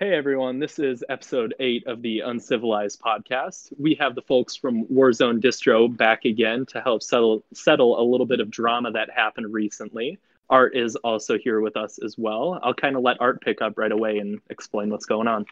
Hey 0.00 0.14
everyone, 0.14 0.58
this 0.58 0.78
is 0.78 1.04
episode 1.10 1.54
eight 1.60 1.86
of 1.86 2.00
the 2.00 2.20
Uncivilized 2.20 3.02
podcast. 3.02 3.70
We 3.78 3.94
have 3.96 4.14
the 4.14 4.22
folks 4.22 4.56
from 4.56 4.86
Warzone 4.86 5.42
Distro 5.42 5.94
back 5.94 6.24
again 6.24 6.64
to 6.70 6.80
help 6.80 7.02
settle 7.02 7.44
settle 7.52 8.00
a 8.00 8.02
little 8.02 8.24
bit 8.24 8.40
of 8.40 8.50
drama 8.50 8.92
that 8.92 9.10
happened 9.10 9.52
recently. 9.52 10.18
Art 10.48 10.74
is 10.74 10.96
also 10.96 11.36
here 11.36 11.60
with 11.60 11.76
us 11.76 11.98
as 12.02 12.16
well. 12.16 12.58
I'll 12.62 12.72
kind 12.72 12.96
of 12.96 13.02
let 13.02 13.20
Art 13.20 13.42
pick 13.42 13.60
up 13.60 13.76
right 13.76 13.92
away 13.92 14.20
and 14.20 14.40
explain 14.48 14.88
what's 14.88 15.04
going 15.04 15.28
on. 15.28 15.44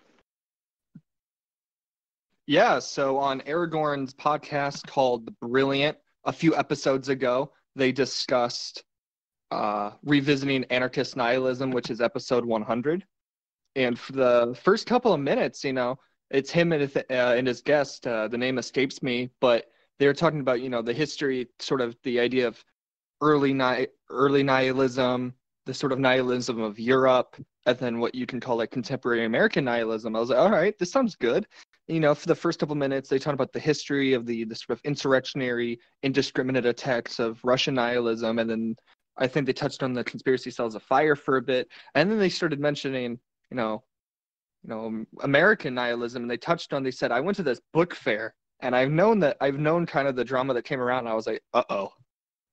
Yeah, 2.47 2.79
so 2.79 3.19
on 3.19 3.43
Aragorn's 3.43 4.15
podcast 4.15 4.87
called 4.87 5.27
The 5.27 5.33
Brilliant, 5.43 5.99
a 6.25 6.33
few 6.33 6.57
episodes 6.57 7.11
ago, 7.11 7.53
they 7.77 7.93
discussed 7.93 8.83
uh, 9.51 9.91
revisiting 10.03 10.65
anarchist 10.71 11.19
nihilism, 11.19 11.71
which 11.71 11.91
is 11.91 12.01
episode 12.01 12.47
100 12.47 13.05
and 13.77 13.99
for 13.99 14.13
the 14.13 14.59
first 14.63 14.87
couple 14.87 15.13
of 15.13 15.21
minutes, 15.21 15.65
you 15.65 15.73
know, 15.73 15.99
it's 16.31 16.51
him 16.51 16.73
and 16.73 16.83
his, 16.83 16.97
uh, 16.97 17.03
and 17.37 17.47
his 17.47 17.63
guest. 17.63 18.07
Uh, 18.07 18.29
the 18.29 18.39
name 18.39 18.59
escapes 18.59 19.03
me, 19.03 19.31
but 19.41 19.67
they 19.99 20.07
were 20.07 20.15
talking 20.15 20.41
about 20.41 20.61
you 20.61 20.69
know 20.69 20.83
the 20.83 20.93
history, 20.93 21.49
sort 21.59 21.81
of 21.81 21.97
the 22.03 22.21
idea 22.21 22.47
of 22.47 22.63
early 23.21 23.53
ni- 23.53 23.89
early 24.11 24.43
nihilism, 24.43 25.35
the 25.67 25.75
sort 25.75 25.93
of 25.93 25.99
nihilism 25.99 26.61
of 26.61 26.79
Europe, 26.79 27.37
and 27.67 27.79
then 27.79 27.99
what 27.99 28.15
you 28.15 28.27
can 28.27 28.41
call 28.41 28.57
like 28.57 28.71
contemporary 28.71 29.25
American 29.25 29.65
nihilism. 29.65 30.15
I 30.15 30.21
was 30.21 30.31
like, 30.31 30.39
all 30.39 30.51
right, 30.51 30.79
this 30.79 30.93
sounds 30.93 31.17
good. 31.17 31.47
You 31.89 32.01
know, 32.01 32.15
for 32.15 32.27
the 32.27 32.35
first 32.35 32.61
couple 32.61 32.75
of 32.75 32.79
minutes, 32.79 33.09
they 33.09 33.19
talked 33.19 33.35
about 33.35 33.53
the 33.53 33.61
history 33.61 34.13
of 34.13 34.27
the 34.27 34.45
the 34.45 34.55
sort 34.55 34.79
of 34.79 34.81
insurrectionary, 34.85 35.81
indiscriminate 36.03 36.67
attacks 36.67 37.19
of 37.19 37.43
Russian 37.45 37.75
nihilism, 37.75 38.39
and 38.39 38.51
then 38.51 38.77
I 39.17 39.27
think 39.27 39.47
they 39.47 39.53
touched 39.53 39.83
on 39.83 39.95
the 39.95 40.05
conspiracy 40.05 40.51
cells 40.51 40.75
of 40.75 40.83
fire 40.83 41.17
for 41.17 41.39
a 41.39 41.43
bit, 41.43 41.69
and 41.95 42.11
then 42.11 42.19
they 42.19 42.29
started 42.29 42.61
mentioning 42.61 43.19
you 43.51 43.57
know, 43.57 43.83
you 44.63 44.71
know, 44.71 45.05
American 45.21 45.75
nihilism, 45.75 46.23
and 46.23 46.31
they 46.31 46.37
touched 46.37 46.73
on. 46.73 46.83
They 46.83 46.91
said, 46.91 47.13
"I 47.13 47.21
went 47.21 47.37
to 47.37 47.43
this 47.43 47.61
book 47.73 47.95
fair, 47.95 48.35
and 48.61 48.75
I've 48.75 48.91
known 48.91 49.21
that 49.21 49.37
I've 49.41 49.59
known 49.59 49.87
kind 49.87 50.09
of 50.09 50.17
the 50.17 50.25
drama 50.25 50.55
that 50.55 50.65
came 50.65 50.81
around. 50.81 51.01
And 51.01 51.09
I 51.09 51.15
was 51.15 51.27
like, 51.27 51.43
uh 51.55 51.63
oh, 51.71 51.91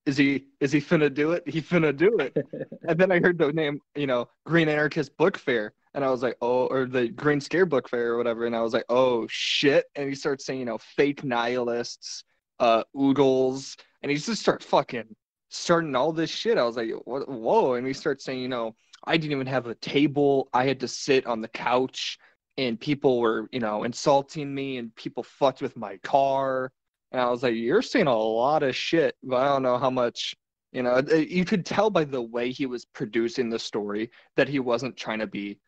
is 0.06 0.18
he 0.18 0.48
is 0.60 0.72
he 0.72 0.80
finna 0.80 1.14
do 1.14 1.32
it? 1.32 1.48
He 1.48 1.62
finna 1.62 1.96
do 1.96 2.18
it." 2.20 2.36
and 2.88 3.00
then 3.00 3.12
I 3.12 3.20
heard 3.20 3.38
the 3.38 3.52
name, 3.52 3.80
you 3.96 4.08
know, 4.08 4.28
Green 4.46 4.70
Anarchist 4.70 5.18
Book 5.18 5.38
Fair, 5.38 5.74
and 5.94 6.04
I 6.04 6.12
was 6.12 6.22
like, 6.24 6.38
oh, 6.42 6.68
or 6.68 6.86
the 6.86 7.10
Green 7.10 7.42
Scare 7.42 7.66
Book 7.66 7.90
Fair 7.90 8.14
or 8.14 8.18
whatever, 8.18 8.46
and 8.46 8.56
I 8.56 8.62
was 8.62 8.74
like, 8.74 8.86
oh 8.90 9.28
shit. 9.30 9.86
And 9.96 10.08
he 10.08 10.16
starts 10.16 10.46
saying, 10.46 10.60
you 10.60 10.66
know, 10.66 10.78
fake 10.78 11.24
nihilists, 11.24 12.24
uh, 12.60 12.84
oogles, 12.96 13.78
and 14.04 14.12
he 14.12 14.18
just 14.18 14.42
start 14.42 14.64
fucking 14.64 15.16
starting 15.50 15.96
all 15.96 16.12
this 16.12 16.30
shit. 16.30 16.58
I 16.58 16.64
was 16.64 16.76
like, 16.76 16.92
whoa, 17.06 17.74
and 17.74 17.88
he 17.88 17.94
starts 17.94 18.26
saying, 18.26 18.40
you 18.40 18.48
know 18.48 18.76
I 19.06 19.18
didn't 19.18 19.34
even 19.34 19.48
have 19.48 19.68
a 19.68 19.76
table. 19.76 20.50
I 20.54 20.66
had 20.66 20.80
to 20.82 20.88
sit 20.88 21.26
on 21.26 21.42
the 21.42 21.48
couch 21.48 22.18
and 22.58 22.80
people 22.80 23.20
were, 23.20 23.48
you 23.52 23.60
know, 23.60 23.84
insulting 23.84 24.54
me 24.54 24.78
and 24.78 24.96
people 24.96 25.24
fucked 25.24 25.62
with 25.62 25.76
my 25.78 25.98
car. 25.98 26.72
And 27.12 27.22
I 27.22 27.30
was 27.30 27.44
like, 27.44 27.56
you're 27.56 27.82
saying 27.82 28.08
a 28.08 28.18
lot 28.18 28.64
of 28.64 28.76
shit, 28.76 29.16
but 29.24 29.38
I 29.38 29.46
don't 29.46 29.64
know 29.64 29.78
how 29.78 29.90
much, 29.90 30.36
you 30.72 30.84
know, 30.84 31.02
you 31.10 31.46
could 31.46 31.66
tell 31.66 31.90
by 31.90 32.06
the 32.06 32.22
way 32.22 32.52
he 32.52 32.66
was 32.66 32.86
producing 32.86 33.50
the 33.50 33.60
story 33.60 34.10
that 34.36 34.48
he 34.48 34.60
wasn't 34.60 34.98
trying 34.98 35.20
to 35.20 35.28
be 35.28 35.60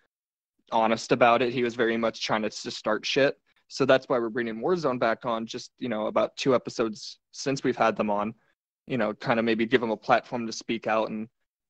honest 0.72 1.12
about 1.12 1.42
it. 1.42 1.54
He 1.54 1.64
was 1.64 1.76
very 1.76 1.98
much 1.98 2.26
trying 2.26 2.42
to 2.42 2.50
just 2.50 2.78
start 2.78 3.06
shit. 3.06 3.38
So 3.70 3.86
that's 3.86 4.08
why 4.08 4.18
we're 4.18 4.30
bringing 4.30 4.62
Warzone 4.62 5.00
back 5.00 5.26
on 5.26 5.46
just, 5.46 5.72
you 5.78 5.90
know, 5.90 6.08
about 6.08 6.36
two 6.38 6.56
episodes 6.56 7.20
since 7.32 7.64
we've 7.64 7.78
had 7.78 7.98
them 7.98 8.10
on, 8.10 8.34
you 8.88 8.98
know, 8.98 9.14
kind 9.14 9.40
of 9.40 9.46
maybe 9.46 9.66
give 9.66 9.82
them 9.82 9.92
a 9.92 9.98
platform 9.98 10.48
to 10.48 10.54
speak 10.54 10.88
out 10.88 11.10
and 11.10 11.28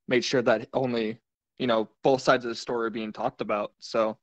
make 0.08 0.24
sure 0.24 0.42
that 0.44 0.68
only 0.74 1.20
you 1.60 1.68
know 1.68 1.90
both 2.04 2.22
sides 2.22 2.46
of 2.46 2.50
the 2.50 2.56
story 2.56 2.90
being 2.90 3.12
talked 3.14 3.42
about 3.42 3.74
so. 3.80 4.18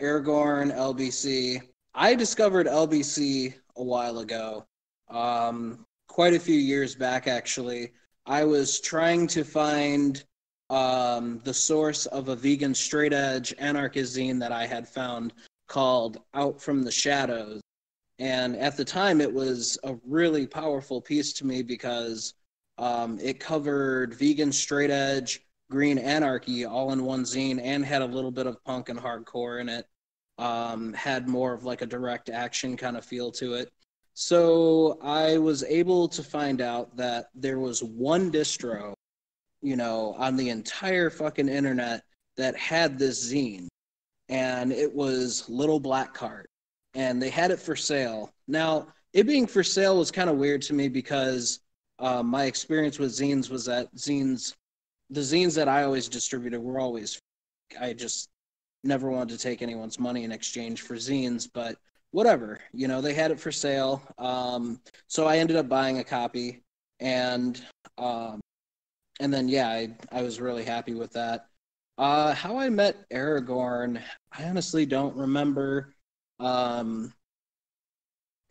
Aragorn 0.00 0.74
lbc 0.76 1.60
i 1.94 2.14
discovered 2.14 2.66
lbc 2.66 3.54
a 3.76 3.82
while 3.82 4.18
ago 4.18 4.66
um, 5.08 5.86
quite 6.08 6.34
a 6.34 6.40
few 6.40 6.56
years 6.56 6.94
back 6.94 7.26
actually. 7.26 7.92
I 8.26 8.44
was 8.44 8.80
trying 8.80 9.28
to 9.28 9.44
find 9.44 10.24
um, 10.70 11.40
the 11.44 11.54
source 11.54 12.06
of 12.06 12.28
a 12.28 12.36
vegan 12.36 12.74
straight 12.74 13.12
edge 13.12 13.54
anarchist 13.58 14.16
zine 14.16 14.40
that 14.40 14.52
i 14.52 14.66
had 14.66 14.88
found 14.88 15.32
called 15.68 16.18
out 16.34 16.60
from 16.60 16.82
the 16.82 16.90
shadows. 16.90 17.60
And 18.18 18.56
at 18.56 18.76
the 18.76 18.84
time 18.84 19.20
it 19.20 19.32
was 19.32 19.78
a 19.84 19.96
really 20.04 20.46
powerful 20.46 21.00
piece 21.00 21.32
to 21.34 21.46
me 21.46 21.62
because 21.62 22.34
um, 22.78 23.18
it 23.20 23.40
covered 23.40 24.14
vegan 24.14 24.52
straight 24.52 24.90
edge, 24.90 25.40
green 25.70 25.98
anarchy 25.98 26.64
all 26.64 26.92
in 26.92 27.04
one 27.04 27.24
zine 27.24 27.60
and 27.62 27.84
had 27.84 28.02
a 28.02 28.06
little 28.06 28.30
bit 28.30 28.46
of 28.46 28.62
punk 28.64 28.88
and 28.88 28.98
hardcore 28.98 29.60
in 29.60 29.68
it. 29.68 29.86
Um, 30.38 30.92
had 30.92 31.28
more 31.28 31.54
of 31.54 31.64
like 31.64 31.80
a 31.80 31.86
direct 31.86 32.28
action 32.28 32.76
kind 32.76 32.96
of 32.96 33.04
feel 33.04 33.32
to 33.32 33.54
it. 33.54 33.70
So 34.12 34.98
I 35.02 35.38
was 35.38 35.62
able 35.64 36.08
to 36.08 36.22
find 36.22 36.60
out 36.60 36.94
that 36.96 37.26
there 37.34 37.58
was 37.58 37.82
one 37.82 38.30
distro, 38.30 38.94
you 39.62 39.76
know, 39.76 40.14
on 40.18 40.36
the 40.36 40.50
entire 40.50 41.08
fucking 41.08 41.48
internet 41.48 42.02
that 42.36 42.56
had 42.56 42.98
this 42.98 43.32
zine. 43.32 43.68
And 44.28 44.72
it 44.72 44.92
was 44.94 45.48
Little 45.48 45.80
Black 45.80 46.12
Cart. 46.12 46.50
And 46.94 47.20
they 47.20 47.30
had 47.30 47.50
it 47.50 47.60
for 47.60 47.76
sale. 47.76 48.30
Now, 48.46 48.88
it 49.12 49.26
being 49.26 49.46
for 49.46 49.62
sale 49.62 49.98
was 49.98 50.10
kind 50.10 50.28
of 50.28 50.36
weird 50.36 50.62
to 50.62 50.74
me 50.74 50.88
because 50.88 51.60
uh, 51.98 52.22
my 52.22 52.44
experience 52.44 52.98
with 52.98 53.10
zines 53.10 53.50
was 53.50 53.64
that 53.66 53.94
zines, 53.96 54.54
the 55.10 55.20
zines 55.20 55.54
that 55.54 55.68
I 55.68 55.84
always 55.84 56.08
distributed 56.08 56.60
were 56.60 56.80
always, 56.80 57.20
I 57.80 57.92
just 57.92 58.28
never 58.84 59.10
wanted 59.10 59.36
to 59.36 59.42
take 59.42 59.62
anyone's 59.62 59.98
money 59.98 60.24
in 60.24 60.32
exchange 60.32 60.82
for 60.82 60.94
zines, 60.94 61.48
but 61.52 61.76
whatever, 62.10 62.60
you 62.72 62.88
know, 62.88 63.00
they 63.00 63.14
had 63.14 63.30
it 63.30 63.40
for 63.40 63.52
sale. 63.52 64.02
Um, 64.18 64.80
so 65.06 65.26
I 65.26 65.38
ended 65.38 65.56
up 65.56 65.68
buying 65.68 65.98
a 65.98 66.04
copy 66.04 66.62
and, 67.00 67.60
um, 67.98 68.40
and 69.20 69.32
then, 69.32 69.48
yeah, 69.48 69.68
I, 69.68 69.96
I 70.12 70.22
was 70.22 70.40
really 70.40 70.64
happy 70.64 70.94
with 70.94 71.12
that. 71.12 71.46
Uh, 71.98 72.34
how 72.34 72.58
I 72.58 72.68
met 72.68 73.08
Aragorn, 73.10 74.02
I 74.30 74.44
honestly 74.44 74.84
don't 74.84 75.16
remember. 75.16 75.94
Um, 76.38 77.14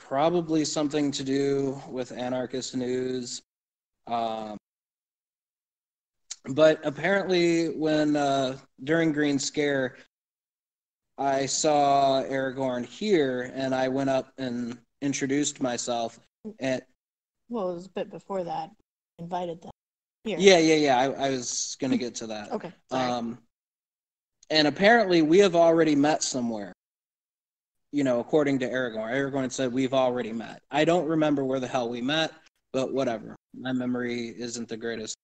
probably 0.08 0.64
something 0.64 1.12
to 1.12 1.24
do 1.24 1.82
with 1.90 2.12
anarchist 2.12 2.76
news. 2.76 3.42
Um, 4.08 4.58
but 6.50 6.80
apparently, 6.84 7.70
when 7.70 8.16
uh, 8.16 8.58
during 8.84 9.12
Green 9.12 9.40
Scare, 9.40 9.96
I 11.18 11.48
saw 11.48 12.22
Aragorn 12.24 12.86
here, 12.86 13.52
and 13.56 13.74
I 13.74 13.88
went 13.88 14.10
up 14.12 14.32
and 14.38 14.78
introduced 15.02 15.62
myself. 15.62 16.20
And 16.60 16.82
well, 17.50 17.72
it 17.72 17.76
was 17.76 17.86
a 17.88 17.90
bit 17.90 18.12
before 18.12 18.44
that. 18.44 18.70
Invited 19.18 19.62
them 19.62 19.72
here. 20.24 20.38
Yeah, 20.40 20.60
yeah, 20.60 20.76
yeah. 20.76 21.00
I, 21.00 21.28
I 21.28 21.30
was 21.32 21.78
gonna 21.80 21.98
get 21.98 22.14
to 22.16 22.28
that. 22.28 22.52
okay. 22.52 22.72
Sorry. 22.92 23.12
Um, 23.12 23.40
and 24.52 24.68
apparently, 24.68 25.24
we 25.24 25.40
have 25.40 25.56
already 25.56 25.96
met 25.96 26.22
somewhere 26.22 26.74
you 27.96 28.04
know, 28.04 28.20
according 28.20 28.60
to 28.60 28.70
Aragorn. 28.70 29.14
Aragorn 29.14 29.50
said, 29.50 29.72
We've 29.72 29.94
already 29.94 30.34
met. 30.34 30.62
I 30.70 30.84
don't 30.84 31.08
remember 31.08 31.46
where 31.46 31.62
the 31.62 31.68
hell 31.68 31.88
we 31.88 32.02
met, 32.02 32.34
but 32.74 32.94
whatever. 32.94 33.38
My 33.58 33.72
memory 33.72 34.36
isn't 34.38 34.68
the 34.68 34.76
greatest. 34.76 35.16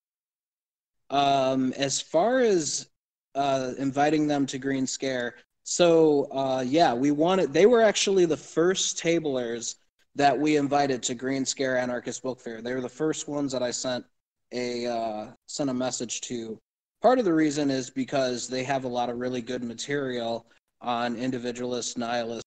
Um, 1.10 1.74
as 1.74 2.00
far 2.00 2.40
as 2.40 2.88
uh, 3.36 3.74
inviting 3.78 4.26
them 4.26 4.46
to 4.46 4.58
Green 4.58 4.88
Scare, 4.88 5.36
so 5.64 6.30
uh, 6.32 6.64
yeah, 6.66 6.94
we 6.94 7.12
wanted, 7.12 7.52
they 7.52 7.66
were 7.66 7.82
actually 7.82 8.24
the 8.24 8.38
first 8.38 8.98
tablers 8.98 9.76
that 10.16 10.40
we 10.40 10.56
invited 10.56 11.04
to 11.04 11.14
Green 11.14 11.44
Scare 11.44 11.78
Anarchist 11.78 12.24
Book 12.24 12.40
Fair. 12.40 12.62
They 12.62 12.74
were 12.74 12.80
the 12.80 12.88
first 12.88 13.28
ones 13.28 13.52
that 13.52 13.62
I 13.62 13.72
sent 13.72 14.06
a 14.54 14.88
uh, 14.88 15.28
sent 15.48 15.70
a 15.70 15.74
message 15.74 16.22
to. 16.22 16.58
Part 17.02 17.20
of 17.20 17.26
the 17.26 17.34
reason 17.34 17.70
is 17.70 17.90
because 17.90 18.48
they 18.48 18.64
have 18.64 18.86
a 18.86 18.88
lot 18.88 19.10
of 19.10 19.18
really 19.18 19.42
good 19.42 19.62
material 19.62 20.46
on 20.80 21.18
individualist, 21.18 21.98
nihilist, 21.98 22.41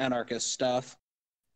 anarchist 0.00 0.52
stuff. 0.52 0.96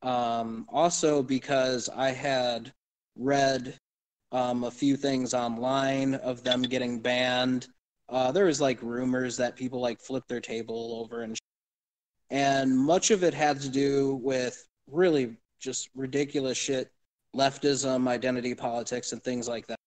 Um, 0.03 0.67
also, 0.69 1.23
because 1.23 1.89
I 1.89 2.11
had 2.11 2.73
read 3.17 3.79
um, 4.33 4.65
a 4.65 4.71
few 4.71 4.97
things 4.97 5.33
online 5.33 6.15
of 6.17 6.45
them 6.45 6.63
getting 6.63 7.01
banned. 7.01 7.69
Uh, 8.09 8.31
there 8.31 8.45
was 8.45 8.61
like 8.61 8.83
rumors 8.83 9.37
that 9.39 9.57
people 9.57 9.81
like 9.81 10.01
flipped 10.01 10.29
their 10.29 10.41
table 10.41 11.01
over 11.03 11.23
and 11.23 11.39
and 12.31 12.77
much 12.77 13.11
of 13.11 13.23
it 13.23 13.33
had 13.33 13.61
to 13.61 13.69
do 13.69 14.17
with 14.23 14.67
really 14.91 15.37
just 15.61 15.89
ridiculous 15.95 16.59
shit, 16.59 16.91
leftism, 17.37 18.09
identity 18.09 18.55
politics, 18.55 19.13
and 19.13 19.23
things 19.23 19.47
like 19.47 19.67
that. 19.67 19.79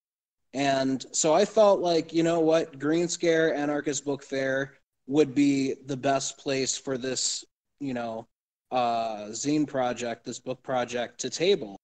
And 0.54 1.06
so 1.12 1.34
I 1.34 1.46
felt 1.46 1.82
like, 1.82 2.14
you 2.14 2.24
know 2.24 2.40
what, 2.40 2.80
Green 2.80 3.08
Scare 3.08 3.54
Anarchist 3.54 4.06
Book 4.06 4.24
Fair 4.24 4.76
would 5.08 5.36
be 5.36 5.76
the 5.86 5.98
best 5.98 6.38
place 6.38 6.78
for 6.78 6.98
this, 6.98 7.44
you 7.80 7.94
know, 7.94 8.28
uh, 8.72 9.28
zine 9.32 9.68
project, 9.68 10.26
this 10.26 10.40
book 10.40 10.62
project, 10.64 11.20
to 11.20 11.30
table. 11.30 11.78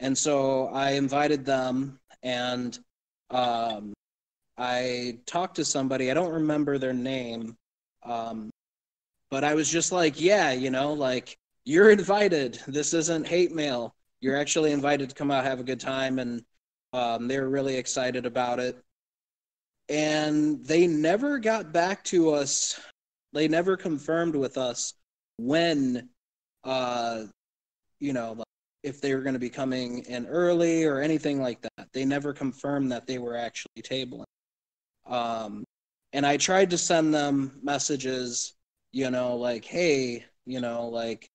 And 0.00 0.16
so 0.16 0.68
I 0.68 0.92
invited 0.92 1.44
them 1.44 1.98
and 2.22 2.78
um, 3.30 3.92
I 4.58 5.18
talked 5.26 5.56
to 5.56 5.64
somebody, 5.64 6.10
I 6.10 6.14
don't 6.14 6.32
remember 6.32 6.78
their 6.78 6.92
name, 6.92 7.56
Um, 8.04 8.50
but 9.30 9.44
I 9.44 9.54
was 9.54 9.68
just 9.68 9.92
like, 9.92 10.20
yeah, 10.20 10.52
you 10.52 10.70
know, 10.70 10.92
like 10.92 11.38
you're 11.64 11.90
invited. 11.90 12.60
This 12.68 12.92
isn't 12.92 13.26
hate 13.26 13.52
mail. 13.52 13.94
You're 14.20 14.36
actually 14.36 14.72
invited 14.72 15.08
to 15.08 15.14
come 15.14 15.30
out, 15.30 15.44
have 15.44 15.60
a 15.60 15.64
good 15.64 15.80
time, 15.80 16.18
and 16.18 16.44
um, 16.92 17.26
they 17.28 17.40
were 17.40 17.48
really 17.48 17.76
excited 17.76 18.26
about 18.26 18.58
it. 18.60 18.76
And 19.88 20.64
they 20.64 20.86
never 20.86 21.38
got 21.38 21.72
back 21.72 22.04
to 22.04 22.30
us. 22.30 22.78
They 23.32 23.48
never 23.48 23.76
confirmed 23.76 24.36
with 24.36 24.56
us 24.56 24.94
when, 25.38 26.08
uh, 26.64 27.24
you 28.00 28.12
know, 28.12 28.42
if 28.82 29.00
they 29.00 29.14
were 29.14 29.22
going 29.22 29.34
to 29.34 29.40
be 29.40 29.50
coming 29.50 30.04
in 30.04 30.26
early 30.26 30.84
or 30.84 31.00
anything 31.00 31.40
like 31.40 31.60
that. 31.62 31.88
They 31.92 32.04
never 32.04 32.32
confirmed 32.32 32.92
that 32.92 33.06
they 33.06 33.18
were 33.18 33.36
actually 33.36 33.82
tabling. 33.82 34.24
Um, 35.06 35.64
and 36.12 36.26
I 36.26 36.36
tried 36.36 36.70
to 36.70 36.78
send 36.78 37.14
them 37.14 37.58
messages, 37.62 38.54
you 38.92 39.10
know, 39.10 39.36
like, 39.36 39.64
hey, 39.64 40.24
you 40.46 40.60
know, 40.60 40.88
like, 40.88 41.26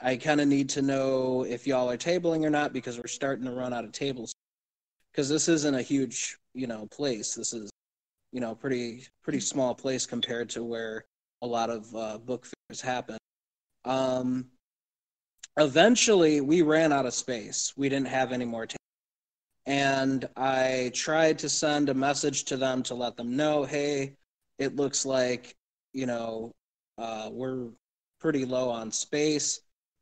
I 0.00 0.16
kind 0.16 0.40
of 0.40 0.48
need 0.48 0.68
to 0.70 0.82
know 0.82 1.44
if 1.44 1.66
y'all 1.66 1.90
are 1.90 1.96
tabling 1.96 2.44
or 2.44 2.50
not 2.50 2.72
because 2.72 2.96
we're 2.96 3.06
starting 3.06 3.44
to 3.44 3.52
run 3.52 3.72
out 3.72 3.84
of 3.84 3.92
tables. 3.92 4.32
Because 5.12 5.28
this 5.28 5.48
isn't 5.48 5.74
a 5.74 5.82
huge, 5.82 6.36
you 6.54 6.66
know, 6.66 6.86
place. 6.90 7.34
This 7.34 7.52
is, 7.52 7.70
you 8.32 8.40
know, 8.40 8.54
pretty 8.54 9.06
pretty 9.22 9.40
small 9.40 9.74
place 9.74 10.04
compared 10.04 10.50
to 10.50 10.62
where 10.62 11.04
a 11.42 11.46
lot 11.46 11.70
of 11.70 11.94
uh, 11.94 12.18
book 12.18 12.46
fairs 12.68 12.80
happen. 12.80 13.16
Um, 13.84 14.46
eventually, 15.58 16.40
we 16.40 16.62
ran 16.62 16.92
out 16.92 17.06
of 17.06 17.14
space. 17.14 17.72
We 17.76 17.88
didn't 17.88 18.08
have 18.08 18.32
any 18.32 18.44
more 18.44 18.66
tables 18.66 18.76
and 19.66 20.28
I 20.36 20.92
tried 20.94 21.38
to 21.40 21.48
send 21.48 21.88
a 21.88 21.94
message 21.94 22.44
to 22.44 22.56
them 22.56 22.82
to 22.84 22.94
let 22.94 23.16
them 23.16 23.36
know, 23.36 23.64
hey, 23.64 24.16
it 24.58 24.76
looks 24.76 25.04
like 25.04 25.54
you 25.92 26.06
know 26.06 26.52
uh, 26.98 27.28
we're 27.32 27.68
pretty 28.20 28.44
low 28.44 28.70
on 28.70 28.90
space. 28.90 29.60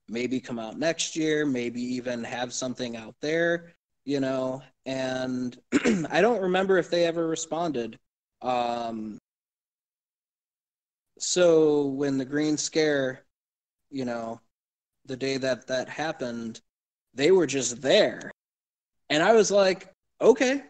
Maybe 0.08 0.38
come 0.38 0.58
out 0.58 0.78
next 0.78 1.16
year. 1.16 1.46
Maybe 1.46 1.80
even 1.82 2.22
have 2.24 2.52
something 2.52 2.96
out 2.96 3.14
there. 3.20 3.74
You 4.04 4.20
know, 4.20 4.62
and 4.84 5.58
I 6.10 6.20
don't 6.20 6.42
remember 6.42 6.76
if 6.78 6.90
they 6.90 7.06
ever 7.06 7.26
responded. 7.26 7.98
Um, 8.42 9.18
so 11.18 11.86
when 11.86 12.18
the 12.18 12.24
Green 12.24 12.58
Scare, 12.58 13.24
you 13.90 14.04
know, 14.04 14.40
the 15.06 15.16
day 15.16 15.36
that 15.38 15.66
that 15.66 15.88
happened, 15.88 16.60
they 17.14 17.30
were 17.30 17.46
just 17.46 17.80
there 17.80 18.30
and 19.10 19.22
I 19.22 19.32
was 19.32 19.50
like, 19.50 19.92
okay, 20.20 20.62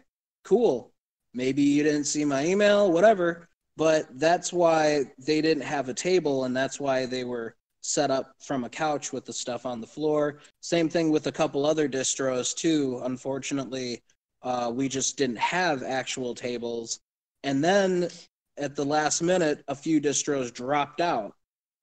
cool. 0.43 0.91
Maybe 1.33 1.61
you 1.61 1.83
didn't 1.83 2.05
see 2.05 2.25
my 2.25 2.45
email, 2.45 2.91
whatever. 2.91 3.47
But 3.77 4.07
that's 4.19 4.53
why 4.53 5.05
they 5.19 5.41
didn't 5.41 5.63
have 5.63 5.89
a 5.89 5.93
table, 5.93 6.45
and 6.45 6.55
that's 6.55 6.79
why 6.79 7.05
they 7.05 7.23
were 7.25 7.55
set 7.81 8.09
up 8.09 8.33
from 8.39 8.63
a 8.63 8.69
couch 8.69 9.11
with 9.11 9.25
the 9.25 9.33
stuff 9.33 9.65
on 9.65 9.81
the 9.81 9.87
floor. 9.87 10.39
Same 10.61 10.89
thing 10.89 11.11
with 11.11 11.27
a 11.27 11.31
couple 11.31 11.65
other 11.65 11.89
distros, 11.89 12.55
too. 12.55 13.01
Unfortunately, 13.03 14.01
uh, 14.43 14.71
we 14.73 14.87
just 14.87 15.17
didn't 15.17 15.39
have 15.39 15.83
actual 15.83 16.33
tables. 16.33 16.99
And 17.43 17.63
then 17.63 18.09
at 18.57 18.75
the 18.75 18.85
last 18.85 19.21
minute, 19.21 19.63
a 19.67 19.75
few 19.75 19.99
distros 19.99 20.53
dropped 20.53 21.01
out. 21.01 21.33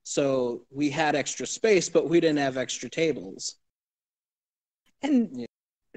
So 0.02 0.62
we 0.70 0.90
had 0.90 1.14
extra 1.14 1.46
space, 1.46 1.88
but 1.88 2.08
we 2.08 2.20
didn't 2.20 2.38
have 2.38 2.56
extra 2.56 2.90
tables. 2.90 3.56
And 5.02 5.30
yeah 5.32 5.46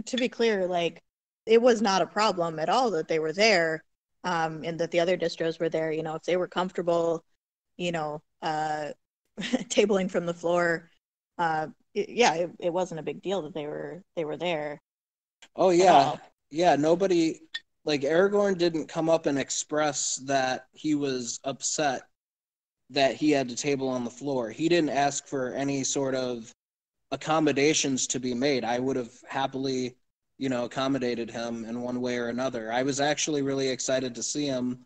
to 0.05 0.17
be 0.17 0.29
clear, 0.29 0.67
like 0.67 1.01
it 1.45 1.61
was 1.61 1.81
not 1.81 2.01
a 2.01 2.07
problem 2.07 2.59
at 2.59 2.69
all 2.69 2.91
that 2.91 3.07
they 3.07 3.19
were 3.19 3.33
there, 3.33 3.83
um, 4.23 4.63
and 4.63 4.79
that 4.79 4.91
the 4.91 4.99
other 4.99 5.17
distros 5.17 5.59
were 5.59 5.69
there. 5.69 5.91
You 5.91 6.03
know, 6.03 6.15
if 6.15 6.23
they 6.23 6.37
were 6.37 6.47
comfortable, 6.47 7.23
you 7.77 7.91
know, 7.91 8.21
uh, 8.41 8.89
tabling 9.39 10.09
from 10.09 10.25
the 10.25 10.33
floor, 10.33 10.89
uh, 11.37 11.67
it, 11.93 12.09
yeah, 12.09 12.33
it, 12.33 12.51
it 12.59 12.73
wasn't 12.73 12.99
a 12.99 13.03
big 13.03 13.21
deal 13.21 13.41
that 13.43 13.53
they 13.53 13.67
were 13.67 14.03
they 14.15 14.25
were 14.25 14.37
there. 14.37 14.81
Oh 15.55 15.69
yeah, 15.69 16.15
yeah. 16.49 16.75
Nobody 16.75 17.41
like 17.85 18.01
Aragorn 18.01 18.57
didn't 18.57 18.87
come 18.87 19.09
up 19.09 19.27
and 19.27 19.37
express 19.37 20.15
that 20.25 20.67
he 20.73 20.95
was 20.95 21.39
upset 21.43 22.03
that 22.89 23.15
he 23.15 23.31
had 23.31 23.49
to 23.49 23.55
table 23.55 23.87
on 23.87 24.03
the 24.03 24.09
floor. 24.09 24.49
He 24.49 24.69
didn't 24.69 24.89
ask 24.89 25.27
for 25.27 25.53
any 25.53 25.83
sort 25.83 26.15
of 26.15 26.51
accommodations 27.11 28.07
to 28.07 28.19
be 28.19 28.33
made. 28.33 28.63
I 28.63 28.79
would 28.79 28.95
have 28.95 29.11
happily, 29.27 29.95
you 30.37 30.49
know, 30.49 30.65
accommodated 30.65 31.31
him 31.31 31.65
in 31.65 31.81
one 31.81 32.01
way 32.01 32.17
or 32.17 32.29
another. 32.29 32.71
I 32.71 32.83
was 32.83 32.99
actually 32.99 33.41
really 33.41 33.69
excited 33.69 34.13
to 34.15 34.23
see 34.23 34.45
him, 34.45 34.85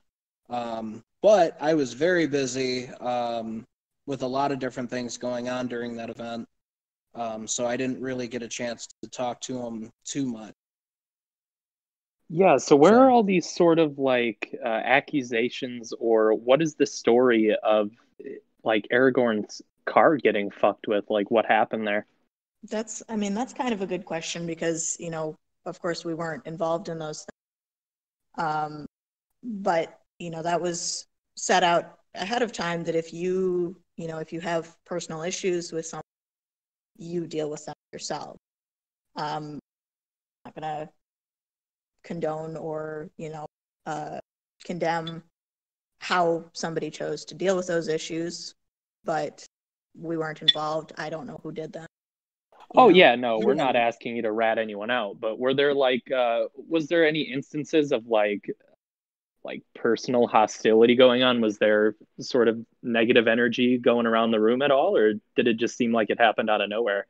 um, 0.49 1.01
but 1.21 1.57
I 1.59 1.73
was 1.73 1.93
very 1.93 2.27
busy 2.27 2.89
um, 2.89 3.65
with 4.05 4.23
a 4.23 4.27
lot 4.27 4.51
of 4.51 4.59
different 4.59 4.89
things 4.89 5.17
going 5.17 5.49
on 5.49 5.67
during 5.67 5.95
that 5.97 6.09
event. 6.09 6.47
Um, 7.15 7.47
so 7.47 7.65
I 7.65 7.75
didn't 7.75 8.01
really 8.01 8.27
get 8.27 8.43
a 8.43 8.47
chance 8.47 8.87
to 9.03 9.09
talk 9.09 9.41
to 9.41 9.59
him 9.59 9.89
too 10.05 10.25
much. 10.25 10.53
Yeah, 12.29 12.57
so 12.57 12.75
where 12.75 12.93
so, 12.93 12.99
are 12.99 13.09
all 13.09 13.23
these 13.23 13.49
sort 13.49 13.79
of 13.79 13.97
like 13.97 14.55
uh, 14.63 14.67
accusations, 14.67 15.93
or 15.99 16.35
what 16.35 16.61
is 16.61 16.75
the 16.75 16.85
story 16.85 17.55
of 17.63 17.89
like 18.63 18.87
Aragorn's 18.91 19.61
car 19.85 20.15
getting 20.17 20.51
fucked 20.51 20.87
with? 20.87 21.05
Like, 21.09 21.31
what 21.31 21.45
happened 21.45 21.87
there? 21.87 22.05
That's, 22.69 23.01
I 23.09 23.15
mean, 23.15 23.33
that's 23.33 23.53
kind 23.53 23.73
of 23.73 23.81
a 23.81 23.87
good 23.87 24.05
question 24.05 24.45
because, 24.45 24.95
you 24.99 25.09
know, 25.09 25.35
of 25.65 25.81
course, 25.81 26.05
we 26.05 26.13
weren't 26.13 26.45
involved 26.45 26.89
in 26.89 26.99
those 26.99 27.25
things. 27.25 28.47
Um, 28.47 28.85
but, 29.43 29.99
you 30.19 30.29
know, 30.29 30.43
that 30.43 30.61
was 30.61 31.07
set 31.35 31.63
out 31.63 31.99
ahead 32.15 32.41
of 32.41 32.51
time 32.51 32.83
that 32.83 32.95
if 32.95 33.13
you, 33.13 33.75
you 33.95 34.07
know, 34.07 34.19
if 34.19 34.31
you 34.33 34.41
have 34.41 34.75
personal 34.85 35.23
issues 35.23 35.71
with 35.71 35.85
someone, 35.85 36.03
you 36.97 37.25
deal 37.25 37.49
with 37.49 37.65
them 37.65 37.75
yourself. 37.93 38.37
Um, 39.15 39.59
I'm 40.45 40.53
not 40.53 40.55
going 40.55 40.87
to 40.87 40.89
condone 42.03 42.57
or, 42.57 43.09
you 43.17 43.29
know, 43.29 43.45
uh, 43.85 44.19
condemn 44.63 45.23
how 45.99 46.45
somebody 46.53 46.89
chose 46.89 47.25
to 47.25 47.35
deal 47.35 47.55
with 47.55 47.67
those 47.67 47.87
issues, 47.87 48.55
but 49.03 49.45
we 49.97 50.17
weren't 50.17 50.41
involved. 50.41 50.93
I 50.97 51.09
don't 51.09 51.27
know 51.27 51.39
who 51.43 51.51
did 51.51 51.73
that. 51.73 51.87
Oh 52.75 52.89
know? 52.89 52.95
yeah, 52.95 53.15
no, 53.15 53.39
we're 53.39 53.55
not 53.55 53.75
asking 53.75 54.15
you 54.15 54.21
to 54.23 54.31
rat 54.31 54.57
anyone 54.57 54.91
out, 54.91 55.19
but 55.19 55.39
were 55.39 55.53
there 55.53 55.73
like 55.73 56.09
uh 56.11 56.43
was 56.55 56.87
there 56.87 57.07
any 57.07 57.21
instances 57.21 57.91
of 57.91 58.07
like 58.07 58.49
like 59.43 59.63
personal 59.73 60.27
hostility 60.27 60.95
going 60.95 61.23
on? 61.23 61.41
Was 61.41 61.57
there 61.57 61.95
sort 62.19 62.47
of 62.47 62.63
negative 62.83 63.27
energy 63.27 63.77
going 63.77 64.05
around 64.05 64.31
the 64.31 64.39
room 64.39 64.61
at 64.61 64.71
all 64.71 64.95
or 64.95 65.13
did 65.35 65.47
it 65.47 65.57
just 65.57 65.77
seem 65.77 65.91
like 65.91 66.09
it 66.09 66.19
happened 66.19 66.49
out 66.49 66.61
of 66.61 66.69
nowhere? 66.69 67.07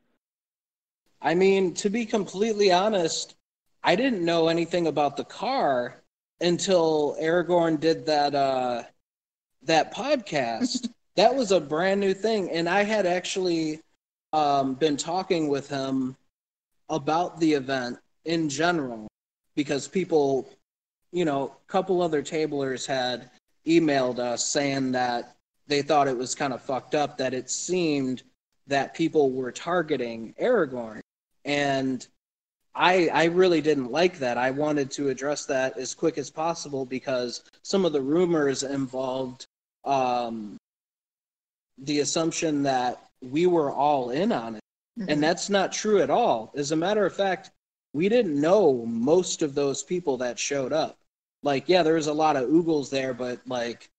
I 1.22 1.36
mean, 1.36 1.74
to 1.76 1.90
be 1.90 2.06
completely 2.06 2.72
honest, 2.72 3.36
I 3.84 3.96
didn't 3.96 4.24
know 4.24 4.48
anything 4.48 4.88
about 4.88 5.18
the 5.18 5.24
car 5.24 6.02
until 6.42 7.18
Aragorn 7.20 7.80
did 7.80 8.06
that 8.06 8.36
uh 8.36 8.84
that 9.64 9.94
podcast. 9.94 10.90
that 11.16 11.36
was 11.36 11.52
a 11.52 11.60
brand 11.60 12.00
new 12.00 12.14
thing 12.14 12.50
and 12.52 12.70
I 12.70 12.84
had 12.84 13.06
actually 13.06 13.82
um, 14.32 14.76
been 14.76 14.96
talking 14.96 15.48
with 15.48 15.68
him 15.68 16.16
about 16.90 17.40
the 17.40 17.54
event 17.54 17.98
in 18.26 18.50
general 18.50 19.08
because 19.56 19.88
people, 19.88 20.50
you 21.12 21.26
know, 21.26 21.48
a 21.48 21.72
couple 21.72 22.02
other 22.02 22.22
tablers 22.22 22.86
had 22.86 23.30
emailed 23.66 24.20
us 24.20 24.46
saying 24.46 24.92
that 24.92 25.36
they 25.68 25.82
thought 25.82 26.08
it 26.08 26.18
was 26.18 26.36
kind 26.36 26.54
of 26.54 26.62
fucked 26.62 26.96
up 26.96 27.18
that 27.18 27.34
it 27.34 27.50
seemed 27.50 28.24
that 28.68 28.94
people 28.94 29.32
were 29.32 29.52
targeting 29.52 30.34
Aragorn. 30.42 31.02
And 31.46 32.06
I, 32.80 33.10
I 33.14 33.26
really 33.26 33.60
didn't 33.60 33.92
like 33.92 34.20
that. 34.20 34.38
I 34.38 34.52
wanted 34.52 34.90
to 34.92 35.10
address 35.10 35.46
that 35.46 35.78
as 35.78 35.94
quick 35.94 36.18
as 36.18 36.30
possible 36.30 36.86
because 36.86 37.44
some 37.62 37.84
of 37.84 37.92
the 37.92 38.02
rumors 38.02 38.64
involved 38.64 39.46
um, 39.84 40.56
the 41.78 42.00
assumption 42.00 42.64
that 42.64 43.10
we 43.22 43.48
were 43.48 43.70
all 43.70 44.12
in 44.12 44.32
on 44.32 44.56
it. 44.56 44.62
Mm-hmm. 44.98 45.10
And 45.10 45.22
that's 45.22 45.50
not 45.50 45.74
true 45.74 46.02
at 46.02 46.10
all. 46.10 46.54
As 46.56 46.72
a 46.72 46.78
matter 46.78 47.06
of 47.06 47.14
fact, 47.14 47.52
we 47.94 48.08
didn't 48.08 48.40
know 48.40 48.86
most 48.86 49.42
of 49.42 49.56
those 49.56 49.84
people 49.84 50.16
that 50.18 50.40
showed 50.40 50.72
up. 50.72 50.96
Like, 51.44 51.68
yeah, 51.68 51.84
there 51.84 51.96
was 51.96 52.08
a 52.08 52.14
lot 52.14 52.38
of 52.38 52.48
oogles 52.48 52.90
there, 52.90 53.14
but 53.14 53.42
like, 53.46 53.90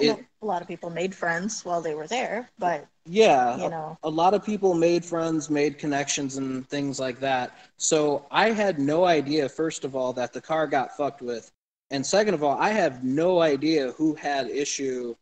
it, 0.00 0.24
a 0.42 0.46
lot 0.46 0.62
of 0.62 0.68
people 0.68 0.90
made 0.90 1.14
friends 1.14 1.64
while 1.64 1.80
they 1.80 1.94
were 1.94 2.06
there, 2.06 2.50
but 2.58 2.86
yeah, 3.06 3.56
you 3.56 3.70
know, 3.70 3.98
a, 4.02 4.08
a 4.08 4.10
lot 4.10 4.34
of 4.34 4.44
people 4.44 4.74
made 4.74 5.04
friends, 5.04 5.50
made 5.50 5.78
connections, 5.78 6.36
and 6.36 6.68
things 6.68 7.00
like 7.00 7.20
that. 7.20 7.56
So 7.76 8.26
I 8.30 8.50
had 8.50 8.78
no 8.78 9.04
idea, 9.04 9.48
first 9.48 9.84
of 9.84 9.96
all, 9.96 10.12
that 10.14 10.32
the 10.32 10.40
car 10.40 10.66
got 10.66 10.96
fucked 10.96 11.22
with, 11.22 11.50
and 11.90 12.04
second 12.04 12.34
of 12.34 12.44
all, 12.44 12.58
I 12.58 12.70
have 12.70 13.02
no 13.02 13.40
idea 13.40 13.92
who 13.92 14.14
had 14.14 14.48
issue 14.48 15.14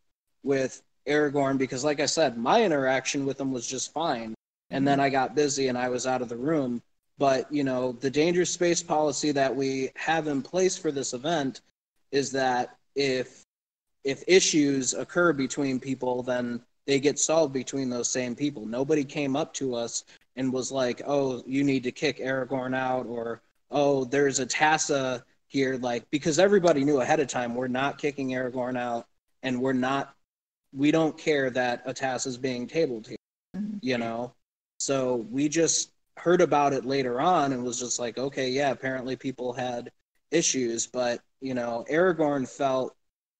with 0.43 0.81
Aragorn 1.07 1.57
because, 1.57 1.83
like 1.83 1.99
I 1.99 2.05
said, 2.05 2.37
my 2.37 2.63
interaction 2.63 3.25
with 3.25 3.39
him 3.39 3.51
was 3.51 3.65
just 3.65 3.93
fine. 3.93 4.33
And 4.69 4.85
then 4.85 4.97
mm-hmm. 4.97 5.05
I 5.05 5.09
got 5.09 5.35
busy 5.35 5.69
and 5.69 5.77
I 5.77 5.87
was 5.87 6.05
out 6.05 6.21
of 6.21 6.29
the 6.29 6.35
room. 6.35 6.81
But, 7.17 7.51
you 7.51 7.63
know, 7.63 7.93
the 7.93 8.09
dangerous 8.09 8.51
space 8.51 8.83
policy 8.83 9.31
that 9.31 9.55
we 9.55 9.89
have 9.95 10.27
in 10.27 10.41
place 10.41 10.77
for 10.77 10.91
this 10.91 11.13
event 11.13 11.61
is 12.11 12.31
that 12.31 12.75
if 12.95 13.43
if 14.07 14.23
issues 14.25 14.93
occur 14.93 15.33
between 15.33 15.81
people, 15.81 16.23
then 16.23 16.61
they 16.85 16.97
get 16.97 17.19
solved 17.19 17.53
between 17.53 17.89
those 17.89 18.09
same 18.09 18.35
people. 18.35 18.65
Nobody 18.65 19.03
came 19.03 19.35
up 19.35 19.53
to 19.55 19.75
us 19.75 20.05
and 20.37 20.53
was 20.53 20.71
like, 20.71 21.01
"Oh, 21.05 21.43
you 21.45 21.65
need 21.65 21.83
to 21.83 21.91
kick 21.91 22.19
Aragorn 22.19 22.73
out," 22.73 23.05
or 23.05 23.41
"Oh, 23.69 24.05
there's 24.05 24.39
Atassa 24.39 25.23
here," 25.47 25.77
like 25.77 26.09
because 26.09 26.39
everybody 26.39 26.85
knew 26.85 27.01
ahead 27.01 27.19
of 27.19 27.27
time 27.27 27.53
we're 27.53 27.67
not 27.67 27.97
kicking 27.97 28.29
Aragorn 28.29 28.77
out, 28.77 29.07
and 29.43 29.61
we're 29.61 29.73
not, 29.73 30.15
we 30.71 30.89
don't 30.89 31.17
care 31.17 31.49
that 31.49 31.85
Atassa 31.85 32.27
is 32.27 32.37
being 32.37 32.65
tabled 32.65 33.07
here, 33.07 33.17
Mhm. 33.57 33.79
you 33.81 33.97
know. 33.97 34.33
So 34.79 35.27
we 35.29 35.49
just 35.49 35.91
heard 36.15 36.39
about 36.39 36.71
it 36.71 36.85
later 36.85 37.19
on 37.19 37.51
and 37.51 37.61
was 37.61 37.79
just 37.79 37.99
like, 37.99 38.17
okay, 38.17 38.49
yeah, 38.49 38.71
apparently 38.71 39.17
people 39.17 39.51
had 39.51 39.91
issues, 40.31 40.87
but 40.87 41.21
you 41.41 41.53
know, 41.53 41.85
Aragorn 41.89 42.47
felt 42.47 42.96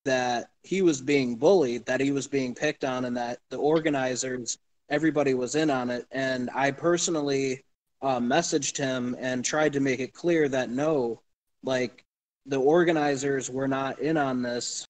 that 0.07 0.49
he 0.63 0.81
was 0.81 1.01
being 1.01 1.35
bullied, 1.37 1.85
that 1.85 2.01
he 2.01 2.11
was 2.11 2.27
being 2.27 2.55
picked 2.55 2.83
on, 2.83 3.05
and 3.05 3.17
that 3.17 3.39
the 3.49 3.57
organizers, 3.57 4.57
everybody 4.89 5.33
was 5.35 5.55
in 5.55 5.69
on 5.69 5.89
it. 5.91 6.07
And 6.11 6.49
I 6.55 6.71
personally 6.71 7.63
uh, 8.01 8.19
messaged 8.19 8.77
him 8.77 9.15
and 9.19 9.45
tried 9.45 9.73
to 9.73 9.79
make 9.81 9.99
it 9.99 10.13
clear 10.13 10.49
that 10.49 10.69
no, 10.69 11.21
like 11.63 12.05
the 12.47 12.59
organizers 12.59 13.49
were 13.49 13.67
not 13.67 13.99
in 13.99 14.17
on 14.17 14.41
this. 14.43 14.87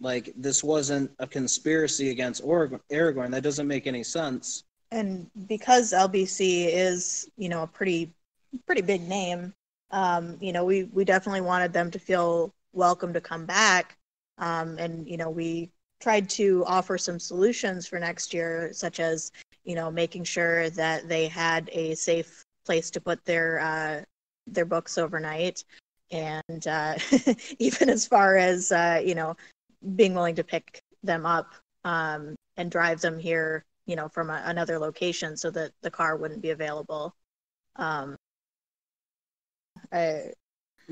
Like 0.00 0.32
this 0.36 0.64
wasn't 0.64 1.10
a 1.18 1.26
conspiracy 1.26 2.10
against 2.10 2.42
Aragorn. 2.44 3.30
That 3.32 3.42
doesn't 3.42 3.68
make 3.68 3.86
any 3.86 4.04
sense. 4.04 4.64
and 4.92 5.30
because 5.48 5.92
LBC 5.92 6.66
is, 6.72 7.28
you 7.36 7.48
know, 7.48 7.62
a 7.64 7.66
pretty 7.66 8.12
pretty 8.66 8.82
big 8.82 9.02
name, 9.08 9.54
um, 9.92 10.36
you 10.40 10.52
know, 10.52 10.64
we 10.64 10.84
we 10.84 11.04
definitely 11.04 11.42
wanted 11.42 11.72
them 11.72 11.90
to 11.92 11.98
feel 11.98 12.54
welcome 12.72 13.12
to 13.14 13.20
come 13.20 13.46
back. 13.46 13.96
Um, 14.40 14.78
and 14.78 15.08
you 15.08 15.16
know, 15.16 15.30
we 15.30 15.70
tried 16.00 16.28
to 16.30 16.64
offer 16.66 16.98
some 16.98 17.20
solutions 17.20 17.86
for 17.86 17.98
next 18.00 18.34
year, 18.34 18.70
such 18.72 19.00
as 19.00 19.32
you 19.64 19.74
know, 19.76 19.90
making 19.90 20.24
sure 20.24 20.70
that 20.70 21.08
they 21.08 21.28
had 21.28 21.70
a 21.72 21.94
safe 21.94 22.44
place 22.66 22.90
to 22.90 23.00
put 23.00 23.24
their 23.24 23.60
uh, 23.60 24.02
their 24.48 24.64
books 24.64 24.98
overnight, 24.98 25.64
and 26.10 26.66
uh, 26.66 26.96
even 27.58 27.88
as 27.88 28.06
far 28.06 28.36
as 28.36 28.72
uh, 28.72 29.00
you 29.04 29.14
know, 29.14 29.36
being 29.96 30.14
willing 30.14 30.34
to 30.36 30.44
pick 30.44 30.80
them 31.04 31.26
up 31.26 31.54
um, 31.84 32.34
and 32.56 32.70
drive 32.70 33.00
them 33.00 33.18
here 33.18 33.64
you 33.90 33.96
know, 33.96 34.08
from 34.08 34.30
a, 34.30 34.40
another 34.46 34.78
location 34.78 35.36
so 35.36 35.50
that 35.50 35.72
the 35.82 35.90
car 35.90 36.16
wouldn't 36.16 36.40
be 36.40 36.50
available. 36.50 37.12
Um, 37.74 38.14
I, 39.92 40.32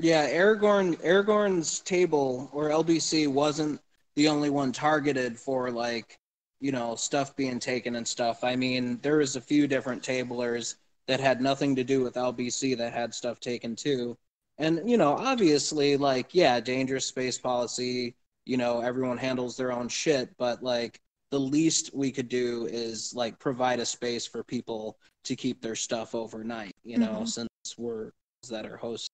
Yeah, 0.01 0.29
Aragorn 0.29 0.95
Aragorn's 1.03 1.79
table 1.81 2.49
or 2.53 2.69
LBC 2.69 3.27
wasn't 3.27 3.81
the 4.15 4.27
only 4.29 4.49
one 4.49 4.71
targeted 4.71 5.37
for 5.37 5.71
like, 5.71 6.17
you 6.61 6.71
know, 6.71 6.95
stuff 6.95 7.35
being 7.35 7.59
taken 7.59 7.95
and 7.95 8.07
stuff. 8.07 8.43
I 8.43 8.55
mean, 8.55 8.99
there 9.01 9.17
was 9.17 9.35
a 9.35 9.41
few 9.41 9.67
different 9.67 10.01
tablers 10.03 10.75
that 11.07 11.19
had 11.19 11.41
nothing 11.41 11.75
to 11.75 11.83
do 11.83 12.01
with 12.01 12.15
LBC 12.15 12.77
that 12.77 12.93
had 12.93 13.13
stuff 13.13 13.39
taken 13.41 13.75
too. 13.75 14.17
And 14.57 14.89
you 14.89 14.97
know, 14.97 15.13
obviously 15.17 15.97
like 15.97 16.33
yeah, 16.33 16.59
dangerous 16.61 17.05
space 17.05 17.37
policy, 17.37 18.15
you 18.45 18.55
know, 18.57 18.79
everyone 18.81 19.17
handles 19.17 19.57
their 19.57 19.71
own 19.73 19.89
shit, 19.89 20.29
but 20.37 20.63
like 20.63 20.99
the 21.31 21.39
least 21.39 21.91
we 21.93 22.11
could 22.11 22.29
do 22.29 22.67
is 22.71 23.13
like 23.13 23.37
provide 23.39 23.79
a 23.79 23.85
space 23.85 24.25
for 24.25 24.43
people 24.43 24.97
to 25.25 25.35
keep 25.35 25.61
their 25.61 25.75
stuff 25.75 26.15
overnight, 26.15 26.75
you 26.83 26.97
know, 26.97 27.21
Mhm. 27.23 27.27
since 27.27 27.49
we're 27.77 28.11
that 28.49 28.65
are 28.65 28.77
hosting 28.77 29.08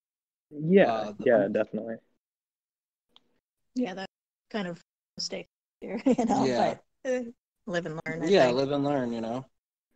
Yeah, 0.52 0.92
Uh, 0.92 1.12
the- 1.18 1.26
yeah, 1.26 1.48
definitely. 1.52 1.96
yeah, 3.76 3.94
that 3.94 4.10
kind 4.50 4.68
of 4.68 4.80
mistake 5.18 5.48
here, 5.82 6.02
you 6.06 6.26
know, 6.26 6.46
Yeah. 6.46 6.76
but 7.04 7.12
eh, 7.12 7.24
live 7.68 7.86
and 7.86 8.00
learn. 8.06 8.22
I 8.24 8.30
yeah 8.30 8.46
think. 8.46 8.58
live 8.58 8.72
and 8.72 8.84
learn 8.84 9.12
you 9.14 9.22
know 9.22 9.46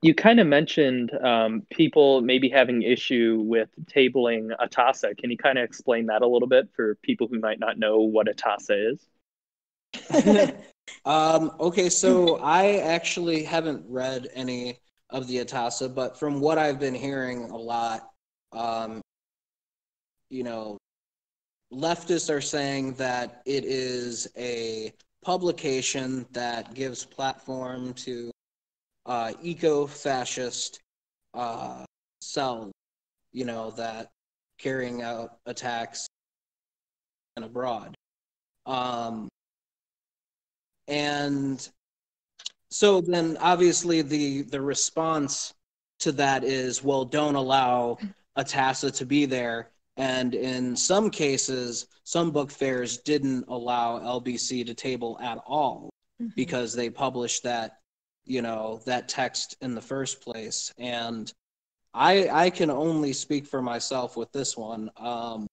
You 0.01 0.13
kind 0.15 0.39
of 0.39 0.47
mentioned 0.47 1.11
um, 1.23 1.63
people 1.69 2.21
maybe 2.21 2.49
having 2.49 2.81
issue 2.83 3.43
with 3.45 3.69
tabling 3.85 4.51
Atassa. 4.59 5.17
Can 5.17 5.29
you 5.31 5.37
kind 5.37 5.57
of 5.57 5.63
explain 5.65 6.05
that 6.07 6.21
a 6.21 6.27
little 6.27 6.47
bit 6.47 6.69
for 6.75 6.95
people 6.95 7.27
who 7.27 7.39
might 7.39 7.59
not 7.59 7.77
know 7.77 7.99
what 7.99 8.27
Atassa 8.27 8.93
is? 8.93 9.05
um 11.05 11.51
okay 11.59 11.89
so 11.89 12.37
i 12.43 12.77
actually 12.77 13.43
haven't 13.43 13.83
read 13.87 14.27
any 14.33 14.79
of 15.09 15.27
the 15.27 15.37
atassa 15.37 15.93
but 15.93 16.17
from 16.19 16.39
what 16.39 16.57
i've 16.57 16.79
been 16.79 16.93
hearing 16.93 17.43
a 17.49 17.57
lot 17.57 18.09
um 18.51 19.01
you 20.29 20.43
know 20.43 20.77
leftists 21.73 22.29
are 22.29 22.41
saying 22.41 22.93
that 22.93 23.41
it 23.45 23.63
is 23.65 24.27
a 24.37 24.91
publication 25.23 26.25
that 26.31 26.73
gives 26.73 27.05
platform 27.05 27.93
to 27.93 28.31
uh, 29.05 29.33
eco-fascist 29.41 30.79
uh, 31.33 31.83
cells, 32.21 32.71
you 33.31 33.45
know, 33.45 33.71
that 33.71 34.09
carrying 34.57 35.01
out 35.01 35.37
attacks 35.45 36.07
and 37.35 37.45
abroad. 37.45 37.95
Um, 38.65 39.27
and 40.87 41.67
so 42.69 43.01
then 43.01 43.37
obviously 43.39 44.01
the 44.01 44.43
the 44.43 44.61
response 44.61 45.53
to 45.99 46.11
that 46.13 46.43
is, 46.43 46.83
well, 46.83 47.05
don't 47.05 47.35
allow 47.35 47.97
Atassa 48.37 48.95
to 48.97 49.05
be 49.05 49.25
there. 49.25 49.69
And 49.99 50.33
in 50.33 50.77
some 50.77 51.09
cases, 51.11 51.87
some 52.05 52.31
book 52.31 52.51
fairs 52.51 52.97
didn't 52.99 53.45
allow 53.49 53.99
LBC 53.99 54.65
to 54.65 54.73
table 54.73 55.19
at 55.21 55.37
all 55.45 55.89
Mhm. 56.21 56.33
because 56.35 56.73
they 56.73 56.89
published 56.89 57.43
that 57.43 57.79
you 58.25 58.41
know 58.41 58.79
that 58.85 59.09
text 59.09 59.55
in 59.61 59.73
the 59.73 59.81
first 59.81 60.21
place 60.21 60.71
and 60.77 61.33
i 61.93 62.29
i 62.45 62.49
can 62.49 62.69
only 62.69 63.11
speak 63.13 63.47
for 63.47 63.61
myself 63.61 64.15
with 64.15 64.31
this 64.31 64.55
one 64.55 64.91
um 64.97 65.47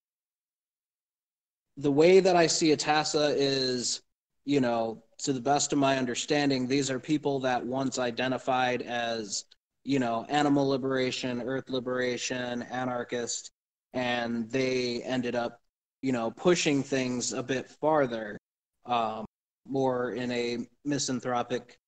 the 1.77 1.91
way 1.91 2.21
that 2.21 2.37
i 2.37 2.47
see 2.47 2.73
atassa 2.73 3.35
is 3.37 4.03
you 4.45 4.61
know 4.61 5.03
to 5.19 5.33
the 5.33 5.41
best 5.41 5.73
of 5.73 5.79
my 5.79 5.97
understanding 5.97 6.67
these 6.67 6.91
are 6.91 7.01
people 7.01 7.41
that 7.41 7.65
once 7.65 7.99
identified 7.99 8.83
as 8.83 9.45
you 9.85 9.99
know 9.99 10.27
animal 10.29 10.69
liberation 10.69 11.41
earth 11.43 11.69
liberation 11.71 12.63
anarchist 12.65 13.53
and 13.97 14.51
they 14.51 15.03
ended 15.03 15.35
up 15.35 15.61
you 16.03 16.13
know 16.13 16.31
pushing 16.31 16.83
things 16.83 17.33
a 17.33 17.43
bit 17.43 17.69
farther 17.69 18.39
um 18.85 19.25
more 19.69 20.13
in 20.13 20.31
a 20.31 20.59
misanthropic 20.85 21.79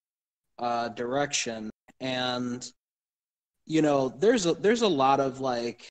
uh, 0.59 0.89
direction. 0.91 1.71
And 2.01 2.71
you 3.67 3.83
know 3.83 4.09
there's 4.09 4.47
a 4.47 4.55
there's 4.55 4.83
a 4.83 4.89
lot 4.89 5.21
of 5.21 5.41
like 5.41 5.89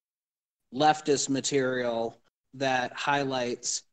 leftist 0.74 1.30
material 1.30 2.18
that 2.56 2.92
highlights 2.94 3.84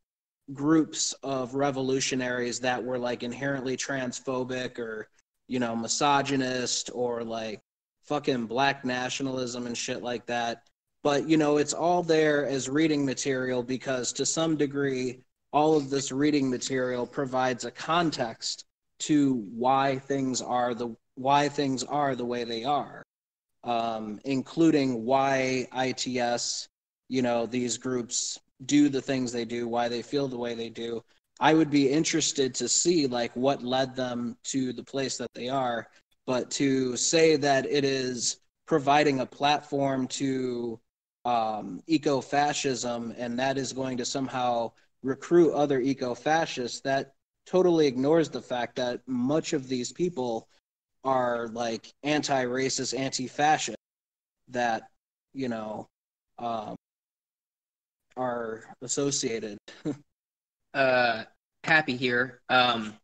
groups 0.52 1.14
of 1.22 1.54
revolutionaries 1.54 2.60
that 2.60 2.82
were 2.82 2.98
like 2.98 3.22
inherently 3.22 3.76
transphobic 3.76 4.78
or 4.78 5.08
you 5.48 5.58
know 5.58 5.74
misogynist 5.76 6.90
or 6.94 7.22
like 7.24 7.60
fucking 8.04 8.46
black 8.46 8.84
nationalism 8.84 9.66
and 9.66 9.76
shit 9.76 10.02
like 10.02 10.26
that 10.26 10.62
but 11.04 11.28
you 11.28 11.36
know 11.36 11.58
it's 11.58 11.72
all 11.72 12.02
there 12.02 12.44
as 12.46 12.68
reading 12.68 13.06
material 13.06 13.62
because 13.62 14.12
to 14.12 14.26
some 14.26 14.56
degree 14.56 15.20
all 15.52 15.76
of 15.76 15.88
this 15.88 16.10
reading 16.10 16.50
material 16.50 17.06
provides 17.06 17.64
a 17.64 17.70
context 17.70 18.64
to 18.98 19.34
why 19.54 19.98
things 20.00 20.42
are 20.42 20.74
the 20.74 20.96
why 21.14 21.48
things 21.48 21.84
are 21.84 22.16
the 22.16 22.24
way 22.24 22.42
they 22.42 22.64
are, 22.64 23.04
um, 23.62 24.18
including 24.24 25.04
why 25.04 25.66
ITS, 25.76 26.68
you 27.08 27.22
know, 27.22 27.46
these 27.46 27.78
groups 27.78 28.38
do 28.66 28.88
the 28.88 29.00
things 29.00 29.30
they 29.30 29.44
do, 29.44 29.68
why 29.68 29.88
they 29.88 30.02
feel 30.02 30.26
the 30.26 30.38
way 30.38 30.54
they 30.54 30.70
do. 30.70 31.02
I 31.38 31.54
would 31.54 31.70
be 31.70 31.88
interested 31.88 32.54
to 32.56 32.68
see 32.68 33.06
like 33.06 33.34
what 33.36 33.62
led 33.62 33.94
them 33.94 34.36
to 34.44 34.72
the 34.72 34.82
place 34.82 35.16
that 35.18 35.32
they 35.34 35.48
are, 35.48 35.88
but 36.26 36.50
to 36.52 36.96
say 36.96 37.36
that 37.36 37.66
it 37.66 37.84
is 37.84 38.38
providing 38.66 39.20
a 39.20 39.26
platform 39.26 40.08
to 40.08 40.80
um, 41.24 41.80
eco-fascism 41.86 43.14
and 43.16 43.38
that 43.38 43.56
is 43.56 43.72
going 43.72 43.96
to 43.96 44.04
somehow 44.04 44.70
recruit 45.02 45.52
other 45.52 45.80
eco-fascists 45.80 46.80
that 46.80 47.14
totally 47.46 47.86
ignores 47.86 48.28
the 48.28 48.40
fact 48.40 48.76
that 48.76 49.00
much 49.06 49.52
of 49.52 49.68
these 49.68 49.92
people 49.92 50.48
are 51.04 51.48
like 51.48 51.92
anti-racist, 52.02 52.98
anti-fascist 52.98 53.76
that 54.48 54.84
you 55.32 55.48
know 55.48 55.86
um, 56.38 56.76
are 58.16 58.64
associated. 58.82 59.58
uh, 60.74 61.24
happy 61.64 61.96
here. 61.96 62.40
Um, 62.48 62.94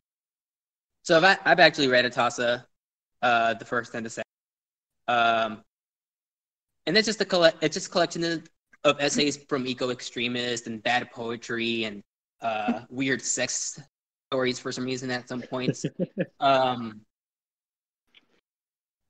so 1.03 1.19
I've, 1.19 1.39
I've 1.45 1.61
actually 1.61 1.89
read 1.89 2.05
Atassa, 2.05 2.65
uh, 3.23 3.55
the 3.55 3.65
first 3.65 3.95
and 3.95 4.07
the 4.07 4.11
second. 4.11 4.25
Um, 5.09 5.63
and 6.87 6.97
it's 6.97 7.07
just 7.07 7.21
a 7.21 7.25
collect, 7.25 7.63
it's 7.63 7.75
just 7.75 7.89
a 7.89 7.91
collection 7.91 8.25
of, 8.25 8.49
of 8.85 9.01
essays 9.01 9.37
from 9.37 9.67
eco 9.67 9.91
extremists 9.91 10.67
and 10.67 10.83
bad 10.83 11.11
poetry 11.11 11.85
and 11.85 12.03
uh, 12.43 12.81
weird 12.91 13.23
sex 13.23 13.81
stories 14.31 14.59
for 14.59 14.73
some 14.73 14.85
reason 14.85 15.11
at 15.11 15.29
some 15.29 15.43
points. 15.43 15.85
um, 16.41 17.01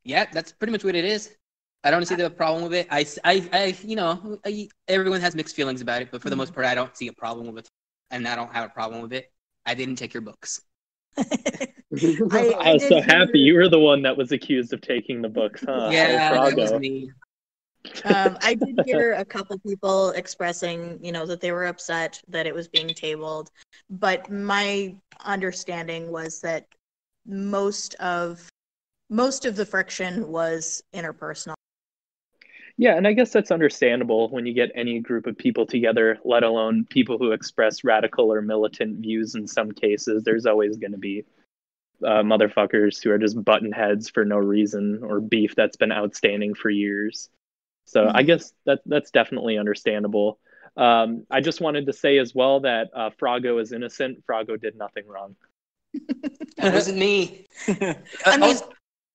yeah, 0.04 0.26
that's 0.32 0.52
pretty 0.52 0.72
much 0.72 0.84
what 0.84 0.94
it 0.94 1.04
is. 1.04 1.36
I 1.82 1.90
don't 1.90 2.04
see 2.04 2.14
the 2.14 2.28
problem 2.28 2.64
with 2.64 2.74
it. 2.74 2.86
I, 2.90 3.06
I, 3.24 3.48
I 3.52 3.76
you 3.82 3.96
know, 3.96 4.38
I, 4.44 4.68
everyone 4.88 5.20
has 5.20 5.34
mixed 5.34 5.56
feelings 5.56 5.80
about 5.80 6.02
it, 6.02 6.08
but 6.10 6.20
for 6.20 6.28
the 6.28 6.36
most 6.36 6.52
part, 6.52 6.66
I 6.66 6.74
don't 6.74 6.94
see 6.96 7.08
a 7.08 7.12
problem 7.12 7.54
with 7.54 7.66
it, 7.66 7.70
and 8.10 8.28
I 8.28 8.36
don't 8.36 8.52
have 8.52 8.66
a 8.66 8.68
problem 8.68 9.00
with 9.00 9.12
it. 9.12 9.32
I 9.64 9.74
didn't 9.74 9.96
take 9.96 10.12
your 10.12 10.20
books. 10.20 10.60
I, 11.18 12.54
I 12.60 12.72
was 12.74 12.86
so 12.86 13.00
happy 13.00 13.40
you 13.40 13.54
were 13.54 13.68
the 13.68 13.78
one 13.78 14.02
that 14.02 14.16
was 14.16 14.30
accused 14.30 14.72
of 14.72 14.80
taking 14.80 15.22
the 15.22 15.28
books, 15.28 15.64
huh? 15.66 15.88
yeah, 15.90 16.32
that 16.32 16.56
was 16.56 16.72
me. 16.74 17.10
Um, 18.04 18.38
I 18.42 18.54
did 18.54 18.80
hear 18.84 19.14
a 19.14 19.24
couple 19.24 19.58
people 19.58 20.10
expressing, 20.10 20.98
you 21.02 21.12
know, 21.12 21.26
that 21.26 21.40
they 21.40 21.52
were 21.52 21.66
upset 21.66 22.20
that 22.28 22.46
it 22.46 22.54
was 22.54 22.68
being 22.68 22.88
tabled, 22.88 23.50
but 23.88 24.30
my 24.30 24.94
understanding 25.24 26.10
was 26.10 26.40
that 26.40 26.66
most 27.26 27.94
of 27.94 28.48
most 29.10 29.44
of 29.44 29.56
the 29.56 29.66
friction 29.66 30.28
was 30.28 30.82
interpersonal. 30.94 31.54
Yeah, 32.76 32.96
and 32.96 33.06
I 33.06 33.12
guess 33.12 33.30
that's 33.30 33.50
understandable 33.50 34.30
when 34.30 34.46
you 34.46 34.54
get 34.54 34.70
any 34.74 35.00
group 35.00 35.26
of 35.26 35.36
people 35.36 35.66
together, 35.66 36.18
let 36.24 36.44
alone 36.44 36.86
people 36.88 37.18
who 37.18 37.32
express 37.32 37.84
radical 37.84 38.32
or 38.32 38.40
militant 38.40 39.00
views 39.00 39.34
in 39.34 39.46
some 39.46 39.70
cases. 39.72 40.22
There's 40.24 40.46
always 40.46 40.78
going 40.78 40.92
to 40.92 40.98
be 40.98 41.24
uh, 42.02 42.22
motherfuckers 42.22 43.02
who 43.02 43.10
are 43.10 43.18
just 43.18 43.44
button 43.44 43.72
heads 43.72 44.08
for 44.08 44.24
no 44.24 44.38
reason 44.38 45.00
or 45.02 45.20
beef 45.20 45.54
that's 45.54 45.76
been 45.76 45.92
outstanding 45.92 46.54
for 46.54 46.70
years. 46.70 47.28
So 47.90 48.06
I 48.14 48.22
Mhm. 48.22 48.26
guess 48.26 48.52
that 48.66 48.80
that's 48.86 49.10
definitely 49.10 49.58
understandable. 49.58 50.38
Um, 50.76 51.26
I 51.28 51.40
just 51.40 51.60
wanted 51.60 51.86
to 51.86 51.92
say 51.92 52.18
as 52.18 52.34
well 52.36 52.60
that 52.60 52.88
uh, 52.94 53.10
Frago 53.10 53.60
is 53.60 53.72
innocent. 53.72 54.24
Frago 54.24 54.60
did 54.60 54.76
nothing 54.76 55.06
wrong. 55.08 55.34
That 56.58 56.72
wasn't 56.72 56.98
me. 56.98 57.46
I 57.68 57.96
I 58.26 58.36
mean- 58.36 58.40
was, 58.50 58.62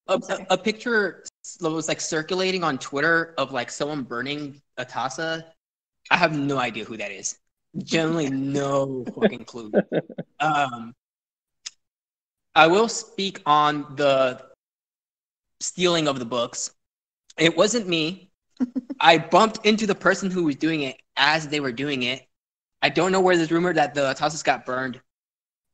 a, 0.08 0.12
a, 0.34 0.46
a 0.50 0.58
picture 0.58 1.24
that 1.60 1.70
was 1.70 1.88
like 1.88 2.02
circulating 2.02 2.62
on 2.62 2.76
Twitter 2.76 3.34
of 3.38 3.50
like 3.50 3.70
someone 3.70 4.02
burning 4.02 4.60
Atassa. 4.78 5.44
I 6.10 6.16
have 6.18 6.36
no 6.36 6.58
idea 6.58 6.84
who 6.84 6.98
that 6.98 7.10
is. 7.10 7.38
Generally, 7.78 8.30
no 8.30 9.04
fucking 9.14 9.44
clue. 9.46 9.72
Um, 10.38 10.94
I 12.54 12.66
will 12.66 12.88
speak 12.90 13.40
on 13.46 13.96
the 13.96 14.50
stealing 15.60 16.08
of 16.08 16.18
the 16.18 16.26
books. 16.26 16.72
It 17.38 17.56
wasn't 17.56 17.88
me. 17.88 18.25
I 19.00 19.18
bumped 19.18 19.66
into 19.66 19.86
the 19.86 19.94
person 19.94 20.30
who 20.30 20.44
was 20.44 20.56
doing 20.56 20.82
it 20.82 20.96
as 21.16 21.48
they 21.48 21.60
were 21.60 21.72
doing 21.72 22.02
it. 22.04 22.26
I 22.82 22.88
don't 22.88 23.12
know 23.12 23.20
where 23.20 23.36
this 23.36 23.50
rumor 23.50 23.72
that 23.74 23.94
the 23.94 24.14
Tasas 24.14 24.44
got 24.44 24.64
burned 24.66 25.00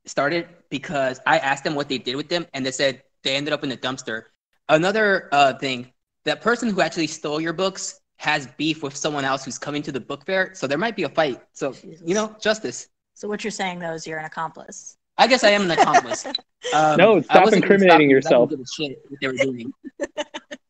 started 0.06 0.48
because 0.70 1.20
I 1.26 1.38
asked 1.38 1.64
them 1.64 1.74
what 1.74 1.88
they 1.88 1.98
did 1.98 2.16
with 2.16 2.28
them, 2.28 2.46
and 2.54 2.64
they 2.66 2.70
said 2.72 3.02
they 3.22 3.36
ended 3.36 3.52
up 3.52 3.62
in 3.62 3.68
the 3.68 3.76
dumpster. 3.76 4.24
Another 4.68 5.28
uh, 5.32 5.54
thing, 5.54 5.92
that 6.24 6.40
person 6.40 6.68
who 6.70 6.80
actually 6.80 7.06
stole 7.06 7.40
your 7.40 7.52
books 7.52 8.00
has 8.16 8.46
beef 8.56 8.82
with 8.82 8.96
someone 8.96 9.24
else 9.24 9.44
who's 9.44 9.58
coming 9.58 9.82
to 9.82 9.92
the 9.92 10.00
book 10.00 10.24
fair, 10.26 10.54
so 10.54 10.66
there 10.66 10.78
might 10.78 10.96
be 10.96 11.02
a 11.04 11.08
fight. 11.08 11.40
So 11.52 11.74
you 12.04 12.14
know, 12.14 12.34
justice. 12.40 12.88
So 13.14 13.28
what 13.28 13.44
you're 13.44 13.50
saying 13.50 13.78
though 13.80 13.92
is 13.92 14.06
you're 14.06 14.18
an 14.18 14.24
accomplice. 14.24 14.96
I 15.18 15.26
guess 15.26 15.44
I 15.44 15.50
am 15.50 15.62
an 15.62 15.70
accomplice. 15.70 16.26
Um, 16.74 16.96
No, 16.96 17.20
stop 17.20 17.52
incriminating 17.52 18.08
them 18.08 18.16
'cause 18.22 18.26
I 18.26 18.30
yourself. 18.30 18.48
don't 18.48 18.50
give 18.50 18.60
a 18.60 18.66
shit 18.66 18.98
what 19.10 19.20
they 19.20 19.28
were 19.28 19.36
doing. 19.36 19.74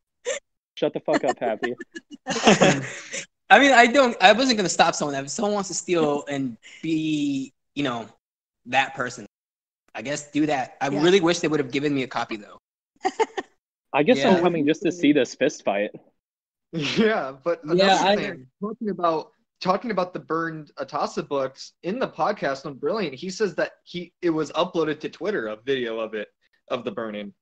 Shut 0.82 0.92
the 0.94 1.00
fuck 1.00 1.22
up, 1.22 1.38
Happy. 1.38 1.74
I 3.48 3.58
mean, 3.60 3.70
I 3.72 3.86
don't. 3.86 4.16
I 4.20 4.32
wasn't 4.32 4.56
gonna 4.56 4.68
stop 4.68 4.96
someone. 4.96 5.14
If 5.14 5.30
someone 5.30 5.54
wants 5.54 5.68
to 5.68 5.74
steal 5.74 6.24
and 6.28 6.56
be, 6.82 7.52
you 7.76 7.84
know, 7.84 8.08
that 8.66 8.94
person, 8.94 9.24
I 9.94 10.02
guess 10.02 10.32
do 10.32 10.44
that. 10.46 10.76
I 10.80 10.88
Yeah. 10.88 11.00
really 11.00 11.20
wish 11.20 11.38
they 11.38 11.46
would 11.46 11.60
have 11.60 11.70
given 11.70 11.94
me 11.94 12.02
a 12.02 12.08
copy 12.08 12.36
though. 12.36 12.58
I 13.92 14.02
guess 14.02 14.18
Yeah. 14.18 14.30
I'm 14.34 14.42
coming 14.42 14.66
just 14.66 14.82
to 14.82 14.90
see 14.90 15.12
this 15.12 15.34
fist 15.36 15.64
fight. 15.64 15.90
Yeah, 16.72 17.32
but 17.44 17.62
another 17.62 17.84
Yeah, 17.84 18.02
I- 18.02 18.16
thing, 18.16 18.46
talking 18.60 18.88
about 18.88 19.32
talking 19.60 19.90
about 19.92 20.14
the 20.14 20.18
burned 20.20 20.72
Atassa 20.80 21.22
books 21.28 21.74
in 21.84 21.98
the 22.00 22.08
podcast 22.08 22.64
on 22.66 22.74
Brilliant, 22.74 23.14
he 23.14 23.28
says 23.30 23.54
that 23.56 23.72
he 23.84 24.12
it 24.22 24.30
was 24.30 24.50
uploaded 24.52 24.98
to 25.00 25.10
Twitter 25.10 25.48
a 25.48 25.56
video 25.64 26.00
of 26.00 26.14
it 26.14 26.28
of 26.70 26.82
the 26.84 26.90
burning. 26.90 27.34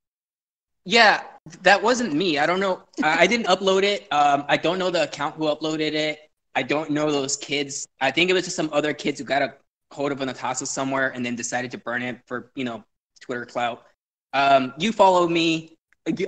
Yeah, 0.85 1.23
that 1.63 1.83
wasn't 1.83 2.15
me. 2.15 2.39
I 2.39 2.47
don't 2.47 2.61
know. 2.61 2.83
I, 3.03 3.25
I 3.25 3.27
didn't 3.27 3.47
upload 3.47 3.83
it. 3.83 4.11
Um, 4.13 4.45
I 4.49 4.57
don't 4.57 4.79
know 4.79 4.91
the 4.91 5.03
account 5.05 5.37
who 5.37 5.45
uploaded 5.45 5.93
it. 5.93 6.21
I 6.55 6.63
don't 6.63 6.91
know 6.91 7.11
those 7.13 7.37
kids. 7.37 7.87
I 8.01 8.11
think 8.11 8.31
it 8.31 8.33
was 8.35 8.45
just 8.45 8.57
some 8.57 8.71
other 8.73 8.93
kids 8.93 9.19
who 9.19 9.25
got 9.25 9.43
a 9.43 9.55
hold 9.93 10.13
of 10.13 10.21
an 10.21 10.29
Atassa 10.29 10.67
somewhere 10.67 11.11
and 11.11 11.25
then 11.25 11.37
decided 11.37 11.71
to 11.73 11.79
burn 11.79 12.03
it 12.03 12.21
for 12.27 12.51
you 12.55 12.65
know 12.65 12.85
Twitter 13.21 13.47
clout. 13.47 13.85
Um, 14.33 14.73
you 14.79 14.93
follow 14.93 15.29
me. 15.29 15.77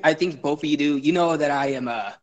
I 0.05 0.15
think 0.15 0.43
both 0.43 0.61
of 0.61 0.65
you 0.65 0.77
do. 0.77 0.99
You 0.99 1.13
know 1.13 1.37
that 1.37 1.51
I 1.51 1.69
am 1.69 1.89
a 1.89 2.19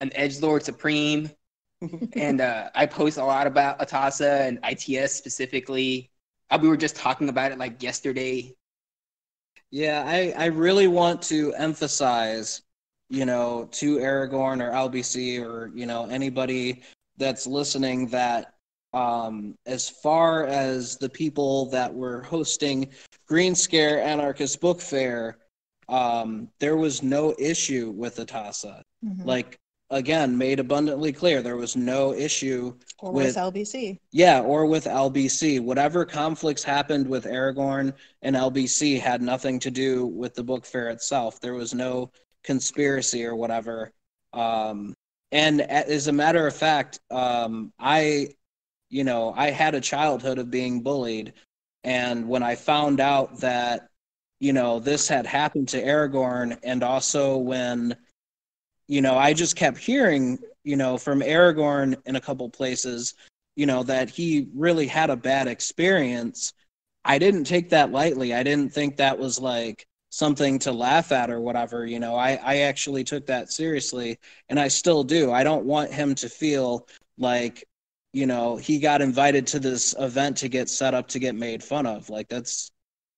an 0.00 0.10
edge 0.14 0.40
lord 0.40 0.62
supreme, 0.64 1.30
and 2.16 2.40
uh, 2.40 2.70
I 2.74 2.86
post 2.86 3.18
a 3.18 3.24
lot 3.24 3.46
about 3.46 3.78
Atassa 3.78 4.48
and 4.48 4.58
ITS 4.64 5.14
specifically. 5.14 6.10
Uh, 6.50 6.58
we 6.60 6.68
were 6.68 6.76
just 6.76 6.96
talking 6.96 7.28
about 7.28 7.52
it 7.52 7.58
like 7.58 7.82
yesterday. 7.82 8.54
Yeah, 9.74 10.04
I, 10.06 10.32
I 10.38 10.44
really 10.46 10.86
want 10.86 11.20
to 11.22 11.52
emphasize, 11.54 12.62
you 13.10 13.26
know, 13.26 13.68
to 13.72 13.96
Aragorn 13.96 14.62
or 14.62 14.70
LBC 14.70 15.44
or, 15.44 15.72
you 15.74 15.84
know, 15.84 16.06
anybody 16.06 16.84
that's 17.16 17.44
listening 17.44 18.06
that 18.06 18.54
um, 18.92 19.56
as 19.66 19.88
far 19.90 20.46
as 20.46 20.96
the 20.98 21.08
people 21.08 21.66
that 21.70 21.92
were 21.92 22.22
hosting 22.22 22.88
Green 23.26 23.56
Scare 23.56 24.00
Anarchist 24.00 24.60
Book 24.60 24.80
Fair, 24.80 25.38
um, 25.88 26.46
there 26.60 26.76
was 26.76 27.02
no 27.02 27.34
issue 27.36 27.90
with 27.96 28.18
Atassa. 28.18 28.80
Mhm. 29.04 29.26
Like, 29.26 29.58
again, 29.94 30.36
made 30.36 30.60
abundantly 30.60 31.12
clear, 31.12 31.40
there 31.40 31.56
was 31.56 31.76
no 31.76 32.12
issue 32.12 32.74
or 32.98 33.12
with- 33.12 33.26
with 33.26 33.36
LBC. 33.36 34.00
yeah, 34.10 34.40
or 34.40 34.66
with 34.66 34.86
LBC. 34.86 35.60
Whatever 35.60 36.04
conflicts 36.04 36.62
happened 36.64 37.06
with 37.08 37.24
Aragorn 37.24 37.94
and 38.22 38.36
LBC 38.36 38.98
had 38.98 39.22
nothing 39.22 39.58
to 39.60 39.70
do 39.70 40.06
with 40.06 40.34
the 40.34 40.42
book 40.42 40.66
fair 40.66 40.90
itself. 40.90 41.40
There 41.40 41.54
was 41.54 41.72
no 41.72 42.10
conspiracy 42.42 43.24
or 43.24 43.34
whatever. 43.36 43.92
Um, 44.32 44.94
and 45.32 45.60
as 45.62 46.08
a 46.08 46.12
matter 46.12 46.46
of 46.46 46.54
fact, 46.54 47.00
um, 47.10 47.72
I, 47.78 48.34
you 48.90 49.04
know, 49.04 49.32
I 49.36 49.50
had 49.50 49.74
a 49.74 49.80
childhood 49.80 50.38
of 50.38 50.50
being 50.50 50.82
bullied. 50.82 51.32
And 51.84 52.28
when 52.28 52.42
I 52.42 52.54
found 52.56 53.00
out 53.00 53.40
that, 53.40 53.88
you 54.40 54.52
know, 54.52 54.78
this 54.78 55.08
had 55.08 55.26
happened 55.26 55.68
to 55.68 55.82
Aragorn, 55.82 56.58
and 56.62 56.82
also 56.82 57.36
when, 57.36 57.96
you 58.88 59.00
know, 59.00 59.16
I 59.16 59.32
just 59.32 59.56
kept 59.56 59.78
hearing, 59.78 60.38
you 60.62 60.76
know, 60.76 60.98
from 60.98 61.20
Aragorn 61.20 61.96
in 62.06 62.16
a 62.16 62.20
couple 62.20 62.48
places 62.50 63.14
you 63.56 63.66
know 63.66 63.82
that 63.84 64.10
he 64.10 64.48
really 64.54 64.86
had 64.86 65.10
a 65.10 65.16
bad 65.16 65.46
experience. 65.46 66.52
I 67.04 67.18
didn't 67.18 67.44
take 67.44 67.70
that 67.70 67.92
lightly. 67.92 68.34
I 68.34 68.42
didn't 68.42 68.72
think 68.72 68.96
that 68.96 69.18
was 69.18 69.38
like 69.38 69.86
something 70.10 70.58
to 70.60 70.72
laugh 70.72 71.12
at 71.12 71.30
or 71.30 71.40
whatever 71.40 71.86
you 71.86 72.00
know. 72.00 72.16
I 72.16 72.32
i 72.42 72.56
actually 72.58 73.04
took 73.04 73.26
that 73.26 73.52
seriously 73.52 74.18
and 74.48 74.58
i 74.60 74.68
still 74.68 75.04
do. 75.04 75.32
I 75.32 75.44
don't 75.44 75.64
want 75.66 75.92
him 75.92 76.14
to 76.16 76.28
feel 76.28 76.88
like 77.18 77.64
you 78.12 78.26
know 78.26 78.56
he 78.56 78.78
got 78.78 79.02
invited 79.02 79.46
to 79.48 79.58
this 79.60 79.94
event 79.98 80.36
to 80.38 80.48
get 80.48 80.68
set 80.68 80.94
up 80.94 81.08
to 81.08 81.18
get 81.18 81.34
made 81.34 81.62
fun 81.62 81.86
of. 81.86 82.10
Like 82.10 82.28
that's 82.28 82.72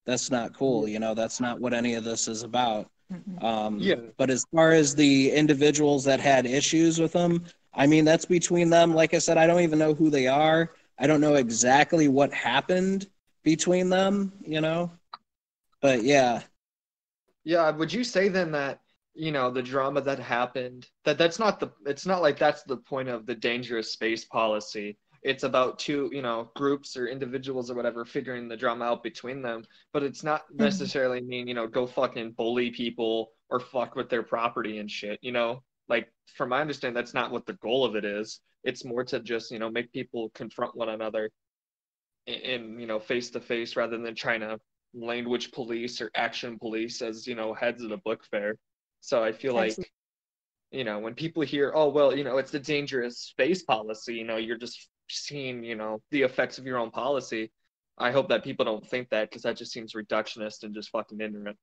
that's 0.06 0.30
not 0.30 0.54
cool 0.56 0.88
you 0.88 0.98
know. 0.98 1.14
That's 1.14 1.40
not 1.40 1.60
what 1.60 1.74
any 1.74 1.94
of 1.94 2.04
this 2.04 2.28
is 2.28 2.42
about. 2.42 2.88
Um, 3.40 3.78
Yeah. 3.78 3.96
But 4.16 4.30
as 4.30 4.44
far 4.52 4.72
as 4.72 4.94
the 4.94 5.30
individuals 5.30 6.04
that 6.04 6.20
had 6.20 6.46
issues 6.46 6.98
with 6.98 7.12
them, 7.12 7.44
I 7.74 7.86
mean, 7.86 8.04
that's 8.04 8.24
between 8.24 8.70
them. 8.70 8.94
Like 8.94 9.14
I 9.14 9.18
said, 9.18 9.36
I 9.38 9.46
don't 9.46 9.60
even 9.60 9.78
know 9.78 9.94
who 9.94 10.10
they 10.10 10.26
are. 10.26 10.72
I 10.98 11.06
don't 11.06 11.20
know 11.20 11.34
exactly 11.34 12.08
what 12.08 12.32
happened 12.32 13.06
between 13.42 13.90
them, 13.90 14.32
you 14.44 14.60
know? 14.60 14.90
But 15.80 16.02
yeah. 16.02 16.42
Yeah, 17.44 17.70
would 17.70 17.92
you 17.92 18.02
say 18.02 18.28
then 18.28 18.50
that 18.52 18.80
you 19.14 19.32
know 19.32 19.50
the 19.50 19.62
drama 19.62 20.00
that 20.02 20.18
happened 20.18 20.86
that 21.04 21.16
that's 21.16 21.38
not 21.38 21.58
the 21.58 21.70
it's 21.86 22.04
not 22.04 22.20
like 22.20 22.38
that's 22.38 22.62
the 22.64 22.76
point 22.76 23.08
of 23.08 23.24
the 23.26 23.34
dangerous 23.34 23.92
space 23.92 24.24
policy. 24.24 24.98
It's 25.26 25.42
about 25.42 25.80
two 25.80 26.08
you 26.12 26.22
know 26.22 26.50
groups 26.54 26.96
or 26.96 27.08
individuals 27.08 27.70
or 27.70 27.74
whatever 27.74 28.04
figuring 28.04 28.48
the 28.48 28.56
drama 28.56 28.84
out 28.84 29.02
between 29.02 29.42
them, 29.42 29.64
but 29.92 30.04
it's 30.04 30.22
not 30.22 30.42
mm-hmm. 30.44 30.62
necessarily 30.62 31.20
mean 31.20 31.48
you 31.48 31.54
know 31.54 31.66
go 31.66 31.86
fucking 31.86 32.32
bully 32.32 32.70
people 32.70 33.32
or 33.50 33.58
fuck 33.58 33.96
with 33.96 34.08
their 34.08 34.22
property 34.22 34.78
and 34.78 34.90
shit. 34.90 35.18
You 35.22 35.32
know, 35.32 35.62
like 35.88 36.12
from 36.36 36.50
my 36.50 36.60
understanding, 36.60 36.94
that's 36.94 37.14
not 37.14 37.32
what 37.32 37.44
the 37.44 37.54
goal 37.54 37.84
of 37.84 37.96
it 37.96 38.04
is. 38.04 38.40
It's 38.62 38.84
more 38.84 39.02
to 39.04 39.18
just 39.18 39.50
you 39.50 39.58
know 39.58 39.68
make 39.68 39.92
people 39.92 40.30
confront 40.32 40.76
one 40.76 40.90
another 40.90 41.30
in, 42.26 42.78
you 42.78 42.86
know 42.86 42.98
face 42.98 43.30
to 43.30 43.40
face 43.40 43.76
rather 43.76 43.98
than 43.98 44.14
trying 44.14 44.40
to 44.40 44.60
language 44.94 45.52
police 45.52 46.00
or 46.00 46.10
action 46.14 46.58
police 46.58 47.02
as 47.02 47.26
you 47.26 47.34
know 47.34 47.52
heads 47.52 47.82
of 47.82 47.90
the 47.90 47.98
book 47.98 48.24
fair 48.30 48.56
so 49.00 49.22
i 49.22 49.30
feel 49.30 49.54
like 49.54 49.76
you 50.70 50.84
know 50.84 50.98
when 50.98 51.14
people 51.14 51.42
hear 51.42 51.72
oh 51.74 51.88
well 51.88 52.16
you 52.16 52.24
know 52.24 52.38
it's 52.38 52.50
the 52.50 52.58
dangerous 52.58 53.18
space 53.18 53.62
policy 53.62 54.14
you 54.14 54.24
know 54.24 54.36
you're 54.36 54.58
just 54.58 54.88
seeing 55.08 55.64
you 55.64 55.76
know 55.76 56.00
the 56.10 56.22
effects 56.22 56.58
of 56.58 56.66
your 56.66 56.78
own 56.78 56.90
policy 56.90 57.50
I 57.98 58.10
hope 58.10 58.28
that 58.28 58.44
people 58.44 58.64
don't 58.64 58.86
think 58.86 59.08
that 59.10 59.30
because 59.30 59.42
that 59.42 59.56
just 59.56 59.72
seems 59.72 59.94
reductionist 59.94 60.62
and 60.62 60.74
just 60.74 60.90
fucking 60.90 61.20
ignorant. 61.20 61.56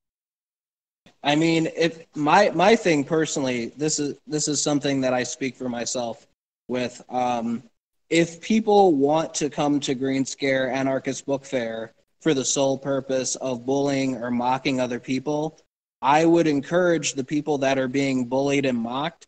I 1.23 1.35
mean, 1.35 1.69
if 1.75 2.05
my 2.15 2.49
my 2.51 2.75
thing 2.75 3.03
personally, 3.03 3.67
this 3.77 3.99
is 3.99 4.17
this 4.25 4.47
is 4.47 4.61
something 4.61 5.01
that 5.01 5.13
I 5.13 5.23
speak 5.23 5.55
for 5.55 5.69
myself 5.69 6.25
with. 6.67 7.03
Um, 7.09 7.63
if 8.09 8.41
people 8.41 8.93
want 8.95 9.33
to 9.35 9.49
come 9.49 9.79
to 9.81 9.95
Green 9.95 10.25
Scare 10.25 10.71
Anarchist 10.71 11.25
Book 11.25 11.45
Fair 11.45 11.93
for 12.21 12.33
the 12.33 12.45
sole 12.45 12.77
purpose 12.77 13.35
of 13.35 13.65
bullying 13.65 14.17
or 14.17 14.31
mocking 14.31 14.79
other 14.79 14.99
people, 14.99 15.59
I 16.01 16.25
would 16.25 16.47
encourage 16.47 17.13
the 17.13 17.23
people 17.23 17.57
that 17.59 17.77
are 17.77 17.87
being 17.87 18.25
bullied 18.25 18.65
and 18.65 18.77
mocked 18.77 19.27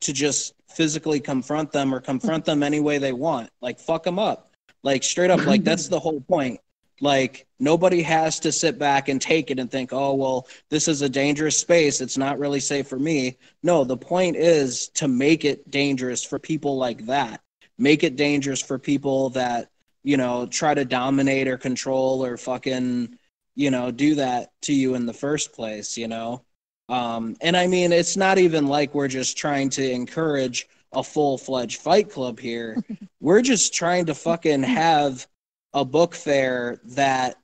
to 0.00 0.12
just 0.12 0.54
physically 0.68 1.20
confront 1.20 1.72
them 1.72 1.94
or 1.94 2.00
confront 2.00 2.44
them 2.44 2.62
any 2.62 2.80
way 2.80 2.98
they 2.98 3.12
want. 3.12 3.50
Like 3.60 3.78
fuck 3.78 4.02
them 4.02 4.18
up. 4.18 4.50
Like 4.82 5.02
straight 5.02 5.30
up 5.30 5.44
like 5.46 5.64
that's 5.64 5.88
the 5.88 5.98
whole 5.98 6.20
point. 6.20 6.60
Like 7.00 7.46
nobody 7.60 8.02
has 8.02 8.40
to 8.40 8.52
sit 8.52 8.78
back 8.78 9.08
and 9.08 9.20
take 9.20 9.50
it 9.50 9.58
and 9.58 9.70
think, 9.70 9.92
"Oh, 9.92 10.14
well, 10.14 10.48
this 10.70 10.88
is 10.88 11.02
a 11.02 11.08
dangerous 11.08 11.58
space. 11.58 12.00
It's 12.00 12.16
not 12.16 12.38
really 12.38 12.60
safe 12.60 12.88
for 12.88 12.98
me." 12.98 13.36
No, 13.62 13.84
the 13.84 13.96
point 13.96 14.36
is 14.36 14.88
to 14.94 15.08
make 15.08 15.44
it 15.44 15.70
dangerous 15.70 16.24
for 16.24 16.38
people 16.38 16.76
like 16.78 17.04
that. 17.06 17.42
Make 17.78 18.02
it 18.02 18.16
dangerous 18.16 18.62
for 18.62 18.78
people 18.78 19.30
that, 19.30 19.70
you 20.04 20.16
know, 20.16 20.46
try 20.46 20.72
to 20.72 20.84
dominate 20.86 21.48
or 21.48 21.58
control 21.58 22.24
or 22.24 22.38
fucking, 22.38 23.18
you 23.54 23.70
know, 23.70 23.90
do 23.90 24.14
that 24.14 24.52
to 24.62 24.72
you 24.72 24.94
in 24.94 25.04
the 25.04 25.12
first 25.12 25.52
place, 25.52 25.98
you 25.98 26.08
know? 26.08 26.45
Um, 26.88 27.36
and 27.40 27.56
I 27.56 27.66
mean, 27.66 27.92
it's 27.92 28.16
not 28.16 28.38
even 28.38 28.66
like 28.66 28.94
we're 28.94 29.08
just 29.08 29.36
trying 29.36 29.70
to 29.70 29.90
encourage 29.90 30.68
a 30.92 31.02
full 31.02 31.36
fledged 31.36 31.80
fight 31.80 32.10
club 32.10 32.38
here. 32.38 32.76
we're 33.20 33.42
just 33.42 33.74
trying 33.74 34.06
to 34.06 34.14
fucking 34.14 34.62
have 34.62 35.26
a 35.72 35.84
book 35.84 36.14
fair 36.14 36.80
that, 36.84 37.36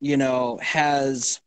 you 0.00 0.16
know, 0.16 0.58
has 0.62 1.40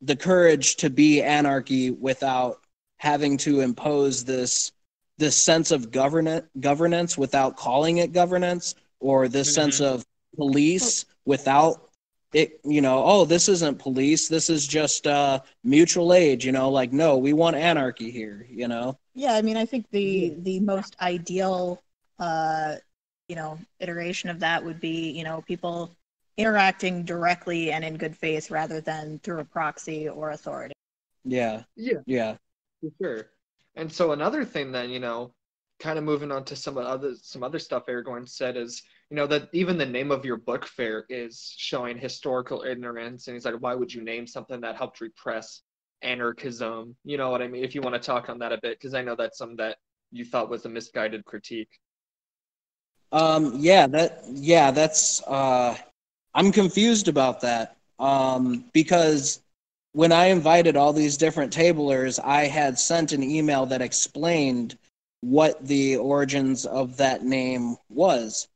the 0.00 0.16
courage 0.16 0.76
to 0.76 0.90
be 0.90 1.22
anarchy 1.22 1.90
without 1.90 2.60
having 2.98 3.36
to 3.38 3.60
impose 3.60 4.24
this 4.24 4.72
this 5.16 5.36
sense 5.36 5.70
of 5.70 5.90
governance 5.90 6.46
governance 6.60 7.16
without 7.16 7.56
calling 7.56 7.98
it 7.98 8.12
governance 8.12 8.74
or 9.00 9.28
this 9.28 9.48
mm-hmm. 9.48 9.62
sense 9.62 9.80
of 9.80 10.04
police 10.36 11.04
without 11.24 11.83
it 12.34 12.60
you 12.64 12.80
know 12.80 13.02
oh 13.04 13.24
this 13.24 13.48
isn't 13.48 13.78
police. 13.78 14.28
This 14.28 14.50
is 14.50 14.66
just 14.66 15.06
uh 15.06 15.40
mutual 15.62 16.12
aid 16.12 16.42
you 16.42 16.52
know 16.52 16.70
like 16.70 16.92
no 16.92 17.16
we 17.16 17.32
want 17.32 17.56
anarchy 17.56 18.10
here 18.10 18.46
you 18.50 18.68
know? 18.68 18.98
Yeah 19.14 19.34
i 19.34 19.42
mean 19.42 19.56
i 19.56 19.64
think 19.64 19.86
the 19.90 20.34
the 20.38 20.60
most 20.60 20.96
ideal 21.00 21.82
uh 22.18 22.76
you 23.28 23.36
know 23.36 23.58
iteration 23.80 24.28
of 24.30 24.40
that 24.40 24.64
would 24.64 24.80
be 24.80 25.10
you 25.10 25.24
know 25.24 25.42
people 25.42 25.96
interacting 26.36 27.04
directly 27.04 27.70
and 27.72 27.84
in 27.84 27.96
good 27.96 28.16
faith 28.16 28.50
rather 28.50 28.80
than 28.80 29.18
through 29.20 29.38
a 29.38 29.44
proxy 29.44 30.08
or 30.08 30.30
authority. 30.30 30.74
Yeah. 31.24 31.62
Yeah. 31.76 32.00
Yeah. 32.06 32.36
For 32.80 32.90
sure. 33.00 33.30
And 33.76 33.92
so 33.92 34.12
another 34.12 34.44
thing 34.44 34.72
then 34.72 34.90
you 34.90 35.00
know 35.00 35.32
kind 35.78 35.98
of 35.98 36.04
moving 36.04 36.32
on 36.32 36.44
to 36.44 36.56
some 36.56 36.78
other 36.78 37.14
some 37.20 37.42
other 37.42 37.58
stuff 37.58 37.86
Aragorn 37.86 38.28
said 38.28 38.56
is 38.56 38.82
you 39.10 39.16
know 39.16 39.26
that 39.26 39.48
even 39.52 39.78
the 39.78 39.86
name 39.86 40.10
of 40.10 40.24
your 40.24 40.36
book 40.36 40.66
fair 40.66 41.04
is 41.08 41.54
showing 41.56 41.98
historical 41.98 42.62
ignorance 42.62 43.26
and 43.26 43.34
he's 43.34 43.44
like 43.44 43.54
why 43.60 43.74
would 43.74 43.92
you 43.92 44.02
name 44.02 44.26
something 44.26 44.60
that 44.60 44.76
helped 44.76 45.00
repress 45.00 45.62
anarchism? 46.02 46.96
You 47.04 47.16
know 47.16 47.30
what 47.30 47.42
i 47.42 47.48
mean? 47.48 47.64
If 47.64 47.74
you 47.74 47.80
want 47.80 47.94
to 47.94 48.00
talk 48.00 48.28
on 48.28 48.38
that 48.38 48.52
a 48.52 48.58
bit 48.62 48.78
because 48.78 48.94
i 48.94 49.02
know 49.02 49.14
that's 49.14 49.38
something 49.38 49.56
that 49.58 49.76
you 50.12 50.24
thought 50.24 50.50
was 50.50 50.64
a 50.64 50.68
misguided 50.68 51.24
critique. 51.24 51.78
Um 53.12 53.52
yeah 53.58 53.86
that 53.88 54.22
yeah 54.32 54.70
that's 54.70 55.22
uh 55.24 55.76
i'm 56.34 56.50
confused 56.52 57.08
about 57.08 57.40
that. 57.42 57.76
Um 57.98 58.64
because 58.72 59.40
when 59.92 60.12
i 60.12 60.26
invited 60.26 60.76
all 60.76 60.92
these 60.92 61.16
different 61.16 61.52
tablers 61.52 62.18
i 62.18 62.46
had 62.46 62.78
sent 62.78 63.12
an 63.12 63.22
email 63.22 63.66
that 63.66 63.82
explained 63.82 64.76
what 65.20 65.64
the 65.66 65.96
origins 65.96 66.66
of 66.66 66.96
that 66.96 67.22
name 67.24 67.76
was 67.88 68.48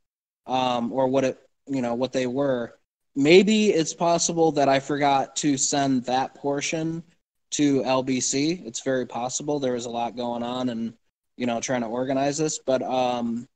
um, 0.48 0.92
or 0.92 1.06
what 1.08 1.24
it 1.24 1.38
you 1.66 1.82
know 1.82 1.94
what 1.94 2.12
they 2.12 2.26
were. 2.26 2.74
Maybe 3.14 3.70
it's 3.70 3.94
possible 3.94 4.52
that 4.52 4.68
i 4.68 4.78
forgot 4.78 5.34
to 5.36 5.56
send 5.56 6.04
that 6.04 6.34
portion 6.34 7.02
to 7.50 7.82
lbc 7.82 8.66
it's 8.66 8.82
very 8.82 9.06
possible. 9.06 9.58
There 9.58 9.72
was 9.72 9.86
a 9.86 9.90
lot 9.90 10.16
going 10.16 10.42
on 10.42 10.68
and 10.68 10.94
you 11.36 11.46
know 11.46 11.60
trying 11.60 11.82
to 11.82 11.88
organize 11.88 12.38
this 12.38 12.58
but 12.58 12.82
um 12.82 13.48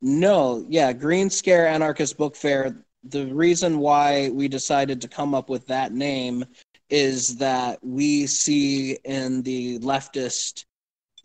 no. 0.00 0.64
Yeah 0.68 0.92
green 0.92 1.30
scare 1.30 1.66
anarchist 1.66 2.16
book 2.16 2.36
fair 2.36 2.84
the 3.04 3.26
reason 3.26 3.78
why 3.78 4.30
we 4.30 4.48
decided 4.48 5.00
to 5.00 5.08
come 5.08 5.34
up 5.34 5.48
with 5.48 5.66
that 5.68 5.92
name 5.92 6.44
is 6.90 7.36
that 7.36 7.78
we 7.82 8.26
see 8.26 8.98
in 9.04 9.42
the 9.42 9.78
leftist 9.80 10.64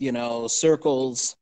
you 0.04 0.12
know, 0.12 0.48
circles 0.48 1.36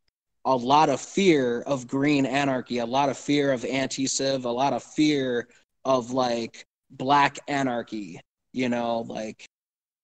a 0.45 0.55
lot 0.55 0.89
of 0.89 0.99
fear 0.99 1.61
of 1.61 1.87
green 1.87 2.25
anarchy, 2.25 2.79
a 2.79 2.85
lot 2.85 3.09
of 3.09 3.17
fear 3.17 3.51
of 3.51 3.63
anti 3.65 4.07
civ, 4.07 4.45
a 4.45 4.51
lot 4.51 4.73
of 4.73 4.83
fear 4.83 5.47
of 5.85 6.11
like 6.11 6.65
black 6.89 7.39
anarchy, 7.47 8.19
you 8.53 8.69
know, 8.69 9.01
like 9.01 9.45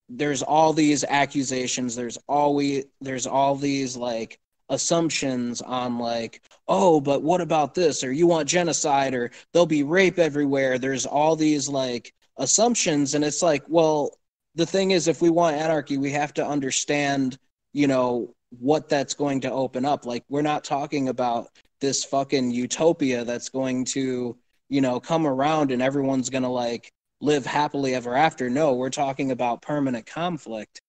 there's 0.10 0.44
all 0.44 0.74
these 0.74 1.04
accusations, 1.04 1.96
there's 1.96 2.18
always 2.28 2.86
there's 3.02 3.28
all 3.28 3.56
these 3.56 3.98
like 3.98 4.40
assumptions 4.70 5.62
on 5.62 5.98
like, 5.98 6.42
oh, 6.68 7.00
but 7.02 7.24
what 7.24 7.42
about 7.42 7.74
this? 7.74 8.04
Or 8.04 8.12
you 8.12 8.28
want 8.28 8.50
genocide 8.50 9.14
or 9.14 9.32
there'll 9.52 9.66
be 9.66 9.84
rape 9.84 10.20
everywhere. 10.20 10.78
There's 10.78 11.06
all 11.06 11.36
these 11.36 11.70
like 11.70 12.14
assumptions 12.38 13.16
and 13.16 13.24
it's 13.24 13.42
like, 13.42 13.64
well, 13.68 14.18
the 14.56 14.66
thing 14.66 14.92
is 14.92 15.08
if 15.08 15.22
we 15.22 15.30
want 15.30 15.56
anarchy, 15.56 15.98
we 15.98 16.12
have 16.12 16.34
to 16.36 16.46
understand, 16.46 17.38
you 17.74 17.88
know, 17.88 18.34
what 18.52 18.90
that's 18.90 19.14
going 19.14 19.42
to 19.42 19.52
open 19.52 19.86
up. 19.86 20.06
Like 20.06 20.24
we're 20.30 20.42
not 20.42 20.64
talking 20.64 21.10
about 21.10 21.50
this 21.80 22.04
fucking 22.06 22.52
utopia 22.52 23.24
that's 23.24 23.50
going 23.50 23.86
to, 23.86 24.38
you 24.70 24.82
know, 24.82 25.00
come 25.00 25.28
around 25.28 25.72
and 25.72 25.82
everyone's 25.82 26.30
going 26.30 26.44
to 26.44 26.50
like 26.50 26.92
live 27.22 27.46
happily 27.46 27.96
ever 27.96 28.16
after. 28.16 28.50
No, 28.50 28.74
we're 28.74 28.90
talking 28.90 29.32
about 29.32 29.62
permanent 29.62 30.06
conflict. 30.06 30.82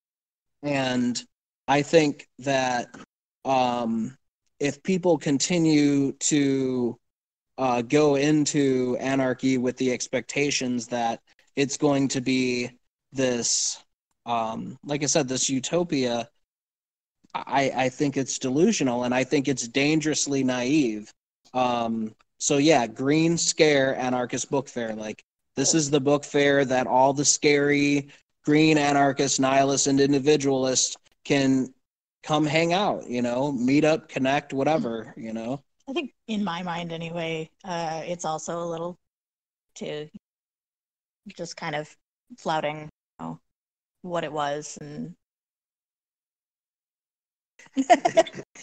And 0.63 1.21
I 1.67 1.83
think 1.83 2.27
that 2.41 2.89
um, 3.45 4.17
if 4.61 4.83
people 4.83 5.19
continue 5.19 6.13
to 6.13 6.99
uh, 7.57 7.83
go 7.83 8.15
into 8.15 8.97
anarchy 9.01 9.59
with 9.59 9.77
the 9.77 9.93
expectations 9.93 10.87
that 10.89 11.21
it's 11.57 11.77
going 11.77 12.09
to 12.09 12.21
be 12.21 12.71
this, 13.13 13.83
um, 14.27 14.79
like 14.85 15.03
I 15.03 15.07
said, 15.07 15.29
this 15.29 15.49
utopia 15.49 16.29
I, 17.47 17.73
I 17.75 17.89
think 17.89 18.17
it's 18.17 18.39
delusional 18.39 19.05
and 19.05 19.15
I 19.15 19.25
think 19.25 19.49
it's 19.49 19.69
dangerously 19.69 20.43
naive. 20.45 21.13
Um, 21.55 22.15
so 22.39 22.59
yeah, 22.59 22.87
Green 22.87 23.37
Scare 23.37 23.97
Anarchist 23.97 24.51
Book 24.51 24.69
Fair. 24.69 24.95
Like 24.95 25.25
this 25.57 25.75
is 25.75 25.91
the 25.91 26.01
book 26.01 26.25
fair 26.25 26.65
that 26.65 26.87
all 26.87 27.13
the 27.13 27.25
scary 27.25 28.11
green 28.45 28.79
anarchists, 28.79 29.41
nihilists, 29.41 29.89
and 29.89 30.01
individualists 30.01 30.97
can 31.25 31.75
come 32.23 32.47
hang 32.47 32.73
out. 32.73 33.09
You 33.09 33.23
know, 33.23 33.51
meet 33.51 33.85
up, 33.85 34.09
connect, 34.09 34.53
whatever. 34.53 35.13
You 35.17 35.33
know. 35.33 35.63
I 35.89 35.93
think 35.93 36.15
in 36.29 36.45
my 36.45 36.63
mind, 36.63 36.93
anyway, 36.93 37.51
uh, 37.65 38.03
it's 38.05 38.25
also 38.25 38.63
a 38.63 38.69
little 38.69 38.99
to 39.77 40.09
just 41.37 41.57
kind 41.57 41.75
of 41.75 41.95
flouting 42.37 42.89
you 43.21 43.27
know, 43.27 43.41
what 44.03 44.25
it 44.25 44.33
was 44.33 44.79
and 44.81 45.15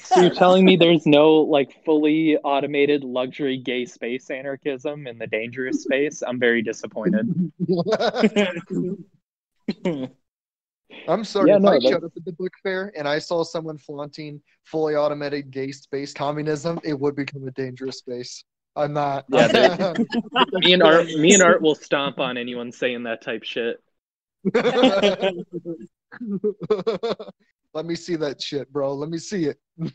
so 0.04 0.21
you're 0.21 0.36
telling 0.36 0.65
me 0.65 0.75
there's 0.75 1.06
no 1.06 1.36
like 1.36 1.84
fully 1.84 2.38
automated 2.38 3.04
luxury 3.04 3.58
gay 3.58 3.86
space 3.86 4.30
anarchism 4.30 5.08
in 5.08 5.17
the 5.17 5.28
dangerous 5.28 5.84
space? 5.84 6.23
I'm 6.25 6.39
very 6.39 6.62
disappointed. 6.62 7.51
I'm 11.08 11.23
sorry 11.23 11.49
yeah, 11.49 11.58
if 11.58 11.62
no, 11.62 11.69
I 11.69 11.80
showed 11.80 12.04
up 12.04 12.12
at 12.15 12.25
the 12.25 12.32
book 12.32 12.54
fair 12.63 12.91
and 12.97 13.08
I 13.08 13.19
saw 13.19 13.43
someone 13.43 13.78
flaunting 13.78 14.41
fully 14.63 14.95
automated 14.95 15.51
gay 15.51 15.71
space 15.71 16.13
communism, 16.13 16.80
it 16.84 16.99
would 16.99 17.15
become 17.15 17.47
a 17.47 17.51
dangerous 17.51 17.99
space. 17.99 18.43
I'm 18.75 18.93
not. 18.93 19.25
Yeah, 19.30 19.93
me 20.54 20.73
and 20.73 20.84
Art, 20.84 21.08
me 21.08 21.34
and 21.34 21.43
Art 21.43 21.62
will 21.62 21.75
stomp 21.75 22.19
on 22.19 22.38
anyone 22.38 22.71
saying 22.71 23.04
that 23.04 23.21
type 23.21 23.43
shit. 23.43 23.82
Let 27.75 27.85
me 27.85 27.95
see 27.95 28.15
that 28.15 28.41
shit, 28.41 28.71
bro. 28.71 28.93
Let 28.93 29.09
me 29.09 29.17
see 29.17 29.51
it. 29.51 29.59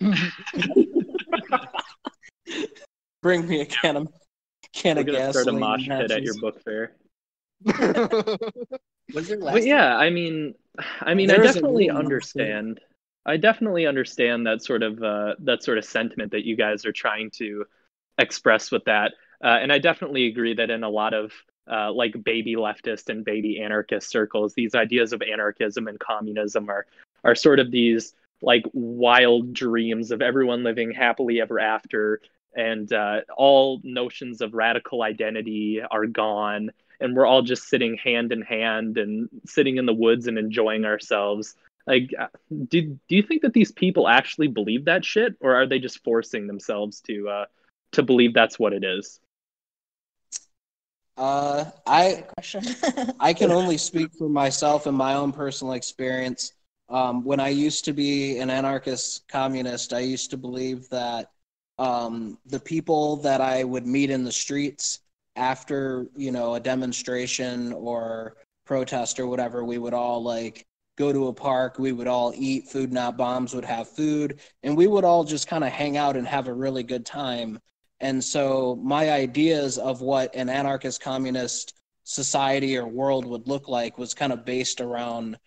Bring 3.22 3.48
me 3.48 3.62
a 3.62 3.66
can 3.66 3.96
of 3.96 4.08
can 4.74 4.96
We're 4.96 5.00
of 5.00 5.06
gas. 5.06 5.32
Start 5.32 5.48
a 5.48 5.52
mosh 5.52 5.88
pit 5.88 6.10
at 6.10 6.22
your 6.22 6.34
book 6.40 6.62
fair. 6.62 6.96
Was 9.14 9.30
but 9.30 9.64
yeah, 9.64 9.96
I 9.96 10.10
mean, 10.10 10.54
I 11.00 11.14
mean, 11.14 11.28
there 11.28 11.40
I 11.40 11.46
definitely 11.46 11.88
understand. 11.88 12.80
I 13.24 13.38
definitely 13.38 13.86
understand 13.86 14.46
that 14.46 14.62
sort 14.62 14.82
of 14.82 15.02
uh, 15.02 15.36
that 15.40 15.62
sort 15.62 15.78
of 15.78 15.86
sentiment 15.86 16.32
that 16.32 16.44
you 16.44 16.56
guys 16.56 16.84
are 16.84 16.92
trying 16.92 17.30
to 17.38 17.64
express 18.18 18.70
with 18.70 18.84
that. 18.84 19.14
Uh, 19.42 19.56
and 19.60 19.72
I 19.72 19.78
definitely 19.78 20.26
agree 20.26 20.54
that 20.54 20.68
in 20.68 20.84
a 20.84 20.90
lot 20.90 21.14
of 21.14 21.32
uh, 21.70 21.90
like 21.92 22.22
baby 22.22 22.56
leftist 22.56 23.08
and 23.08 23.24
baby 23.24 23.58
anarchist 23.62 24.10
circles, 24.10 24.52
these 24.52 24.74
ideas 24.74 25.14
of 25.14 25.22
anarchism 25.22 25.88
and 25.88 25.98
communism 25.98 26.68
are 26.68 26.84
are 27.24 27.34
sort 27.34 27.58
of 27.58 27.70
these 27.70 28.14
like 28.42 28.64
wild 28.72 29.52
dreams 29.52 30.10
of 30.10 30.22
everyone 30.22 30.64
living 30.64 30.92
happily 30.92 31.40
ever 31.40 31.58
after, 31.60 32.20
and 32.54 32.92
uh, 32.92 33.20
all 33.36 33.80
notions 33.84 34.40
of 34.40 34.54
radical 34.54 35.02
identity 35.02 35.80
are 35.90 36.06
gone, 36.06 36.70
and 37.00 37.14
we're 37.16 37.26
all 37.26 37.42
just 37.42 37.68
sitting 37.68 37.96
hand 37.96 38.32
in 38.32 38.42
hand 38.42 38.98
and 38.98 39.28
sitting 39.46 39.76
in 39.76 39.86
the 39.86 39.94
woods 39.94 40.26
and 40.26 40.38
enjoying 40.38 40.84
ourselves. 40.84 41.54
Like, 41.86 42.12
uh, 42.18 42.28
do 42.68 42.98
do 43.08 43.16
you 43.16 43.22
think 43.22 43.42
that 43.42 43.52
these 43.52 43.72
people 43.72 44.08
actually 44.08 44.48
believe 44.48 44.86
that 44.86 45.04
shit, 45.04 45.34
or 45.40 45.54
are 45.54 45.66
they 45.66 45.78
just 45.78 46.02
forcing 46.02 46.46
themselves 46.46 47.00
to 47.02 47.28
uh, 47.28 47.44
to 47.92 48.02
believe 48.02 48.34
that's 48.34 48.58
what 48.58 48.72
it 48.72 48.84
is? 48.84 49.20
Uh, 51.16 51.66
I 51.86 52.24
question. 52.34 52.64
I 53.18 53.34
can 53.34 53.50
only 53.60 53.76
speak 53.76 54.14
for 54.16 54.28
myself 54.28 54.86
and 54.86 54.96
my 54.96 55.14
own 55.14 55.32
personal 55.32 55.74
experience. 55.74 56.52
Um, 56.90 57.24
when 57.24 57.38
I 57.38 57.48
used 57.48 57.84
to 57.84 57.92
be 57.92 58.38
an 58.38 58.50
anarchist 58.50 59.28
communist, 59.28 59.92
I 59.92 60.00
used 60.00 60.30
to 60.30 60.36
believe 60.36 60.88
that 60.88 61.30
um, 61.78 62.36
the 62.46 62.60
people 62.60 63.16
that 63.18 63.40
I 63.40 63.64
would 63.64 63.86
meet 63.86 64.10
in 64.10 64.24
the 64.24 64.32
streets 64.32 64.98
after 65.36 66.06
you 66.16 66.32
know 66.32 66.56
a 66.56 66.60
demonstration 66.60 67.72
or 67.72 68.36
protest 68.66 69.20
or 69.20 69.26
whatever, 69.26 69.64
we 69.64 69.78
would 69.78 69.94
all 69.94 70.22
like 70.22 70.66
go 70.98 71.12
to 71.12 71.28
a 71.28 71.32
park. 71.32 71.78
We 71.78 71.92
would 71.92 72.08
all 72.08 72.32
eat 72.36 72.68
food, 72.68 72.92
not 72.92 73.16
bombs. 73.16 73.54
Would 73.54 73.64
have 73.64 73.88
food, 73.88 74.40
and 74.64 74.76
we 74.76 74.88
would 74.88 75.04
all 75.04 75.24
just 75.24 75.46
kind 75.46 75.64
of 75.64 75.70
hang 75.70 75.96
out 75.96 76.16
and 76.16 76.26
have 76.26 76.48
a 76.48 76.52
really 76.52 76.82
good 76.82 77.06
time. 77.06 77.58
And 78.00 78.22
so 78.22 78.78
my 78.82 79.10
ideas 79.10 79.78
of 79.78 80.00
what 80.00 80.34
an 80.34 80.48
anarchist 80.48 81.00
communist 81.00 81.74
society 82.04 82.76
or 82.76 82.86
world 82.86 83.26
would 83.26 83.46
look 83.46 83.68
like 83.68 83.96
was 83.98 84.14
kind 84.14 84.32
of 84.32 84.44
based 84.44 84.80
around 84.80 85.38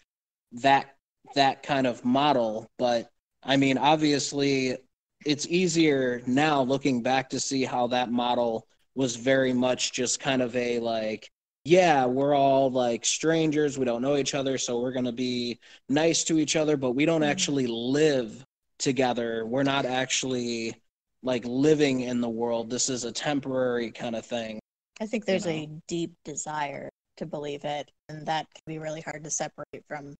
that 0.53 0.92
that 1.35 1.63
kind 1.63 1.87
of 1.87 2.03
model. 2.05 2.67
But 2.77 3.09
I 3.43 3.57
mean, 3.57 3.77
obviously, 3.77 4.77
it's 5.25 5.47
easier 5.47 6.21
now 6.25 6.61
looking 6.61 7.01
back 7.01 7.29
to 7.29 7.39
see 7.39 7.63
how 7.63 7.87
that 7.87 8.11
model 8.11 8.67
was 8.95 9.15
very 9.15 9.53
much 9.53 9.91
just 9.91 10.19
kind 10.19 10.41
of 10.41 10.55
a 10.55 10.79
like 10.79 11.29
yeah, 11.65 12.05
we're 12.05 12.35
all 12.35 12.69
like 12.69 13.05
strangers. 13.05 13.77
We 13.77 13.85
don't 13.85 14.01
know 14.01 14.17
each 14.17 14.35
other. 14.35 14.57
So 14.57 14.81
we're 14.81 14.91
going 14.91 15.05
to 15.05 15.13
be 15.13 15.59
nice 15.87 16.23
to 16.25 16.37
each 16.37 16.55
other, 16.55 16.75
but 16.75 16.91
we 16.91 17.05
don't 17.05 17.21
mm-hmm. 17.21 17.31
actually 17.31 17.67
live 17.67 18.43
together. 18.79 19.45
We're 19.45 19.63
not 19.63 19.85
actually 19.85 20.75
like 21.21 21.45
living 21.45 22.01
in 22.01 22.19
the 22.19 22.29
world. 22.29 22.69
This 22.69 22.89
is 22.89 23.05
a 23.05 23.11
temporary 23.11 23.91
kind 23.91 24.15
of 24.15 24.25
thing. 24.25 24.59
I 24.99 25.05
think 25.05 25.25
there's 25.25 25.45
know. 25.45 25.51
a 25.51 25.69
deep 25.87 26.13
desire 26.25 26.89
to 27.17 27.25
believe 27.25 27.63
it, 27.63 27.89
and 28.09 28.25
that 28.25 28.47
can 28.53 28.63
be 28.67 28.79
really 28.79 29.01
hard 29.01 29.23
to 29.23 29.29
separate 29.29 29.83
from. 29.87 30.15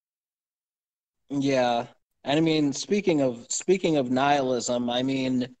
Yeah. 1.30 1.86
And 2.24 2.38
I 2.38 2.40
mean, 2.40 2.72
speaking 2.72 3.20
of 3.20 3.46
speaking 3.50 3.96
of 3.96 4.10
nihilism, 4.10 4.88
I 4.90 5.02
mean, 5.02 5.54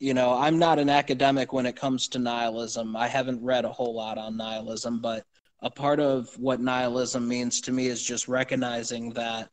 you 0.00 0.14
know, 0.14 0.34
I'm 0.34 0.58
not 0.58 0.78
an 0.78 0.90
academic 0.90 1.52
when 1.52 1.66
it 1.66 1.76
comes 1.76 2.08
to 2.08 2.18
nihilism. 2.18 2.96
I 2.96 3.08
haven't 3.08 3.42
read 3.44 3.64
a 3.64 3.72
whole 3.72 3.94
lot 3.94 4.18
on 4.18 4.36
nihilism, 4.36 5.00
but 5.00 5.24
a 5.62 5.70
part 5.70 6.00
of 6.00 6.30
what 6.38 6.60
nihilism 6.60 7.28
means 7.28 7.60
to 7.62 7.72
me 7.72 7.86
is 7.88 8.02
just 8.02 8.28
recognizing 8.28 9.12
that 9.14 9.50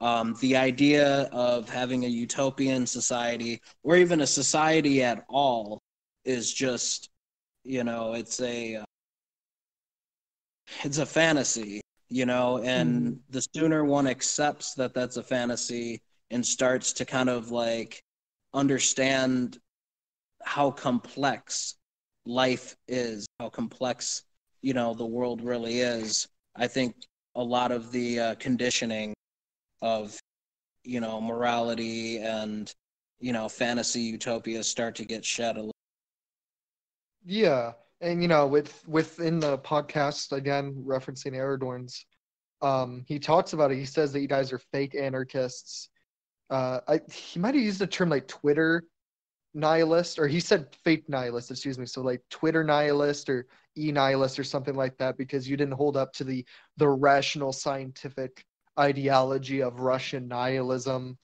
um, 0.00 0.36
the 0.40 0.56
idea 0.56 1.24
of 1.32 1.68
having 1.68 2.04
a 2.04 2.08
utopian 2.08 2.86
society 2.86 3.60
or 3.82 3.96
even 3.96 4.20
a 4.22 4.26
society 4.26 5.02
at 5.02 5.24
all 5.28 5.82
is 6.24 6.52
just, 6.52 7.10
you 7.64 7.84
know, 7.84 8.14
it's 8.14 8.40
a 8.40 8.84
it's 10.84 10.98
a 10.98 11.06
fantasy, 11.06 11.80
you 12.08 12.26
know, 12.26 12.58
and 12.58 13.16
Mhm. 13.16 13.20
the 13.30 13.42
sooner 13.54 13.84
one 13.84 14.06
accepts 14.06 14.74
that 14.74 14.94
that's 14.94 15.16
a 15.16 15.22
fantasy 15.22 16.00
and 16.30 16.44
starts 16.44 16.92
to 16.94 17.04
kind 17.04 17.28
of 17.28 17.50
like 17.50 18.02
understand 18.54 19.58
how 20.42 20.70
complex 20.70 21.76
life 22.26 22.76
is, 22.88 23.26
how 23.40 23.48
complex, 23.50 24.24
you 24.62 24.74
know, 24.74 24.94
the 24.94 25.06
world 25.06 25.42
really 25.42 25.80
is. 25.80 26.28
I 26.56 26.66
think 26.68 26.94
a 27.34 27.42
lot 27.42 27.72
of 27.72 27.92
the 27.92 28.20
uh, 28.20 28.34
conditioning 28.36 29.14
of, 29.82 30.18
you 30.84 31.00
know, 31.00 31.20
morality 31.20 32.18
and, 32.18 32.72
you 33.20 33.32
know, 33.32 33.48
fantasy 33.48 34.02
utopias 34.02 34.68
start 34.68 34.96
to 34.96 35.04
get 35.04 35.24
shed 35.24 35.56
a 35.56 35.60
little. 35.60 35.72
Yeah, 37.24 37.74
and 38.00 38.22
you 38.22 38.28
know, 38.28 38.46
with 38.46 38.86
within 38.86 39.40
the 39.40 39.58
podcast 39.58 40.32
again, 40.32 40.84
referencing 40.86 41.32
Aragorn's, 41.32 42.06
um, 42.62 43.04
he 43.06 43.18
talks 43.18 43.52
about 43.52 43.72
it. 43.72 43.76
He 43.76 43.84
says 43.84 44.12
that 44.12 44.20
you 44.20 44.28
guys 44.28 44.52
are 44.52 44.60
fake 44.72 44.94
anarchists. 44.94 45.88
Uh, 46.50 46.80
I 46.86 47.00
he 47.12 47.40
might 47.40 47.54
have 47.54 47.64
used 47.64 47.80
the 47.80 47.86
term 47.86 48.08
like 48.08 48.28
Twitter 48.28 48.84
nihilist, 49.54 50.18
or 50.18 50.28
he 50.28 50.40
said 50.40 50.68
fake 50.84 51.08
nihilist. 51.08 51.50
Excuse 51.50 51.78
me. 51.78 51.86
So 51.86 52.02
like 52.02 52.22
Twitter 52.30 52.62
nihilist 52.64 53.28
or 53.28 53.46
e 53.76 53.90
nihilist 53.92 54.38
or 54.38 54.44
something 54.44 54.74
like 54.74 54.96
that, 54.98 55.16
because 55.18 55.48
you 55.48 55.56
didn't 55.56 55.74
hold 55.74 55.96
up 55.96 56.12
to 56.14 56.24
the 56.24 56.44
the 56.76 56.88
rational 56.88 57.52
scientific 57.52 58.44
ideology 58.78 59.62
of 59.62 59.80
Russian 59.80 60.28
nihilism, 60.28 61.18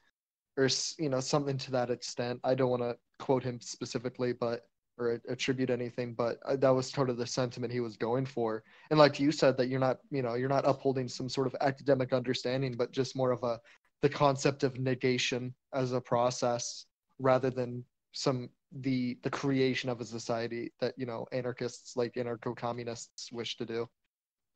or 0.57 0.69
you 0.99 1.09
know 1.09 1.21
something 1.21 1.57
to 1.59 1.71
that 1.73 1.91
extent. 1.91 2.41
I 2.43 2.55
don't 2.55 2.71
want 2.71 2.83
to 2.83 2.97
quote 3.19 3.45
him 3.45 3.61
specifically, 3.61 4.33
but 4.33 4.63
or 4.99 5.21
attribute 5.29 5.71
anything, 5.71 6.15
but 6.15 6.39
uh, 6.47 6.57
that 6.57 6.71
was 6.71 6.91
sort 6.91 7.11
of 7.11 7.17
the 7.17 7.27
sentiment 7.27 7.73
he 7.73 7.81
was 7.81 7.97
going 7.97 8.25
for. 8.25 8.63
And 8.91 8.99
like 8.99 9.19
you 9.19 9.33
said, 9.33 9.57
that 9.57 9.69
you're 9.69 9.81
not, 9.81 9.99
you 10.11 10.23
know, 10.23 10.35
you're 10.35 10.49
not 10.49 10.67
upholding 10.67 11.09
some 11.09 11.29
sort 11.29 11.47
of 11.47 11.57
academic 11.61 12.13
understanding, 12.13 12.75
but 12.77 12.93
just 12.93 13.17
more 13.17 13.33
of 13.33 13.43
a 13.43 13.61
the 14.03 14.09
concept 14.09 14.65
of 14.65 14.79
negation 14.79 15.55
as 15.73 15.93
a 15.93 16.01
process 16.01 16.85
rather 17.19 17.49
than 17.51 17.83
some 18.13 18.51
the 18.81 19.17
the 19.23 19.31
creation 19.31 19.89
of 19.89 20.01
a 20.01 20.05
society 20.05 20.73
that 20.81 20.95
you 20.97 21.07
know 21.07 21.27
anarchists 21.33 21.97
like 21.97 22.15
anarcho-communists 22.15 23.33
wish 23.33 23.57
to 23.57 23.65
do. 23.65 23.89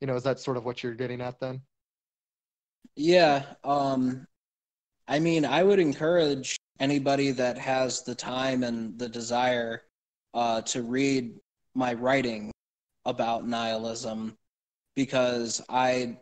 You 0.01 0.07
know, 0.07 0.15
is 0.15 0.23
that 0.23 0.39
sort 0.39 0.57
of 0.57 0.65
what 0.65 0.83
you're 0.83 0.93
getting 0.93 1.21
at 1.21 1.39
then? 1.39 1.61
Yeah. 2.95 3.43
Um, 3.63 4.27
I 5.07 5.19
mean, 5.19 5.45
I 5.45 5.63
would 5.63 5.79
encourage 5.79 6.57
anybody 6.79 7.31
that 7.31 7.57
has 7.57 8.03
the 8.03 8.15
time 8.15 8.63
and 8.63 8.97
the 8.97 9.09
desire 9.09 9.83
uh, 10.33 10.61
to 10.61 10.83
read 10.83 11.33
my 11.75 11.93
writing 11.93 12.51
about 13.05 13.47
nihilism 13.47 14.37
because 14.95 15.61
I 15.69 16.17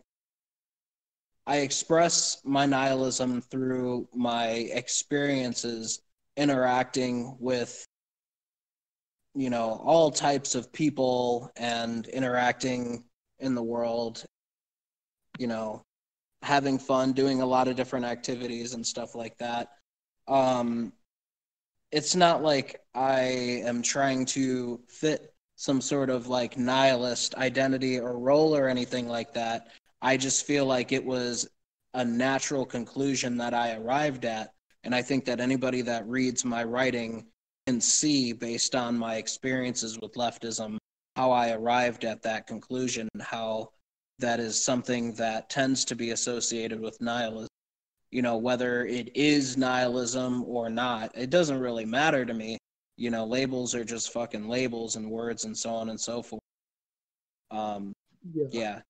I 1.45 1.57
express 1.59 2.41
my 2.43 2.65
nihilism 2.65 3.41
through 3.41 4.07
my 4.13 4.47
experiences 4.49 6.01
interacting 6.35 7.35
with 7.39 7.85
you 9.33 9.49
know 9.49 9.81
all 9.83 10.11
types 10.11 10.55
of 10.55 10.71
people 10.73 11.51
and 11.55 12.07
interacting 12.07 13.03
in 13.39 13.55
the 13.55 13.63
world 13.63 14.25
you 15.39 15.47
know 15.47 15.81
having 16.41 16.77
fun 16.77 17.13
doing 17.13 17.41
a 17.41 17.45
lot 17.45 17.67
of 17.67 17.75
different 17.75 18.05
activities 18.05 18.73
and 18.73 18.85
stuff 18.85 19.15
like 19.15 19.37
that. 19.37 19.69
Um 20.27 20.93
it's 21.91 22.15
not 22.15 22.43
like 22.43 22.81
i 22.97 23.21
am 23.63 23.81
trying 23.81 24.25
to 24.25 24.79
fit 24.87 25.33
some 25.55 25.81
sort 25.81 26.09
of 26.09 26.27
like 26.27 26.57
nihilist 26.57 27.35
identity 27.35 27.99
or 27.99 28.19
role 28.19 28.55
or 28.55 28.67
anything 28.67 29.07
like 29.07 29.33
that 29.33 29.67
i 30.01 30.17
just 30.17 30.45
feel 30.45 30.65
like 30.65 30.91
it 30.91 31.03
was 31.03 31.47
a 31.93 32.03
natural 32.03 32.65
conclusion 32.65 33.37
that 33.37 33.53
i 33.53 33.73
arrived 33.75 34.25
at 34.25 34.53
and 34.83 34.93
i 34.93 35.01
think 35.01 35.25
that 35.25 35.39
anybody 35.39 35.81
that 35.81 36.07
reads 36.07 36.43
my 36.43 36.63
writing 36.63 37.25
can 37.67 37.79
see 37.79 38.33
based 38.33 38.75
on 38.75 38.97
my 38.97 39.15
experiences 39.15 39.99
with 40.01 40.13
leftism 40.13 40.77
how 41.15 41.31
i 41.31 41.51
arrived 41.51 42.03
at 42.03 42.21
that 42.21 42.47
conclusion 42.47 43.07
how 43.21 43.69
that 44.19 44.39
is 44.39 44.63
something 44.63 45.13
that 45.13 45.49
tends 45.49 45.85
to 45.85 45.95
be 45.95 46.11
associated 46.11 46.79
with 46.79 46.99
nihilism. 47.01 47.47
You 48.11 48.21
know, 48.21 48.37
whether 48.37 48.85
it 48.85 49.15
is 49.15 49.57
nihilism 49.57 50.43
or 50.45 50.69
not, 50.69 51.11
it 51.15 51.29
doesn't 51.29 51.59
really 51.59 51.85
matter 51.85 52.25
to 52.25 52.33
me. 52.33 52.57
You 52.97 53.11
know, 53.11 53.25
labels 53.25 53.75
are 53.75 53.83
just 53.83 54.11
fucking 54.11 54.47
labels 54.49 54.95
and 54.95 55.09
words 55.09 55.45
and 55.45 55.55
so 55.55 55.69
on 55.69 55.89
and 55.89 55.99
so 55.99 56.21
forth. 56.21 56.41
Um, 57.51 57.93
yeah, 58.51 58.81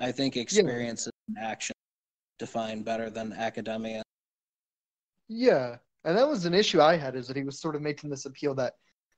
I 0.00 0.12
think 0.12 0.36
experience 0.36 1.06
and 1.06 1.38
action 1.38 1.74
define 2.38 2.82
better 2.82 3.10
than 3.10 3.32
academia. 3.32 4.02
Yeah, 5.28 5.76
and 6.04 6.16
that 6.16 6.28
was 6.28 6.46
an 6.46 6.54
issue 6.54 6.80
I 6.80 6.96
had 6.96 7.16
is 7.16 7.26
that 7.26 7.36
he 7.36 7.42
was 7.42 7.60
sort 7.60 7.76
of 7.76 7.82
making 7.82 8.10
this 8.10 8.24
appeal 8.24 8.54
that 8.54 8.74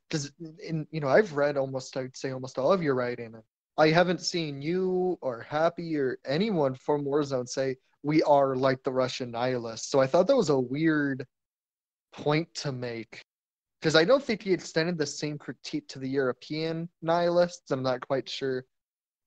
because 0.08 0.32
in 0.66 0.86
you 0.90 1.00
know 1.00 1.08
I've 1.08 1.34
read 1.34 1.56
almost 1.56 1.96
I'd 1.96 2.16
say 2.16 2.32
almost 2.32 2.58
all 2.58 2.72
of 2.72 2.82
your 2.82 2.94
writing. 2.94 3.34
and 3.34 3.42
I 3.78 3.88
haven't 3.88 4.20
seen 4.20 4.60
you 4.60 5.18
or 5.20 5.40
Happy 5.42 5.96
or 5.96 6.18
anyone 6.26 6.74
from 6.74 7.04
Warzone 7.04 7.48
say 7.48 7.76
we 8.02 8.22
are 8.24 8.56
like 8.56 8.82
the 8.82 8.92
Russian 8.92 9.30
nihilists. 9.30 9.90
So 9.90 10.00
I 10.00 10.06
thought 10.06 10.26
that 10.26 10.36
was 10.36 10.50
a 10.50 10.58
weird 10.58 11.26
point 12.12 12.52
to 12.54 12.72
make 12.72 13.22
because 13.80 13.96
I 13.96 14.04
don't 14.04 14.22
think 14.22 14.42
he 14.42 14.52
extended 14.52 14.98
the 14.98 15.06
same 15.06 15.38
critique 15.38 15.88
to 15.88 15.98
the 15.98 16.08
European 16.08 16.88
nihilists. 17.02 17.70
I'm 17.70 17.82
not 17.82 18.06
quite 18.06 18.28
sure 18.28 18.64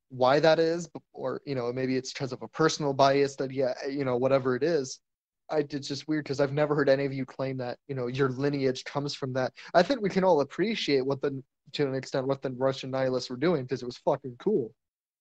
why 0.10 0.39
that 0.39 0.60
is, 0.60 0.88
or 1.12 1.42
you 1.46 1.56
know, 1.56 1.72
maybe 1.74 1.98
it's 1.98 2.13
because 2.13 2.32
of 2.32 2.42
a 2.44 2.48
personal 2.48 2.94
bias 2.94 3.36
that 3.38 3.52
yeah, 3.52 3.74
eh, 3.84 3.89
you 3.89 4.06
know, 4.06 4.18
whatever 4.18 4.56
it 4.56 4.63
is. 4.63 5.00
I, 5.50 5.66
it's 5.70 5.88
just 5.88 6.08
weird 6.08 6.24
because 6.24 6.39
I've 6.39 6.54
never 6.54 6.76
heard 6.76 6.88
any 6.88 7.06
of 7.06 7.13
you 7.13 7.26
claim 7.26 7.58
that 7.58 7.78
you 7.88 7.96
know 7.96 8.08
your 8.08 8.30
lineage 8.30 8.84
comes 8.84 9.16
from 9.16 9.34
that. 9.34 9.54
I 9.74 9.84
think 9.84 10.02
we 10.02 10.10
can 10.10 10.24
all 10.24 10.42
appreciate 10.42 11.06
what 11.06 11.22
the 11.22 11.44
to 11.74 11.88
an 11.88 11.96
extent 11.96 12.28
what 12.28 12.42
the 12.42 12.52
Russian 12.52 12.92
nihilists 12.92 13.30
were 13.30 13.38
doing 13.38 13.63
because 13.63 13.82
it 13.82 13.86
was 13.86 13.98
fucking 13.98 14.36
cool. 14.39 14.72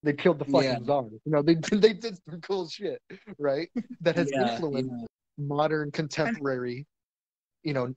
They 0.02 0.12
killed 0.12 0.38
the 0.38 0.44
fucking 0.44 0.62
Yeah. 0.62 0.84
czar. 0.84 1.04
You 1.04 1.20
know, 1.32 1.42
they 1.42 1.54
they 1.72 1.94
did 1.94 2.18
some 2.28 2.40
cool 2.42 2.68
shit, 2.68 3.00
right? 3.38 3.68
That 4.02 4.16
has 4.16 4.30
Yeah, 4.30 4.42
influenced 4.42 4.90
yeah. 4.90 5.06
modern 5.38 5.90
contemporary, 5.90 6.86
you 7.62 7.72
know, 7.72 7.94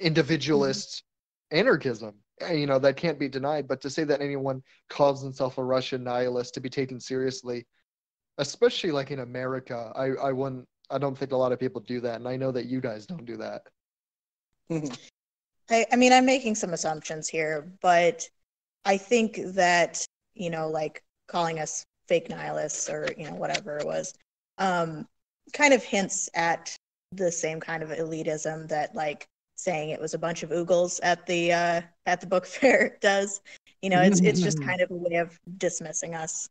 individualist 0.00 1.04
anarchism. 1.50 2.14
Uh, 2.42 2.52
You 2.52 2.66
know, 2.66 2.78
that 2.78 2.96
can't 2.96 3.18
be 3.18 3.28
denied. 3.28 3.68
But 3.68 3.80
to 3.82 3.90
say 3.90 4.04
that 4.04 4.20
anyone 4.20 4.62
calls 4.88 5.22
himself 5.22 5.58
a 5.58 5.64
Russian 5.64 6.02
nihilist 6.04 6.54
to 6.54 6.60
be 6.60 6.70
taken 6.70 6.98
seriously, 7.00 7.66
especially 8.38 8.90
like 8.90 9.10
in 9.10 9.20
America, 9.20 9.92
I 9.94 10.28
I 10.28 10.32
wouldn't. 10.32 10.66
I 10.90 10.98
don't 10.98 11.16
think 11.16 11.32
a 11.32 11.36
lot 11.36 11.52
of 11.52 11.60
people 11.60 11.80
do 11.80 12.00
that, 12.00 12.16
and 12.16 12.28
I 12.28 12.36
know 12.36 12.52
that 12.52 12.66
you 12.66 12.80
guys 12.80 13.06
don't 13.06 13.24
do 13.24 13.36
that. 13.38 13.62
I, 15.70 15.86
I 15.92 15.96
mean, 15.96 16.12
I'm 16.12 16.26
making 16.26 16.54
some 16.54 16.72
assumptions 16.72 17.28
here, 17.28 17.72
but 17.80 18.28
I 18.84 18.96
think 18.96 19.40
that, 19.54 20.04
you 20.34 20.50
know, 20.50 20.68
like 20.68 21.02
calling 21.28 21.60
us 21.60 21.84
fake 22.08 22.28
nihilists 22.28 22.90
or, 22.90 23.08
you 23.16 23.24
know, 23.24 23.34
whatever 23.34 23.78
it 23.78 23.86
was, 23.86 24.12
um, 24.58 25.06
kind 25.52 25.72
of 25.72 25.82
hints 25.82 26.28
at 26.34 26.76
the 27.12 27.30
same 27.30 27.60
kind 27.60 27.82
of 27.82 27.90
elitism 27.90 28.68
that 28.68 28.94
like 28.94 29.26
saying 29.62 29.90
it 29.90 30.00
was 30.00 30.14
a 30.14 30.18
bunch 30.18 30.42
of 30.42 30.50
oogles 30.50 31.00
at 31.02 31.26
the 31.26 31.52
uh, 31.52 31.80
at 32.06 32.20
the 32.20 32.26
book 32.26 32.46
fair 32.58 32.98
does. 33.00 33.40
You 33.82 33.90
know, 33.90 34.00
it's 34.02 34.20
it's 34.20 34.40
just 34.42 34.60
kind 34.60 34.80
of 34.80 34.90
a 34.90 34.94
way 34.94 35.16
of 35.16 35.38
dismissing 35.58 36.14
us. 36.14 36.48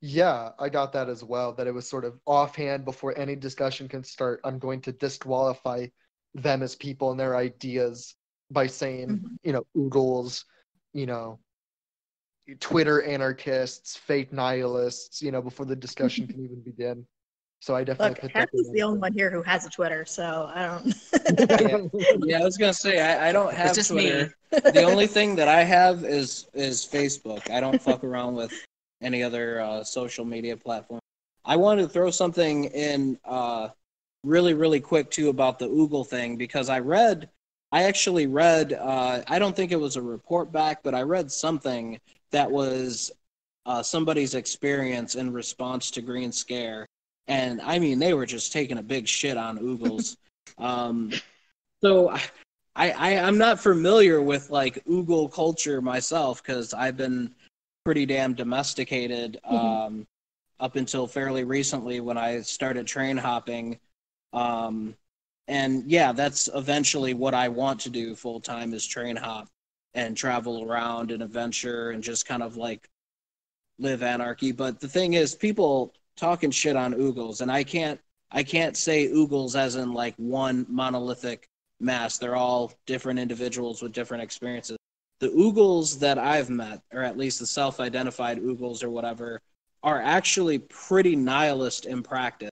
Yeah, 0.00 0.50
I 0.58 0.68
got 0.68 0.92
that 0.94 1.08
as 1.08 1.22
well. 1.22 1.52
That 1.52 1.66
it 1.66 1.72
was 1.74 1.88
sort 1.88 2.04
of 2.04 2.18
offhand 2.26 2.84
before 2.84 3.16
any 3.16 3.36
discussion 3.36 3.88
can 3.88 4.02
start. 4.02 4.40
I'm 4.44 4.58
going 4.58 4.80
to 4.82 4.92
disqualify 4.92 5.86
them 6.34 6.62
as 6.62 6.74
people 6.74 7.10
and 7.10 7.20
their 7.20 7.36
ideas 7.36 8.14
by 8.50 8.66
saying, 8.66 9.20
Mhm. 9.22 9.38
you 9.44 9.52
know, 9.52 9.64
oogles, 9.76 10.44
you 10.92 11.06
know, 11.06 11.38
Twitter 12.60 13.02
anarchists, 13.02 13.96
fake 13.96 14.32
nihilists, 14.32 15.22
you 15.22 15.30
know, 15.30 15.40
before 15.40 15.66
the 15.66 15.76
discussion 15.76 16.26
can 16.26 16.42
even 16.44 16.60
begin. 16.60 17.06
So 17.62 17.76
I 17.76 17.84
definitely 17.84 18.08
Look, 18.14 18.20
put 18.22 18.30
Hess 18.32 18.48
that 18.52 18.58
is 18.58 18.72
the 18.72 18.82
only 18.82 18.98
one 18.98 19.12
here 19.12 19.30
who 19.30 19.40
has 19.42 19.64
a 19.64 19.70
Twitter, 19.70 20.04
so 20.04 20.50
I 20.52 20.62
don't. 20.66 22.26
yeah, 22.26 22.40
I 22.40 22.44
was 22.44 22.56
gonna 22.56 22.74
say 22.74 23.00
I, 23.00 23.28
I 23.28 23.32
don't 23.32 23.54
have 23.54 23.68
It's 23.68 23.76
just 23.76 23.90
Twitter. 23.90 24.34
me. 24.50 24.58
the 24.72 24.82
only 24.82 25.06
thing 25.06 25.36
that 25.36 25.46
I 25.46 25.62
have 25.62 26.04
is 26.04 26.48
is 26.54 26.84
Facebook. 26.84 27.48
I 27.52 27.60
don't 27.60 27.80
fuck 27.80 28.02
around 28.02 28.34
with 28.34 28.52
any 29.00 29.22
other 29.22 29.60
uh, 29.60 29.84
social 29.84 30.24
media 30.24 30.56
platform. 30.56 30.98
I 31.44 31.54
wanted 31.54 31.82
to 31.82 31.88
throw 31.88 32.10
something 32.10 32.64
in 32.64 33.16
uh, 33.24 33.68
really, 34.24 34.54
really 34.54 34.80
quick 34.80 35.12
too 35.12 35.28
about 35.28 35.60
the 35.60 35.68
Oogle 35.68 36.04
thing 36.04 36.36
because 36.36 36.68
I 36.68 36.80
read, 36.80 37.28
I 37.70 37.84
actually 37.84 38.26
read, 38.26 38.72
uh, 38.72 39.22
I 39.28 39.38
don't 39.38 39.54
think 39.54 39.70
it 39.70 39.80
was 39.80 39.94
a 39.94 40.02
report 40.02 40.50
back, 40.50 40.82
but 40.82 40.96
I 40.96 41.02
read 41.02 41.30
something 41.30 42.00
that 42.32 42.50
was 42.50 43.12
uh, 43.66 43.84
somebody's 43.84 44.34
experience 44.34 45.14
in 45.14 45.32
response 45.32 45.92
to 45.92 46.02
Green 46.02 46.32
Scare, 46.32 46.86
and 47.28 47.60
I 47.60 47.78
mean 47.78 47.98
they 47.98 48.14
were 48.14 48.26
just 48.26 48.52
taking 48.52 48.78
a 48.78 48.82
big 48.82 49.08
shit 49.08 49.36
on 49.36 49.58
Oogles. 49.58 50.16
um, 50.58 51.12
so 51.82 52.10
I, 52.74 52.90
I, 52.90 53.18
I'm 53.18 53.38
not 53.38 53.60
familiar 53.60 54.22
with 54.22 54.50
like 54.50 54.84
Oogle 54.86 55.32
culture 55.32 55.82
myself 55.82 56.42
because 56.42 56.72
I've 56.72 56.96
been 56.96 57.34
pretty 57.84 58.06
damn 58.06 58.34
domesticated 58.34 59.38
um, 59.44 60.06
up 60.60 60.76
until 60.76 61.06
fairly 61.06 61.44
recently 61.44 62.00
when 62.00 62.16
I 62.16 62.40
started 62.40 62.86
train 62.86 63.16
hopping. 63.16 63.78
Um, 64.32 64.94
and 65.48 65.90
yeah, 65.90 66.12
that's 66.12 66.48
eventually 66.54 67.14
what 67.14 67.34
I 67.34 67.48
want 67.48 67.80
to 67.80 67.90
do 67.90 68.14
full 68.14 68.40
time 68.40 68.72
is 68.72 68.86
train 68.86 69.16
hop 69.16 69.48
and 69.94 70.16
travel 70.16 70.64
around 70.64 71.10
and 71.10 71.22
adventure 71.22 71.90
and 71.90 72.02
just 72.02 72.26
kind 72.26 72.42
of 72.42 72.56
like 72.56 72.88
live 73.78 74.02
anarchy. 74.02 74.52
But 74.52 74.80
the 74.80 74.88
thing 74.88 75.14
is, 75.14 75.34
people 75.34 75.92
talking 76.16 76.50
shit 76.50 76.76
on 76.76 76.94
Oogles, 76.94 77.40
and 77.40 77.50
I 77.50 77.64
can't 77.64 78.00
I 78.30 78.42
can't 78.42 78.76
say 78.76 79.08
Oogles 79.08 79.54
as 79.54 79.76
in 79.76 79.92
like 79.92 80.14
one 80.16 80.66
monolithic 80.68 81.48
mass. 81.80 82.18
They're 82.18 82.36
all 82.36 82.72
different 82.86 83.18
individuals 83.18 83.82
with 83.82 83.92
different 83.92 84.22
experiences. 84.22 84.78
The 85.20 85.28
Oogles 85.28 85.98
that 86.00 86.18
I've 86.18 86.50
met, 86.50 86.80
or 86.92 87.02
at 87.02 87.18
least 87.18 87.38
the 87.38 87.46
self-identified 87.46 88.40
Oogles 88.40 88.82
or 88.82 88.90
whatever, 88.90 89.40
are 89.82 90.00
actually 90.00 90.58
pretty 90.58 91.14
nihilist 91.14 91.86
in 91.86 92.02
practice. 92.02 92.50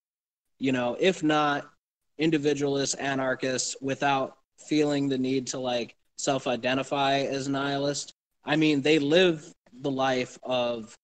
You 0.58 0.72
know, 0.72 0.96
if 1.00 1.22
not 1.22 1.70
individualists, 2.18 2.94
anarchists, 2.96 3.76
without 3.80 4.36
feeling 4.58 5.08
the 5.08 5.18
need 5.18 5.46
to 5.48 5.58
like 5.58 5.96
self-identify 6.18 7.20
as 7.20 7.48
nihilist. 7.48 8.12
I 8.44 8.56
mean, 8.56 8.82
they 8.82 8.98
live 8.98 9.50
the 9.80 9.90
life 9.90 10.38
of, 10.42 10.94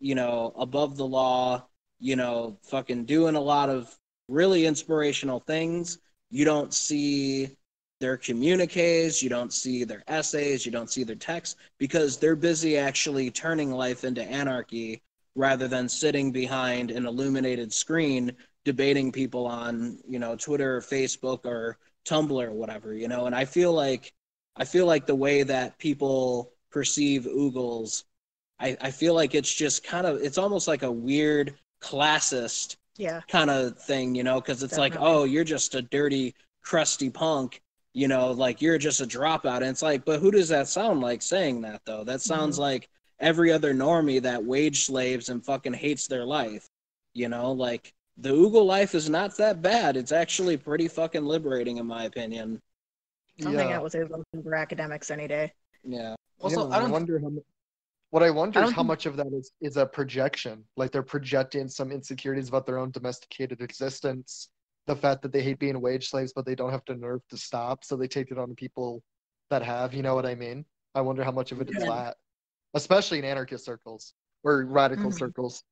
you 0.00 0.14
know, 0.14 0.52
above 0.56 0.96
the 0.96 1.06
law, 1.06 1.64
you 2.04 2.16
know, 2.16 2.58
fucking 2.60 3.06
doing 3.06 3.34
a 3.34 3.40
lot 3.40 3.70
of 3.70 3.98
really 4.28 4.66
inspirational 4.66 5.40
things. 5.40 5.96
You 6.28 6.44
don't 6.44 6.74
see 6.74 7.56
their 7.98 8.18
communiques, 8.18 9.22
you 9.22 9.30
don't 9.30 9.54
see 9.54 9.84
their 9.84 10.04
essays, 10.06 10.66
you 10.66 10.70
don't 10.70 10.90
see 10.90 11.02
their 11.02 11.16
texts 11.16 11.56
because 11.78 12.18
they're 12.18 12.36
busy 12.36 12.76
actually 12.76 13.30
turning 13.30 13.70
life 13.70 14.04
into 14.04 14.22
anarchy 14.22 15.00
rather 15.34 15.66
than 15.66 15.88
sitting 15.88 16.30
behind 16.30 16.90
an 16.90 17.06
illuminated 17.06 17.72
screen 17.72 18.32
debating 18.66 19.10
people 19.10 19.46
on, 19.46 19.98
you 20.06 20.18
know, 20.18 20.36
Twitter 20.36 20.76
or 20.76 20.82
Facebook 20.82 21.46
or 21.46 21.78
Tumblr 22.06 22.46
or 22.46 22.52
whatever, 22.52 22.92
you 22.92 23.08
know. 23.08 23.24
And 23.24 23.34
I 23.34 23.46
feel 23.46 23.72
like 23.72 24.12
I 24.56 24.66
feel 24.66 24.84
like 24.84 25.06
the 25.06 25.14
way 25.14 25.42
that 25.42 25.78
people 25.78 26.52
perceive 26.70 27.22
Oogles, 27.22 28.02
I, 28.60 28.76
I 28.78 28.90
feel 28.90 29.14
like 29.14 29.34
it's 29.34 29.54
just 29.54 29.82
kind 29.84 30.06
of 30.06 30.20
it's 30.20 30.36
almost 30.36 30.68
like 30.68 30.82
a 30.82 30.92
weird 30.92 31.54
classist 31.84 32.76
yeah. 32.96 33.20
kind 33.28 33.50
of 33.50 33.78
thing, 33.78 34.14
you 34.14 34.24
know, 34.24 34.40
because 34.40 34.62
it's 34.62 34.78
like, 34.78 34.96
oh, 34.98 35.24
you're 35.24 35.44
just 35.44 35.74
a 35.74 35.82
dirty, 35.82 36.34
crusty 36.62 37.10
punk, 37.10 37.60
you 37.92 38.08
know, 38.08 38.30
like 38.30 38.62
you're 38.62 38.78
just 38.78 39.00
a 39.00 39.06
dropout. 39.06 39.56
And 39.56 39.66
it's 39.66 39.82
like, 39.82 40.04
but 40.04 40.20
who 40.20 40.30
does 40.30 40.48
that 40.48 40.68
sound 40.68 41.00
like 41.00 41.22
saying 41.22 41.60
that 41.62 41.82
though? 41.84 42.04
That 42.04 42.20
sounds 42.20 42.56
mm-hmm. 42.56 42.62
like 42.62 42.88
every 43.20 43.52
other 43.52 43.74
normie 43.74 44.22
that 44.22 44.44
wage 44.44 44.84
slaves 44.86 45.28
and 45.28 45.44
fucking 45.44 45.74
hates 45.74 46.06
their 46.06 46.24
life, 46.24 46.66
you 47.12 47.28
know, 47.28 47.52
like 47.52 47.92
the 48.16 48.30
Oogle 48.30 48.64
life 48.64 48.94
is 48.94 49.10
not 49.10 49.36
that 49.38 49.60
bad. 49.62 49.96
It's 49.96 50.12
actually 50.12 50.56
pretty 50.56 50.88
fucking 50.88 51.24
liberating, 51.24 51.78
in 51.78 51.86
my 51.86 52.04
opinion. 52.04 52.60
I'll 53.44 53.52
hang 53.52 53.72
out 53.72 53.82
with 53.82 53.94
Oogles 53.94 54.22
over 54.36 54.54
academics 54.54 55.10
any 55.10 55.26
day. 55.26 55.52
Yeah. 55.82 56.14
Also, 56.40 56.68
Yeah, 56.68 56.76
I 56.76 56.80
don't. 56.80 56.90
wonder 56.90 57.18
how. 57.18 57.30
mu- 57.30 57.40
What 58.14 58.22
I 58.22 58.30
wonder 58.30 58.60
I 58.60 58.62
is 58.66 58.70
how 58.70 58.76
think- 58.76 58.86
much 58.86 59.06
of 59.06 59.16
that 59.16 59.26
is 59.32 59.50
is 59.60 59.76
a 59.76 59.84
projection. 59.84 60.62
Like 60.76 60.92
they're 60.92 61.02
projecting 61.02 61.66
some 61.66 61.90
insecurities 61.90 62.48
about 62.48 62.64
their 62.64 62.78
own 62.78 62.92
domesticated 62.92 63.60
existence, 63.60 64.50
the 64.86 64.94
fact 64.94 65.20
that 65.22 65.32
they 65.32 65.42
hate 65.42 65.58
being 65.58 65.80
wage 65.80 66.10
slaves, 66.10 66.32
but 66.32 66.46
they 66.46 66.54
don't 66.54 66.70
have 66.70 66.82
the 66.86 66.94
nerve 66.94 67.22
to 67.30 67.36
stop, 67.36 67.82
so 67.82 67.96
they 67.96 68.06
take 68.06 68.30
it 68.30 68.38
on 68.38 68.54
people 68.54 69.02
that 69.50 69.62
have. 69.64 69.94
You 69.94 70.02
know 70.04 70.14
what 70.14 70.26
I 70.26 70.36
mean? 70.36 70.64
I 70.94 71.00
wonder 71.00 71.24
how 71.24 71.32
much 71.32 71.50
of 71.50 71.60
it 71.60 71.70
is 71.70 71.82
Yeah. 71.82 71.86
that, 71.86 72.16
especially 72.74 73.18
in 73.18 73.24
anarchist 73.24 73.64
circles 73.64 74.14
or 74.44 74.64
radical 74.64 75.10
Mhm. 75.10 75.18
circles. 75.18 75.64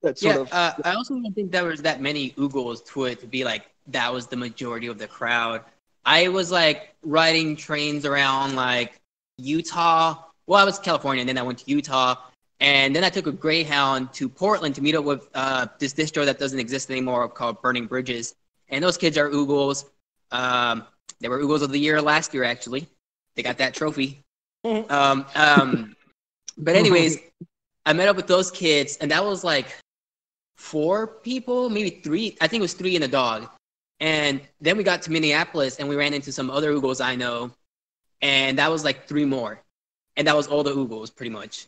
That 0.00 0.16
sort 0.18 0.34
Yeah, 0.36 0.40
of. 0.40 0.50
uh, 0.54 0.72
I 0.82 0.94
also 0.94 1.12
don't 1.12 1.34
think 1.34 1.52
there 1.52 1.66
was 1.66 1.82
that 1.82 2.00
many 2.00 2.30
Oogles 2.38 2.82
to 2.86 3.04
it 3.04 3.20
to 3.20 3.26
be 3.26 3.44
like 3.44 3.70
that 3.88 4.10
was 4.10 4.28
the 4.28 4.36
majority 4.38 4.86
of 4.86 4.96
the 4.96 5.08
crowd. 5.08 5.62
I 6.06 6.28
was 6.28 6.50
like 6.50 6.96
riding 7.02 7.54
trains 7.54 8.06
around 8.06 8.56
like 8.56 8.98
Utah. 9.38 10.24
Well, 10.46 10.60
I 10.60 10.64
was 10.64 10.78
California, 10.78 11.20
and 11.20 11.28
then 11.28 11.38
I 11.38 11.42
went 11.42 11.58
to 11.58 11.70
Utah, 11.70 12.16
and 12.60 12.94
then 12.94 13.04
I 13.04 13.10
took 13.10 13.26
a 13.26 13.32
Greyhound 13.32 14.12
to 14.14 14.28
Portland 14.28 14.74
to 14.76 14.82
meet 14.82 14.94
up 14.94 15.04
with 15.04 15.28
uh, 15.34 15.66
this 15.78 15.92
distro 15.94 16.24
that 16.24 16.38
doesn't 16.38 16.58
exist 16.58 16.90
anymore 16.90 17.28
called 17.28 17.60
Burning 17.62 17.86
Bridges. 17.86 18.34
And 18.68 18.82
those 18.82 18.96
kids 18.96 19.18
are 19.18 19.28
Oogles. 19.30 19.84
Um, 20.30 20.84
they 21.20 21.28
were 21.28 21.38
Oogles 21.40 21.62
of 21.62 21.70
the 21.70 21.78
year 21.78 22.00
last 22.00 22.32
year, 22.34 22.44
actually. 22.44 22.88
They 23.34 23.42
got 23.42 23.58
that 23.58 23.74
trophy. 23.74 24.22
um, 24.64 25.26
um, 25.34 25.96
but 26.58 26.76
anyways, 26.76 27.18
I 27.84 27.92
met 27.92 28.08
up 28.08 28.16
with 28.16 28.26
those 28.26 28.50
kids, 28.50 28.96
and 28.98 29.10
that 29.10 29.24
was 29.24 29.42
like 29.42 29.76
four 30.56 31.06
people, 31.06 31.68
maybe 31.68 31.90
three. 31.90 32.36
I 32.40 32.46
think 32.46 32.60
it 32.60 32.62
was 32.62 32.74
three 32.74 32.94
and 32.94 33.04
a 33.04 33.08
dog. 33.08 33.48
And 34.00 34.40
then 34.60 34.76
we 34.76 34.84
got 34.84 35.02
to 35.02 35.12
Minneapolis, 35.12 35.76
and 35.76 35.88
we 35.88 35.96
ran 35.96 36.14
into 36.14 36.32
some 36.32 36.50
other 36.50 36.72
Oogles 36.72 37.04
I 37.04 37.14
know, 37.16 37.52
and 38.22 38.58
that 38.58 38.70
was 38.70 38.84
like 38.84 39.06
three 39.06 39.24
more, 39.24 39.60
and 40.16 40.26
that 40.26 40.36
was 40.36 40.46
all 40.46 40.62
the 40.62 40.72
Oogles 40.72 41.14
pretty 41.14 41.30
much. 41.30 41.66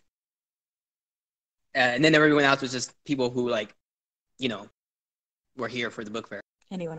Uh, 1.74 1.78
and 1.78 2.04
then 2.04 2.14
everyone 2.14 2.44
else 2.44 2.62
was 2.62 2.70
just 2.70 2.94
people 3.04 3.30
who 3.30 3.50
like, 3.50 3.74
you 4.38 4.48
know, 4.48 4.68
were 5.56 5.68
here 5.68 5.90
for 5.90 6.04
the 6.04 6.10
book 6.10 6.28
fair. 6.28 6.40
Anyone 6.70 6.98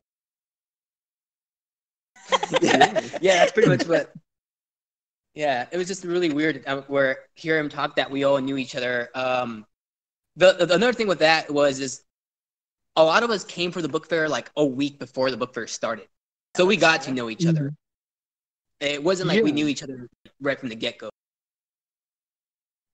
yeah, 2.61 3.01
yeah, 3.21 3.35
that's 3.39 3.51
pretty 3.51 3.69
much 3.69 3.87
what. 3.87 4.13
Yeah, 5.33 5.65
it 5.69 5.75
was 5.75 5.89
just 5.89 6.05
really 6.05 6.31
weird 6.31 6.63
uh, 6.65 6.83
where 6.87 7.17
hear 7.33 7.59
him 7.59 7.67
talk 7.67 7.97
that 7.97 8.09
we 8.09 8.23
all 8.23 8.37
knew 8.37 8.55
each 8.55 8.73
other. 8.73 9.09
Um, 9.13 9.65
the, 10.37 10.53
the 10.53 10.73
another 10.73 10.93
thing 10.93 11.09
with 11.09 11.19
that 11.19 11.51
was 11.51 11.81
is 11.81 12.03
a 12.95 13.03
lot 13.03 13.21
of 13.21 13.29
us 13.29 13.43
came 13.43 13.73
for 13.73 13.81
the 13.81 13.89
book 13.89 14.07
fair 14.07 14.29
like 14.29 14.49
a 14.55 14.63
week 14.65 14.97
before 14.97 15.29
the 15.31 15.35
book 15.35 15.53
fair 15.53 15.67
started, 15.67 16.07
so 16.55 16.65
we 16.65 16.77
got 16.77 17.01
to 17.01 17.11
know 17.11 17.29
each 17.29 17.45
other. 17.45 17.73
It 18.79 19.03
wasn't 19.03 19.29
like 19.29 19.41
we 19.43 19.51
knew 19.51 19.67
each 19.67 19.83
other 19.83 20.07
right 20.41 20.59
from 20.59 20.69
the 20.69 20.75
get 20.75 20.97
go. 20.97 21.09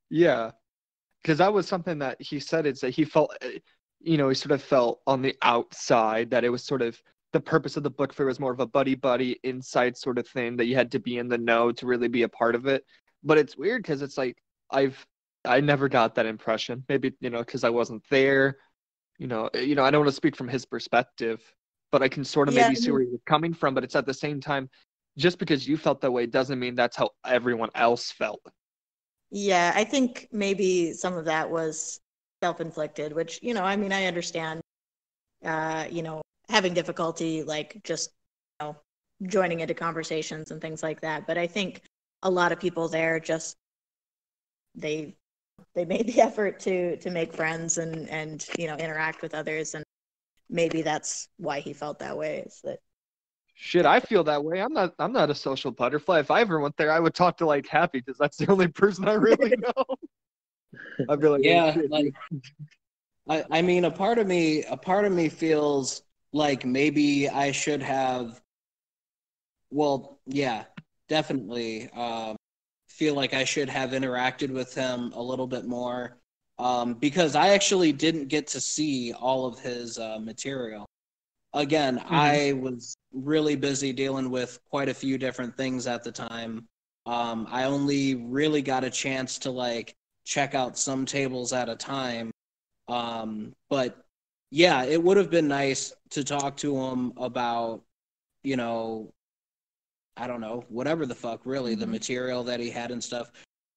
Yeah, 0.10 0.52
because 1.24 1.40
that 1.40 1.54
was 1.54 1.68
something 1.68 2.00
that 2.00 2.22
he 2.22 2.40
said 2.40 2.66
is 2.66 2.82
that 2.82 2.92
he 2.92 3.06
felt, 3.06 3.36
uh, 3.44 3.50
you 4.02 4.18
know, 4.18 4.30
he 4.30 4.36
sort 4.36 4.52
of 4.52 4.64
felt 4.64 5.02
on 5.08 5.22
the 5.22 5.36
outside 5.44 6.32
that 6.32 6.44
it 6.44 6.50
was 6.50 6.64
sort 6.66 6.82
of 6.82 7.02
the 7.34 7.42
purpose 7.42 7.78
of 7.78 7.84
the 7.84 7.90
book 7.92 8.14
fair 8.14 8.26
was 8.28 8.40
more 8.40 8.52
of 8.54 8.60
a 8.62 8.68
buddy 8.68 8.96
buddy 8.96 9.40
inside 9.44 9.98
sort 9.98 10.18
of 10.20 10.28
thing 10.28 10.58
that 10.58 10.66
you 10.66 10.76
had 10.76 10.92
to 10.94 11.00
be 11.00 11.18
in 11.20 11.30
the 11.30 11.38
know 11.38 11.72
to 11.74 11.86
really 11.88 12.08
be 12.10 12.24
a 12.24 12.30
part 12.30 12.56
of 12.56 12.68
it. 12.68 12.86
But 13.24 13.38
it's 13.38 13.58
weird 13.58 13.84
because 13.84 14.02
it's 14.02 14.18
like 14.18 14.38
I've 14.72 15.06
I 15.46 15.62
never 15.62 15.90
got 15.90 16.16
that 16.16 16.26
impression. 16.28 16.84
Maybe 16.90 17.14
you 17.22 17.30
know 17.32 17.40
because 17.40 17.64
I 17.64 17.70
wasn't 17.72 18.04
there. 18.10 18.58
You 19.20 19.28
know, 19.28 19.50
uh, 19.56 19.60
you 19.60 19.76
know 19.76 19.84
I 19.84 19.92
don't 19.92 20.02
want 20.02 20.10
to 20.10 20.16
speak 20.16 20.36
from 20.36 20.48
his 20.50 20.66
perspective, 20.66 21.42
but 21.92 22.02
I 22.04 22.10
can 22.10 22.24
sort 22.26 22.48
of 22.50 22.54
Yeah, 22.54 22.68
maybe 22.68 22.76
see 22.76 22.92
where 22.92 23.02
he 23.02 23.08
was 23.08 23.22
coming 23.26 23.54
from. 23.54 23.74
But 23.74 23.84
it's 23.84 23.96
at 23.96 24.06
the 24.06 24.14
same 24.14 24.42
time, 24.42 24.70
just 25.18 25.38
because 25.38 25.68
you 25.68 25.78
felt 25.78 26.02
that 26.02 26.12
way 26.12 26.26
doesn't 26.26 26.60
mean 26.60 26.76
that's 26.76 26.96
how 26.96 27.10
everyone 27.26 27.70
else 27.76 28.12
felt. 28.12 28.42
Yeah, 29.30 29.72
I 29.76 29.84
think 29.84 30.28
maybe 30.32 30.94
some 30.94 31.14
of 31.18 31.26
that 31.26 31.50
was 31.50 32.00
self-inflicted, 32.44 33.14
which, 33.14 33.40
you 33.42 33.54
know, 33.54 33.64
I 33.64 33.76
mean, 33.76 33.94
I 33.94 34.06
understand, 34.06 34.62
uh, 35.46 35.86
you 35.90 36.02
know, 36.02 36.22
having 36.50 36.74
difficulty, 36.74 37.44
like 37.44 37.80
just, 37.84 38.12
you 38.60 38.68
know, 38.68 38.76
joining 39.28 39.62
into 39.62 39.74
conversations 39.74 40.52
and 40.52 40.60
things 40.62 40.84
like 40.84 41.00
that. 41.02 41.28
But 41.28 41.38
I 41.38 41.48
think 41.48 41.82
a 42.24 42.30
lot 42.30 42.52
of 42.52 42.60
people 42.60 42.88
there 42.88 43.20
just, 43.20 43.56
they, 44.76 45.16
they 45.76 45.86
made 45.86 46.08
the 46.08 46.22
effort 46.28 46.60
to, 46.62 46.98
to 46.98 47.10
make 47.10 47.34
friends 47.34 47.78
and, 47.78 48.10
and, 48.10 48.46
you 48.58 48.68
know, 48.68 48.76
interact 48.76 49.22
with 49.22 49.34
others. 49.34 49.76
And 49.76 49.86
maybe 50.50 50.82
that's 50.82 51.30
why 51.38 51.60
he 51.60 51.74
felt 51.74 52.00
that 52.00 52.18
way 52.18 52.44
is 52.46 52.60
that, 52.64 52.80
Shit, 53.64 53.86
I 53.86 54.00
feel 54.00 54.24
that 54.24 54.44
way. 54.44 54.60
I'm 54.60 54.74
not. 54.74 54.96
I'm 54.98 55.14
not 55.14 55.30
a 55.30 55.36
social 55.36 55.70
butterfly. 55.70 56.20
If 56.20 56.32
I 56.32 56.42
ever 56.42 56.60
went 56.60 56.76
there, 56.78 56.92
I 56.92 57.00
would 57.00 57.14
talk 57.14 57.38
to 57.38 57.46
like 57.46 57.68
Happy 57.68 58.00
because 58.00 58.18
that's 58.18 58.36
the 58.38 58.50
only 58.50 58.68
person 58.82 59.08
I 59.08 59.14
really 59.14 59.52
know. 59.56 59.86
I'd 61.08 61.22
be 61.22 61.28
like, 61.28 61.44
yeah, 61.44 61.72
"Oh, 61.78 61.80
shit, 61.80 61.92
like 61.92 62.14
I, 63.30 63.46
I 63.52 63.62
mean, 63.62 63.86
a 63.86 63.92
part 63.92 64.18
of 64.18 64.26
me, 64.26 64.64
a 64.64 64.76
part 64.76 65.06
of 65.06 65.12
me 65.12 65.30
feels 65.30 66.02
like 66.34 66.66
maybe 66.66 67.30
I 67.30 67.52
should 67.52 67.84
have. 67.84 68.42
Well, 69.70 70.20
yeah, 70.26 70.64
definitely. 71.08 71.88
Um, 71.92 72.36
feel 72.88 73.14
like 73.14 73.36
I 73.36 73.44
should 73.44 73.70
have 73.70 73.92
interacted 73.92 74.50
with 74.50 74.74
him 74.74 75.12
a 75.14 75.22
little 75.22 75.46
bit 75.48 75.66
more 75.66 76.18
um, 76.58 76.96
because 76.96 77.36
I 77.36 77.50
actually 77.50 77.92
didn't 77.92 78.28
get 78.28 78.48
to 78.48 78.60
see 78.60 79.14
all 79.14 79.46
of 79.46 79.60
his 79.60 80.00
uh, 80.00 80.18
material. 80.20 80.88
Again, 81.54 82.02
I 82.08 82.54
was 82.54 82.96
really 83.12 83.56
busy 83.56 83.92
dealing 83.92 84.30
with 84.30 84.60
quite 84.70 84.88
a 84.90 84.94
few 84.94 85.18
different 85.18 85.56
things 85.58 85.86
at 85.86 86.04
the 86.04 86.12
time. 86.12 86.68
Um, 87.06 87.48
I 87.50 87.66
only 87.66 88.16
really 88.16 88.62
got 88.62 88.84
a 88.84 88.90
chance 88.90 89.38
to 89.40 89.52
like 89.52 89.94
check 90.24 90.56
out 90.56 90.78
some 90.78 91.06
tables 91.06 91.52
at 91.52 91.68
a 91.68 91.76
time. 91.76 92.32
Um, 92.88 93.54
but 93.70 94.06
yeah, 94.52 94.84
it 94.84 95.02
would 95.02 95.18
have 95.18 95.30
been 95.30 95.48
nice 95.48 95.94
to 96.12 96.24
talk 96.24 96.58
to 96.58 96.78
him 96.78 97.14
about, 97.18 97.84
you 98.44 98.56
know, 98.58 99.14
I 100.18 100.28
don't 100.28 100.42
know, 100.42 100.66
whatever 100.70 101.06
the 101.06 101.16
fuck, 101.16 101.46
really, 101.46 101.76
the 101.76 101.86
Mhm. 101.86 101.92
material 101.92 102.44
that 102.44 102.60
he 102.60 102.70
had 102.70 102.92
and 102.92 103.04
stuff. 103.04 103.32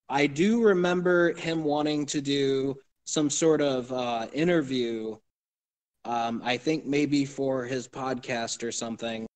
I 0.08 0.26
do 0.26 0.62
remember 0.62 1.32
him 1.34 1.64
wanting 1.64 2.06
to 2.06 2.20
do 2.20 2.76
some 3.04 3.30
sort 3.30 3.60
of 3.60 3.92
uh, 3.92 4.28
interview. 4.32 5.16
Um, 6.04 6.42
I 6.44 6.56
think 6.56 6.84
maybe 6.84 7.24
for 7.24 7.64
his 7.64 7.88
podcast 7.88 8.62
or 8.62 8.72
something. 8.72 9.26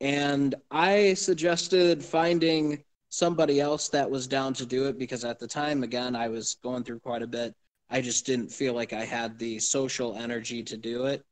And 0.00 0.54
I 0.70 1.14
suggested 1.14 2.02
finding 2.02 2.82
somebody 3.08 3.60
else 3.60 3.88
that 3.90 4.10
was 4.10 4.26
down 4.26 4.54
to 4.54 4.66
do 4.66 4.88
it 4.88 4.98
because 4.98 5.24
at 5.24 5.38
the 5.38 5.46
time, 5.46 5.82
again, 5.82 6.16
I 6.16 6.28
was 6.28 6.56
going 6.62 6.82
through 6.82 7.00
quite 7.00 7.22
a 7.22 7.26
bit. 7.26 7.54
I 7.90 8.00
just 8.00 8.26
didn't 8.26 8.48
feel 8.48 8.72
like 8.74 8.92
I 8.92 9.04
had 9.04 9.38
the 9.38 9.58
social 9.58 10.16
energy 10.16 10.62
to 10.64 10.76
do 10.76 11.04
it. 11.04 11.24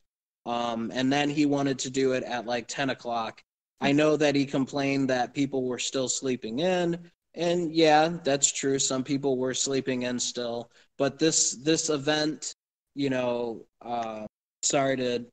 Um, 0.46 0.90
and 0.94 1.12
then 1.12 1.30
he 1.30 1.46
wanted 1.46 1.78
to 1.80 1.90
do 1.90 2.12
it 2.12 2.22
at 2.22 2.46
like 2.46 2.68
10 2.68 2.90
o'clock. 2.90 3.42
I 3.80 3.92
know 3.92 4.16
that 4.16 4.34
he 4.34 4.44
complained 4.44 5.08
that 5.10 5.34
people 5.34 5.64
were 5.64 5.78
still 5.78 6.08
sleeping 6.08 6.58
in. 6.60 7.10
And 7.34 7.74
yeah, 7.74 8.18
that's 8.24 8.52
true. 8.52 8.78
Some 8.78 9.02
people 9.02 9.38
were 9.38 9.54
sleeping 9.54 10.02
in 10.02 10.18
still. 10.18 10.70
But 10.98 11.18
this 11.18 11.52
this 11.62 11.88
event, 11.88 12.54
you 12.94 13.08
know, 13.08 13.64
uh, 13.80 14.26
sorry 14.62 14.96
to 14.96 15.24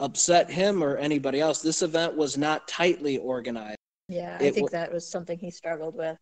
upset 0.00 0.50
him 0.50 0.82
or 0.82 0.96
anybody 0.96 1.40
else. 1.40 1.62
This 1.62 1.82
event 1.82 2.16
was 2.16 2.36
not 2.36 2.66
tightly 2.68 3.18
organized. 3.18 3.78
yeah, 4.08 4.36
I 4.40 4.44
It 4.44 4.54
think 4.54 4.64
wa- 4.72 4.78
that 4.78 4.92
was 4.92 5.08
something 5.08 5.38
he 5.38 5.50
struggled 5.50 5.94
with, 5.94 6.18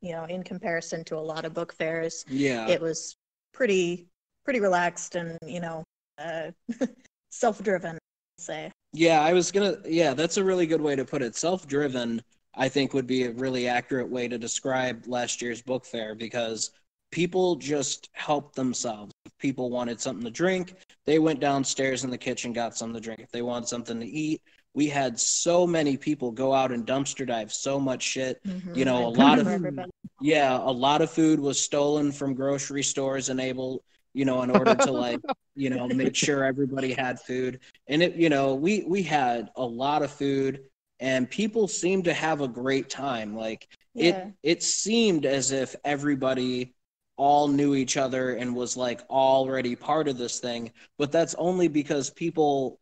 you 0.00 0.12
know, 0.12 0.24
in 0.24 0.42
comparison 0.42 1.04
to 1.04 1.16
a 1.16 1.20
lot 1.20 1.44
of 1.44 1.54
book 1.54 1.72
fairs. 1.72 2.24
Yeah. 2.28 2.68
it 2.68 2.80
was 2.80 3.14
pretty 3.52 4.06
pretty 4.44 4.60
relaxed 4.60 5.16
and 5.16 5.36
you 5.46 5.60
know 5.60 5.84
uh, 6.18 6.50
self-driven 7.30 7.96
I'd 7.96 8.42
say 8.42 8.72
Yeah, 8.92 9.20
I 9.22 9.32
was 9.32 9.50
gonna. 9.50 9.76
Yeah, 9.86 10.14
that's 10.14 10.36
a 10.36 10.44
really 10.44 10.66
good 10.66 10.80
way 10.80 10.96
to 10.96 11.04
put 11.04 11.22
it. 11.22 11.36
Self-driven, 11.36 12.22
I 12.54 12.68
think, 12.68 12.92
would 12.94 13.06
be 13.06 13.24
a 13.24 13.32
really 13.32 13.68
accurate 13.68 14.08
way 14.10 14.28
to 14.28 14.38
describe 14.38 15.04
last 15.06 15.40
year's 15.42 15.62
book 15.62 15.84
fair 15.84 16.14
because 16.14 16.70
people 17.12 17.56
just 17.56 18.08
helped 18.12 18.56
themselves. 18.56 19.12
People 19.38 19.70
wanted 19.70 20.00
something 20.00 20.24
to 20.24 20.30
drink, 20.30 20.74
they 21.06 21.18
went 21.18 21.40
downstairs 21.40 22.04
in 22.04 22.10
the 22.10 22.18
kitchen, 22.18 22.52
got 22.52 22.76
something 22.76 22.94
to 22.94 23.00
drink. 23.00 23.20
If 23.20 23.30
they 23.30 23.42
wanted 23.42 23.68
something 23.68 23.98
to 24.00 24.06
eat, 24.06 24.42
we 24.74 24.88
had 24.88 25.18
so 25.18 25.66
many 25.66 25.96
people 25.96 26.30
go 26.30 26.54
out 26.54 26.72
and 26.72 26.86
dumpster 26.86 27.26
dive 27.26 27.52
so 27.52 27.80
much 27.80 28.02
shit. 28.02 28.40
You 28.74 28.84
know, 28.84 29.06
a 29.06 29.08
lot 29.08 29.38
of-. 29.38 29.46
Yeah, 30.20 30.58
a 30.58 30.70
lot 30.70 31.00
of 31.00 31.10
food 31.10 31.40
was 31.40 31.58
stolen 31.58 32.12
from 32.12 32.34
grocery 32.34 32.82
stores 32.82 33.30
and 33.30 33.40
able, 33.40 33.82
you 34.12 34.26
know, 34.26 34.42
in 34.42 34.50
order 34.50 34.74
to 34.74 34.92
like, 34.92 35.20
you 35.54 35.70
know, 35.70 35.88
make 35.88 36.14
sure 36.14 36.44
everybody 36.44 36.92
had 36.92 37.18
food. 37.18 37.60
And 37.88 38.02
it, 38.02 38.16
you 38.16 38.28
know, 38.28 38.54
we 38.54 38.84
we 38.86 39.02
had 39.02 39.48
a 39.56 39.64
lot 39.64 40.02
of 40.02 40.10
food 40.10 40.60
and 41.00 41.28
people 41.28 41.66
seemed 41.66 42.04
to 42.04 42.12
have 42.12 42.42
a 42.42 42.48
great 42.48 42.90
time. 42.90 43.34
Like 43.34 43.66
yeah 43.94 44.04
it 44.04 44.34
it 44.42 44.62
seemed 44.62 45.26
as 45.26 45.50
if 45.50 45.74
everybody 45.84 46.74
all 47.20 47.48
knew 47.48 47.74
each 47.74 47.98
other 47.98 48.30
and 48.36 48.56
was 48.56 48.78
like 48.78 49.02
already 49.10 49.76
part 49.76 50.08
of 50.08 50.16
this 50.16 50.40
thing, 50.40 50.72
but 50.96 51.12
that's 51.12 51.34
only 51.34 51.68
because 51.68 52.08
people, 52.08 52.80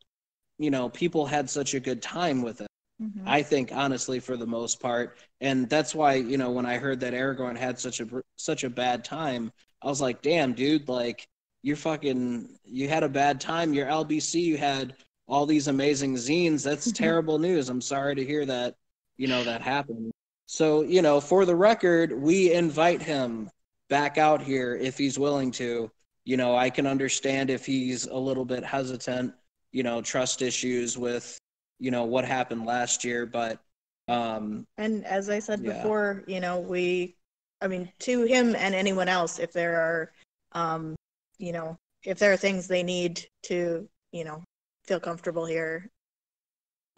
you 0.59 0.71
know, 0.71 0.89
people 0.89 1.27
had 1.27 1.51
such 1.51 1.75
a 1.75 1.81
good 1.81 2.01
time 2.01 2.41
with 2.41 2.61
it. 2.61 2.69
Mhm. 3.03 3.23
I 3.27 3.43
think 3.43 3.73
honestly 3.73 4.21
for 4.21 4.37
the 4.37 4.47
most 4.47 4.79
part, 4.81 5.19
and 5.41 5.69
that's 5.69 5.93
why 5.93 6.15
you 6.15 6.39
know 6.39 6.53
when 6.53 6.67
I 6.67 6.79
heard 6.79 7.01
that 7.01 7.15
Aragorn 7.15 7.57
had 7.57 7.81
such 7.81 8.01
a 8.01 8.07
such 8.37 8.63
a 8.65 8.71
bad 8.71 9.05
time, 9.05 9.51
I 9.83 9.89
was 9.89 10.01
like, 10.01 10.23
damn, 10.23 10.53
dude, 10.55 10.89
like 10.89 11.27
you're 11.63 11.77
fucking 11.77 12.59
you 12.65 12.89
had 12.89 13.03
a 13.03 13.09
bad 13.09 13.41
time. 13.41 13.75
Your 13.75 13.89
LBC, 13.89 14.41
you 14.41 14.57
had 14.57 14.95
all 15.27 15.47
these 15.47 15.67
amazing 15.69 16.15
zines. 16.15 16.63
That's 16.63 16.93
terrible 16.93 17.39
news. 17.41 17.69
I'm 17.69 17.81
sorry 17.81 18.15
to 18.15 18.25
hear 18.25 18.47
that. 18.47 18.77
You 19.17 19.27
know 19.29 19.43
that 19.45 19.63
happened. 19.63 20.13
So 20.47 20.83
you 20.83 21.03
know, 21.03 21.21
for 21.21 21.45
the 21.45 21.57
record, 21.57 22.13
we 22.13 22.53
invite 22.53 23.03
him 23.03 23.51
back 23.89 24.19
out 24.19 24.43
here 24.43 24.77
if 24.77 24.99
he's 24.99 25.19
willing 25.19 25.51
to. 25.53 25.91
You 26.25 26.37
know, 26.37 26.55
I 26.57 26.69
can 26.71 26.87
understand 26.87 27.49
if 27.51 27.65
he's 27.65 28.07
a 28.07 28.17
little 28.17 28.45
bit 28.45 28.65
hesitant. 28.65 29.35
You 29.73 29.83
know, 29.83 30.01
trust 30.01 30.43
issues 30.43 30.97
with 30.99 31.39
you 31.79 31.91
know 31.91 32.05
what 32.05 32.25
happened 32.25 32.67
last 32.67 33.05
year 33.05 33.27
but 33.27 33.61
um 34.09 34.67
and 34.77 35.05
as 35.05 35.31
i 35.31 35.39
said 35.39 35.61
Yeah. 35.61 35.75
before 35.75 36.25
you 36.27 36.41
know 36.41 36.59
we 36.59 37.17
i 37.61 37.69
mean 37.69 37.91
to 38.01 38.25
him 38.25 38.55
and 38.57 38.75
anyone 38.75 39.09
else 39.09 39.39
if 39.39 39.53
there 39.53 39.81
are 39.81 40.13
um 40.53 40.97
you 41.39 41.53
know 41.53 41.77
if 42.05 42.19
there 42.19 42.33
are 42.33 42.37
things 42.37 42.67
they 42.67 42.83
need 42.83 43.27
to 43.45 43.89
you 44.13 44.25
know 44.25 44.43
feel 44.85 45.01
comfortable 45.01 45.47
here 45.47 45.89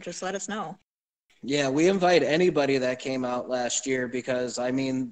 just 0.01 0.23
let 0.23 0.35
us 0.35 0.47
know 0.49 0.77
yeah 1.43 1.69
we 1.69 1.87
invite 1.87 2.23
anybody 2.23 2.77
that 2.77 2.99
came 2.99 3.23
out 3.25 3.49
last 3.49 3.85
year 3.85 4.07
because 4.07 4.57
i 4.57 4.71
mean 4.71 5.11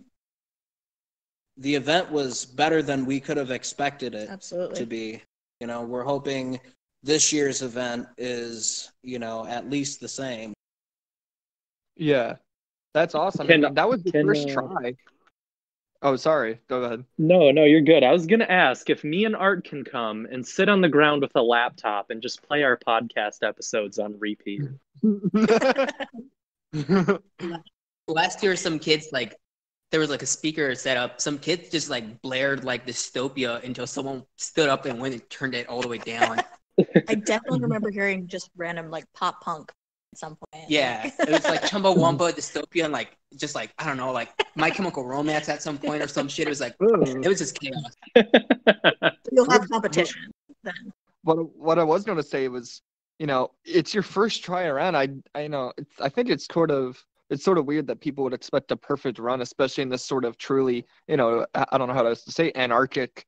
the 1.60 1.76
event 1.76 2.10
was 2.12 2.46
better 2.46 2.82
than 2.82 3.06
we 3.06 3.20
could 3.20 3.38
have 3.38 3.52
expected 3.52 4.16
it 4.16 4.30
absolutely 4.30 4.80
to 4.80 4.86
be 4.86 5.22
you 5.60 5.68
know 5.68 5.82
we're 5.82 6.04
hoping 6.04 6.60
this 7.04 7.32
year's 7.32 7.62
event 7.62 8.08
is 8.18 8.92
you 9.04 9.20
know 9.20 9.46
at 9.46 9.70
least 9.70 10.00
the 10.00 10.08
same 10.08 10.54
Yeah, 11.98 12.36
that's 12.94 13.14
awesome. 13.14 13.48
Can- 13.48 13.66
I 13.66 13.68
mean, 13.68 13.76
that 13.76 13.90
was 13.90 14.04
the 14.04 14.12
can, 14.12 14.26
first 14.26 14.50
uh, 14.50 14.54
try. 14.54 14.96
Oh, 16.02 16.16
sorry. 16.16 16.60
Go 16.70 16.82
ahead. 16.84 17.04
No, 17.18 17.52
no, 17.52 17.66
you're 17.66 17.82
good. 17.82 18.04
I 18.06 18.14
was 18.14 18.26
gonna 18.26 18.46
ask 18.46 18.90
if 18.90 19.04
me 19.04 19.26
and 19.26 19.36
Art 19.36 19.66
can 19.66 19.84
come 19.84 20.26
and 20.32 20.48
sit 20.48 20.70
on 20.70 20.80
the 20.80 20.88
ground 20.88 21.22
with 21.22 21.36
a 21.36 21.42
laptop 21.42 22.10
and 22.10 22.22
just 22.22 22.42
play 22.42 22.64
our 22.64 22.78
podcast 22.78 23.44
episodes 23.44 24.00
on 24.00 24.18
repeat. 24.18 24.64
Last 28.08 28.42
year, 28.42 28.56
some 28.56 28.80
kids 28.80 29.10
like 29.12 29.36
there 29.92 30.00
was 30.00 30.10
like 30.10 30.22
a 30.22 30.28
speaker 30.28 30.76
set 30.76 30.98
up. 30.98 31.20
Some 31.20 31.40
kids 31.40 31.70
just 31.70 31.90
like 31.90 32.22
blared 32.22 32.64
like 32.64 32.86
dystopia 32.86 33.64
until 33.64 33.88
someone 33.88 34.24
stood 34.38 34.70
up 34.70 34.86
and 34.86 35.00
went 35.00 35.14
and 35.14 35.30
turned 35.30 35.56
it 35.56 35.68
all 35.68 35.82
the 35.82 35.88
way 35.88 35.98
down. 35.98 36.40
I 37.08 37.16
definitely 37.16 37.62
remember 37.62 37.92
hearing 37.92 38.28
just 38.28 38.50
random 38.56 38.90
like 38.90 39.06
pop 39.14 39.42
punk 39.42 39.72
at 40.14 40.20
some 40.20 40.36
point. 40.36 40.66
Yeah, 40.70 41.10
it 41.20 41.30
was 41.30 41.44
like 41.44 41.62
Chumbawamba 41.64 42.32
dystopia 42.32 42.86
and 42.86 42.94
like 42.94 43.18
just 43.36 43.56
like 43.56 43.74
I 43.80 43.86
don't 43.86 43.98
know, 43.98 44.12
like 44.12 44.30
My 44.56 44.70
Chemical 44.70 45.06
Romance 45.06 45.50
at 45.50 45.62
some 45.62 45.78
point 45.78 46.04
or 46.04 46.08
some 46.08 46.28
shit. 46.28 46.48
It 46.48 46.50
was 46.50 46.62
like 46.62 46.76
it 46.80 47.28
was 47.28 47.40
just 47.40 47.60
chaos. 47.60 47.96
You'll 49.32 49.50
have 49.50 49.68
competition 49.70 50.32
then. 50.64 50.94
what 51.24 51.56
what 51.58 51.80
I 51.80 51.84
was 51.84 52.04
going 52.04 52.18
to 52.18 52.24
say 52.24 52.48
was, 52.48 52.82
you 53.18 53.28
know, 53.28 53.52
it's 53.66 53.94
your 53.94 54.04
first 54.04 54.44
try 54.44 54.66
around. 54.66 54.96
I 54.96 55.10
I 55.36 55.48
know 55.48 55.74
it's 55.78 56.00
I 56.00 56.10
think 56.10 56.30
it's 56.30 56.48
sort 56.52 56.72
of 56.72 57.04
it's 57.30 57.44
sort 57.44 57.58
of 57.58 57.66
weird 57.66 57.88
that 57.88 58.02
people 58.02 58.24
would 58.24 58.34
expect 58.34 58.72
a 58.72 58.76
perfect 58.78 59.20
run, 59.20 59.42
especially 59.42 59.84
in 59.84 59.90
this 59.90 60.04
sort 60.06 60.26
of 60.26 60.38
truly, 60.38 60.86
you 61.08 61.18
know, 61.18 61.46
I 61.56 61.66
I 61.72 61.78
don't 61.78 61.88
know 61.88 61.94
how 61.94 62.04
to 62.04 62.16
say 62.16 62.52
anarchic, 62.56 63.26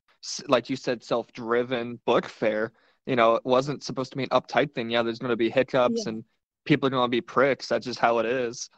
like 0.47 0.69
you 0.69 0.75
said, 0.75 1.03
self-driven 1.03 1.99
book 2.05 2.25
fair. 2.27 2.71
You 3.05 3.15
know, 3.15 3.35
it 3.35 3.45
wasn't 3.45 3.83
supposed 3.83 4.11
to 4.11 4.17
be 4.17 4.23
an 4.23 4.29
uptight 4.29 4.73
thing. 4.73 4.89
Yeah, 4.89 5.03
there's 5.03 5.19
going 5.19 5.31
to 5.31 5.35
be 5.37 5.49
hiccups 5.49 6.05
Yeah. 6.05 6.09
and 6.13 6.23
people 6.65 6.87
are 6.87 6.91
going 6.91 7.07
to 7.09 7.11
be 7.11 7.21
pricks. 7.21 7.67
That's 7.67 7.85
just 7.85 7.99
how 7.99 8.19
it 8.19 8.25
is. 8.25 8.69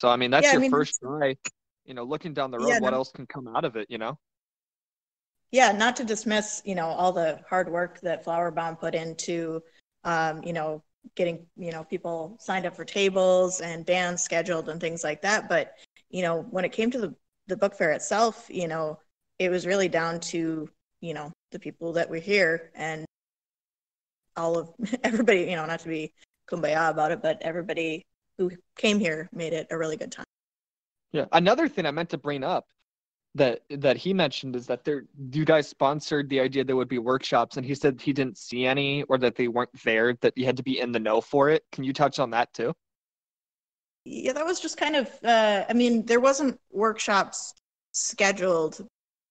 So 0.00 0.08
I 0.08 0.16
mean, 0.16 0.30
that's 0.30 0.44
Yeah, 0.44 0.50
I 0.50 0.52
your 0.54 0.60
mean, 0.62 0.70
first 0.70 1.00
try. 1.00 1.36
You 1.84 1.94
know, 1.94 2.04
looking 2.04 2.32
down 2.32 2.50
the 2.52 2.58
road, 2.58 2.68
Yeah, 2.68 2.80
what 2.80 2.90
no- 2.90 2.98
else 2.98 3.10
can 3.12 3.26
come 3.26 3.48
out 3.48 3.64
of 3.64 3.76
it? 3.76 3.88
You 3.90 3.98
know. 3.98 4.18
yeah 5.50 5.72
not 5.72 5.96
to 5.96 6.04
dismiss 6.04 6.62
you 6.64 6.74
know 6.74 6.86
all 6.86 7.12
the 7.12 7.40
hard 7.48 7.70
work 7.70 8.00
that 8.00 8.24
flower 8.24 8.50
bomb 8.50 8.76
put 8.76 8.94
into 8.94 9.62
um, 10.04 10.42
you 10.44 10.52
know 10.52 10.82
getting 11.14 11.46
you 11.56 11.72
know 11.72 11.84
people 11.84 12.36
signed 12.40 12.66
up 12.66 12.76
for 12.76 12.84
tables 12.84 13.60
and 13.60 13.84
bands 13.84 14.22
scheduled 14.22 14.68
and 14.68 14.80
things 14.80 15.02
like 15.04 15.20
that 15.22 15.48
but 15.48 15.74
you 16.10 16.22
know 16.22 16.46
when 16.50 16.64
it 16.64 16.72
came 16.72 16.90
to 16.90 16.98
the, 16.98 17.14
the 17.48 17.56
book 17.56 17.74
fair 17.74 17.90
itself 17.92 18.46
you 18.48 18.68
know 18.68 18.98
it 19.38 19.50
was 19.50 19.66
really 19.66 19.88
down 19.88 20.20
to 20.20 20.68
you 21.00 21.14
know 21.14 21.30
the 21.50 21.58
people 21.58 21.92
that 21.92 22.08
were 22.08 22.16
here 22.16 22.70
and 22.74 23.04
all 24.36 24.58
of 24.58 24.70
everybody 25.04 25.40
you 25.40 25.56
know 25.56 25.66
not 25.66 25.80
to 25.80 25.88
be 25.88 26.12
kumbaya 26.50 26.90
about 26.90 27.10
it 27.12 27.20
but 27.20 27.38
everybody 27.42 28.04
who 28.38 28.50
came 28.76 28.98
here 28.98 29.28
made 29.32 29.52
it 29.52 29.66
a 29.70 29.76
really 29.76 29.96
good 29.96 30.12
time 30.12 30.24
Yeah. 31.12 31.26
Another 31.32 31.68
thing 31.68 31.84
I 31.84 31.90
meant 31.90 32.10
to 32.10 32.18
bring 32.18 32.42
up 32.42 32.64
that 33.34 33.62
that 33.70 33.96
he 33.96 34.12
mentioned 34.12 34.54
is 34.54 34.66
that 34.66 34.84
there 34.84 35.04
you 35.32 35.44
guys 35.44 35.66
sponsored 35.66 36.28
the 36.28 36.38
idea 36.38 36.62
there 36.62 36.76
would 36.76 36.88
be 36.88 36.98
workshops 36.98 37.56
and 37.56 37.64
he 37.64 37.74
said 37.74 38.00
he 38.00 38.12
didn't 38.12 38.36
see 38.36 38.66
any 38.66 39.02
or 39.04 39.16
that 39.16 39.36
they 39.36 39.48
weren't 39.48 39.70
there 39.84 40.14
that 40.20 40.36
you 40.36 40.44
had 40.44 40.56
to 40.56 40.62
be 40.62 40.80
in 40.80 40.92
the 40.92 40.98
know 40.98 41.20
for 41.20 41.48
it. 41.48 41.64
Can 41.72 41.82
you 41.82 41.92
touch 41.94 42.18
on 42.18 42.30
that 42.30 42.52
too? 42.52 42.74
yeah 44.04 44.32
that 44.32 44.44
was 44.44 44.60
just 44.60 44.76
kind 44.76 44.96
of 44.96 45.08
uh, 45.24 45.64
i 45.68 45.72
mean 45.72 46.04
there 46.06 46.20
wasn't 46.20 46.58
workshops 46.70 47.54
scheduled 47.92 48.86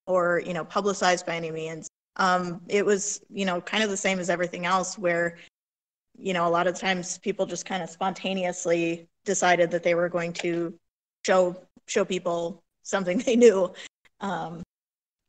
or 0.08 0.42
you 0.46 0.54
know 0.54 0.64
publicized 0.64 1.26
by 1.26 1.36
any 1.36 1.52
means 1.52 1.90
um, 2.18 2.62
it 2.68 2.86
was 2.86 3.22
you 3.30 3.46
know 3.46 3.62
kind 3.62 3.84
of 3.84 3.90
the 3.90 3.98
same 3.98 4.20
as 4.20 4.30
everything 4.30 4.66
else 4.66 4.98
where 4.98 5.38
you 6.18 6.34
know 6.34 6.48
a 6.48 6.50
lot 6.50 6.68
of 6.68 6.78
times 6.78 7.18
people 7.20 7.46
just 7.46 7.66
kind 7.66 7.82
of 7.82 7.90
spontaneously 7.90 9.08
decided 9.26 9.72
that 9.72 9.84
they 9.84 9.96
were 9.96 10.10
going 10.10 10.34
to 10.34 10.74
show 11.26 11.56
show 11.88 12.06
people 12.06 12.62
something 12.84 13.18
they 13.26 13.36
knew 13.36 13.72
um, 14.22 14.64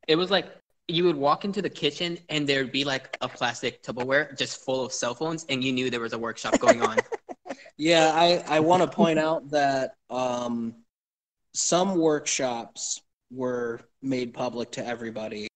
It 0.08 0.16
was 0.16 0.30
like 0.30 0.46
you 0.88 1.04
would 1.04 1.16
walk 1.16 1.44
into 1.44 1.62
the 1.62 1.70
kitchen 1.70 2.18
and 2.28 2.46
there'd 2.46 2.72
be 2.72 2.84
like 2.84 3.16
a 3.20 3.28
plastic 3.28 3.82
Tupperware 3.82 4.36
just 4.36 4.64
full 4.64 4.84
of 4.84 4.92
cell 4.92 5.14
phones, 5.14 5.44
and 5.48 5.62
you 5.64 5.72
knew 5.72 5.90
there 5.90 6.00
was 6.00 6.12
a 6.12 6.18
workshop 6.18 6.58
going 6.60 6.80
on. 6.82 6.98
Yeah, 7.76 8.12
I, 8.14 8.44
I 8.48 8.60
want 8.60 8.82
to 8.82 8.88
point 8.88 9.18
out 9.18 9.50
that 9.50 9.96
um, 10.08 10.74
some 11.54 11.98
workshops 11.98 13.02
were 13.30 13.80
made 14.02 14.32
public 14.34 14.70
to 14.72 14.86
everybody, 14.86 15.48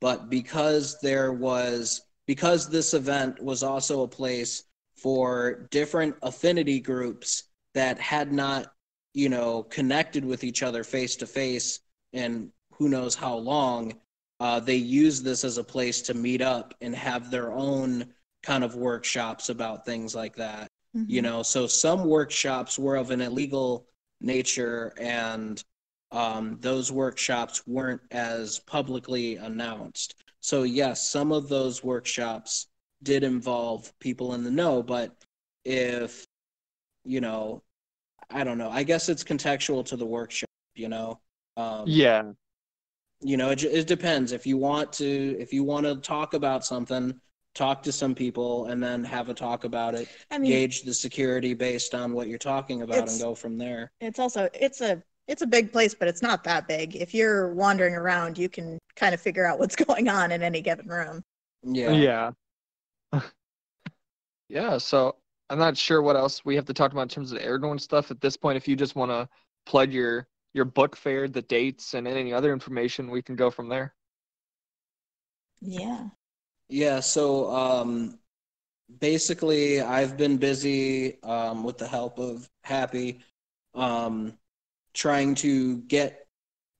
but 0.00 0.30
because 0.30 0.98
there 1.00 1.32
was 1.32 2.02
because 2.26 2.68
this 2.68 2.94
event 2.94 3.42
was 3.42 3.62
also 3.62 4.02
a 4.02 4.08
place 4.08 4.64
for 4.96 5.66
different 5.70 6.14
affinity 6.22 6.78
groups 6.78 7.44
that 7.74 7.98
had 7.98 8.32
not, 8.32 8.72
you 9.14 9.28
know, 9.28 9.64
connected 9.64 10.24
with 10.24 10.44
each 10.44 10.62
other 10.62 10.84
face 10.84 11.16
to 11.16 11.26
face 11.26 11.80
and 12.12 12.50
who 12.72 12.88
knows 12.88 13.14
how 13.14 13.36
long, 13.36 13.94
uh, 14.40 14.60
they 14.60 14.76
use 14.76 15.22
this 15.22 15.44
as 15.44 15.58
a 15.58 15.64
place 15.64 16.02
to 16.02 16.14
meet 16.14 16.42
up 16.42 16.74
and 16.80 16.94
have 16.94 17.30
their 17.30 17.52
own 17.52 18.06
kind 18.42 18.64
of 18.64 18.74
workshops 18.74 19.48
about 19.48 19.84
things 19.86 20.14
like 20.14 20.36
that 20.36 20.68
you 21.06 21.22
know? 21.22 21.42
So 21.42 21.66
some 21.66 22.04
workshops 22.04 22.78
were 22.78 22.96
of 22.96 23.10
an 23.10 23.20
illegal 23.20 23.86
nature 24.20 24.92
and 24.98 25.62
um, 26.10 26.58
those 26.60 26.92
workshops 26.92 27.66
weren't 27.66 28.02
as 28.10 28.58
publicly 28.60 29.36
announced. 29.36 30.14
So 30.40 30.62
yes 30.64 31.08
some 31.08 31.32
of 31.32 31.48
those 31.48 31.82
workshops 31.82 32.68
did 33.02 33.24
involve 33.24 33.92
people 33.98 34.34
in 34.34 34.44
the 34.44 34.50
know 34.50 34.82
but 34.82 35.16
if 35.64 36.24
you 37.04 37.20
know 37.20 37.62
i 38.30 38.44
don't 38.44 38.58
know. 38.58 38.70
I 38.70 38.82
guess 38.82 39.08
it's 39.08 39.24
contextual 39.24 39.84
to 39.86 39.96
the 39.96 40.06
workshop 40.06 40.48
you 40.74 40.88
know? 40.88 41.20
Um, 41.56 41.84
Yeah. 41.88 42.32
You 43.22 43.36
know 43.36 43.50
it, 43.50 43.62
it 43.64 43.86
depends 43.86 44.32
if 44.32 44.46
you 44.46 44.56
want 44.56 44.92
to 44.92 45.36
if 45.38 45.52
you 45.52 45.64
want 45.64 45.86
to 45.86 45.96
talk 45.96 46.34
about 46.34 46.64
something 46.64 47.18
talk 47.54 47.82
to 47.82 47.92
some 47.92 48.14
people 48.14 48.66
and 48.66 48.82
then 48.82 49.04
have 49.04 49.28
a 49.28 49.34
talk 49.34 49.64
about 49.64 49.94
it 49.94 50.08
i 50.30 50.38
mean 50.38 50.50
gauge 50.50 50.82
the 50.82 50.94
security 50.94 51.54
based 51.54 51.94
on 51.94 52.12
what 52.12 52.28
you're 52.28 52.38
talking 52.38 52.82
about 52.82 53.08
and 53.08 53.20
go 53.20 53.34
from 53.34 53.58
there. 53.58 53.92
it's 54.00 54.18
also 54.18 54.48
it's 54.54 54.80
a 54.80 55.02
it's 55.28 55.42
a 55.42 55.46
big 55.46 55.70
place 55.72 55.94
but 55.94 56.08
it's 56.08 56.22
not 56.22 56.42
that 56.42 56.66
big 56.66 56.96
if 56.96 57.14
you're 57.14 57.52
wandering 57.54 57.94
around 57.94 58.36
you 58.38 58.48
can 58.48 58.78
kind 58.96 59.14
of 59.14 59.20
figure 59.20 59.46
out 59.46 59.58
what's 59.58 59.76
going 59.86 60.08
on 60.08 60.32
in 60.32 60.42
any 60.42 60.60
given 60.60 60.86
room 60.86 61.22
Yeah. 61.64 62.32
Yeah. 63.12 63.20
yeah. 64.48 64.78
So 64.78 65.16
I'm 65.50 65.58
not 65.58 65.76
sure 65.76 66.02
what 66.02 66.16
else 66.16 66.44
we 66.44 66.56
have 66.56 66.64
to 66.66 66.74
talk 66.74 66.92
about 66.92 67.02
in 67.02 67.08
terms 67.08 67.32
of 67.32 67.38
Aragorn 67.38 67.80
stuff 67.80 68.10
at 68.10 68.20
this 68.20 68.36
point. 68.36 68.56
If 68.56 68.66
you 68.66 68.74
just 68.74 68.96
want 68.96 69.10
to 69.10 69.28
plug 69.66 69.92
your 69.92 70.26
your 70.54 70.64
book 70.64 70.96
fair, 70.96 71.28
the 71.28 71.42
dates, 71.42 71.94
and 71.94 72.06
any 72.08 72.32
other 72.32 72.52
information, 72.52 73.10
we 73.10 73.22
can 73.22 73.36
go 73.36 73.50
from 73.50 73.68
there. 73.68 73.94
yeah 75.60 76.08
Yeah, 76.68 77.00
so 77.00 77.50
um 77.52 78.18
basically 79.00 79.80
I've 79.82 80.16
been 80.16 80.38
busy 80.38 81.22
um 81.22 81.64
with 81.64 81.78
the 81.78 81.88
help 81.88 82.18
of 82.20 82.50
Happy 82.64 83.20
um 83.74 84.38
trying 84.94 85.34
to 85.36 85.78
get 85.82 86.26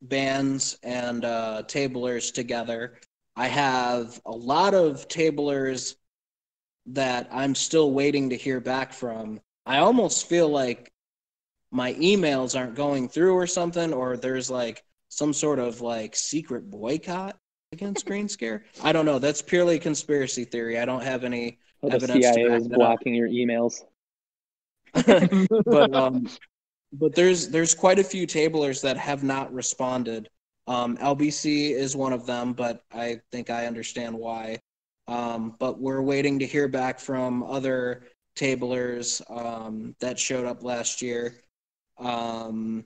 bands 0.02 0.78
and 0.84 1.24
uh 1.26 1.64
tablers 1.68 2.32
together. 2.32 2.98
I 3.36 3.48
have 3.48 4.20
a 4.26 4.32
lot 4.32 4.74
of 4.74 5.08
tablers 5.08 5.96
that 6.86 7.28
I'm 7.32 7.54
still 7.54 7.92
waiting 7.92 8.30
to 8.30 8.36
hear 8.36 8.60
back 8.60 8.92
from. 8.92 9.40
I 9.66 9.78
almost 9.78 10.26
feel 10.28 10.48
like 10.48 10.91
my 11.72 11.94
emails 11.94 12.58
aren't 12.58 12.74
going 12.74 13.08
through 13.08 13.34
or 13.34 13.46
something 13.46 13.92
or 13.92 14.16
there's 14.16 14.50
like 14.50 14.84
some 15.08 15.32
sort 15.32 15.58
of 15.58 15.80
like 15.80 16.14
secret 16.14 16.70
boycott 16.70 17.36
against 17.72 18.06
Green 18.06 18.28
Scare? 18.28 18.64
I 18.82 18.92
don't 18.92 19.06
know. 19.06 19.18
That's 19.18 19.42
purely 19.42 19.78
conspiracy 19.78 20.44
theory. 20.44 20.78
I 20.78 20.84
don't 20.84 21.02
have 21.02 21.24
any 21.24 21.58
the 21.82 21.92
evidence 21.92 22.26
to 22.26 22.34
CIA 22.34 22.56
is 22.56 22.68
that 22.68 22.74
up. 22.74 22.78
blocking 22.78 23.14
your 23.14 23.28
emails. 23.28 23.80
but 25.64 25.94
um, 25.94 26.28
but 26.92 27.14
there's 27.14 27.48
there's 27.48 27.74
quite 27.74 27.98
a 27.98 28.04
few 28.04 28.26
tablers 28.26 28.82
that 28.82 28.98
have 28.98 29.24
not 29.24 29.52
responded. 29.52 30.28
Um, 30.66 30.96
LBC 30.98 31.70
is 31.70 31.96
one 31.96 32.12
of 32.12 32.26
them, 32.26 32.52
but 32.52 32.84
I 32.92 33.20
think 33.32 33.50
I 33.50 33.66
understand 33.66 34.16
why. 34.16 34.58
Um, 35.08 35.56
but 35.58 35.80
we're 35.80 36.02
waiting 36.02 36.38
to 36.38 36.46
hear 36.46 36.68
back 36.68 37.00
from 37.00 37.42
other 37.42 38.04
tablers 38.36 39.20
um, 39.28 39.96
that 40.00 40.18
showed 40.18 40.46
up 40.46 40.62
last 40.62 41.02
year. 41.02 41.34
Um, 41.98 42.84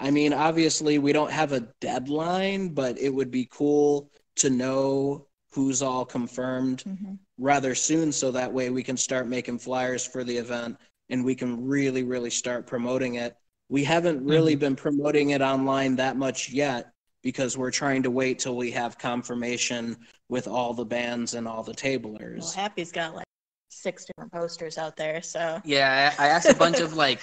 I 0.00 0.10
mean, 0.10 0.32
obviously, 0.32 0.98
we 0.98 1.12
don't 1.12 1.30
have 1.30 1.52
a 1.52 1.68
deadline, 1.80 2.70
but 2.70 2.98
it 2.98 3.10
would 3.10 3.30
be 3.30 3.48
cool 3.50 4.10
to 4.36 4.50
know 4.50 5.26
who's 5.52 5.82
all 5.82 6.04
confirmed 6.04 6.82
Mhm. 6.84 7.18
rather 7.38 7.74
soon 7.74 8.10
so 8.10 8.30
that 8.30 8.52
way 8.52 8.70
we 8.70 8.82
can 8.82 8.96
start 8.96 9.28
making 9.28 9.58
flyers 9.58 10.04
for 10.04 10.24
the 10.24 10.36
event 10.36 10.76
and 11.10 11.24
we 11.24 11.34
can 11.34 11.62
really 11.64 12.02
really 12.02 12.30
start 12.30 12.66
promoting 12.66 13.16
it. 13.16 13.36
We 13.68 13.84
haven't 13.84 14.24
really 14.24 14.54
been 14.54 14.76
promoting 14.76 15.30
it 15.30 15.40
online 15.42 15.96
that 15.96 16.16
much 16.16 16.50
yet 16.50 16.92
because 17.22 17.56
we're 17.56 17.70
trying 17.70 18.02
to 18.02 18.10
wait 18.10 18.38
till 18.38 18.56
we 18.56 18.70
have 18.72 18.98
confirmation 18.98 19.96
with 20.28 20.48
all 20.48 20.74
the 20.74 20.84
bands 20.84 21.34
and 21.34 21.46
all 21.46 21.62
the 21.62 21.70
well 21.70 21.74
tablers 21.74 22.54
happy's 22.54 22.90
got 22.90 23.14
like 23.14 23.26
six 23.70 24.04
different 24.04 24.32
posters 24.32 24.78
out 24.78 24.96
there 24.96 25.22
so. 25.22 25.60
Yeah, 25.64 26.14
I, 26.18 26.24
I 26.24 26.28
asked 26.28 26.48
a 26.48 26.54
bunch 26.54 26.80
of 26.80 26.94
like 27.04 27.20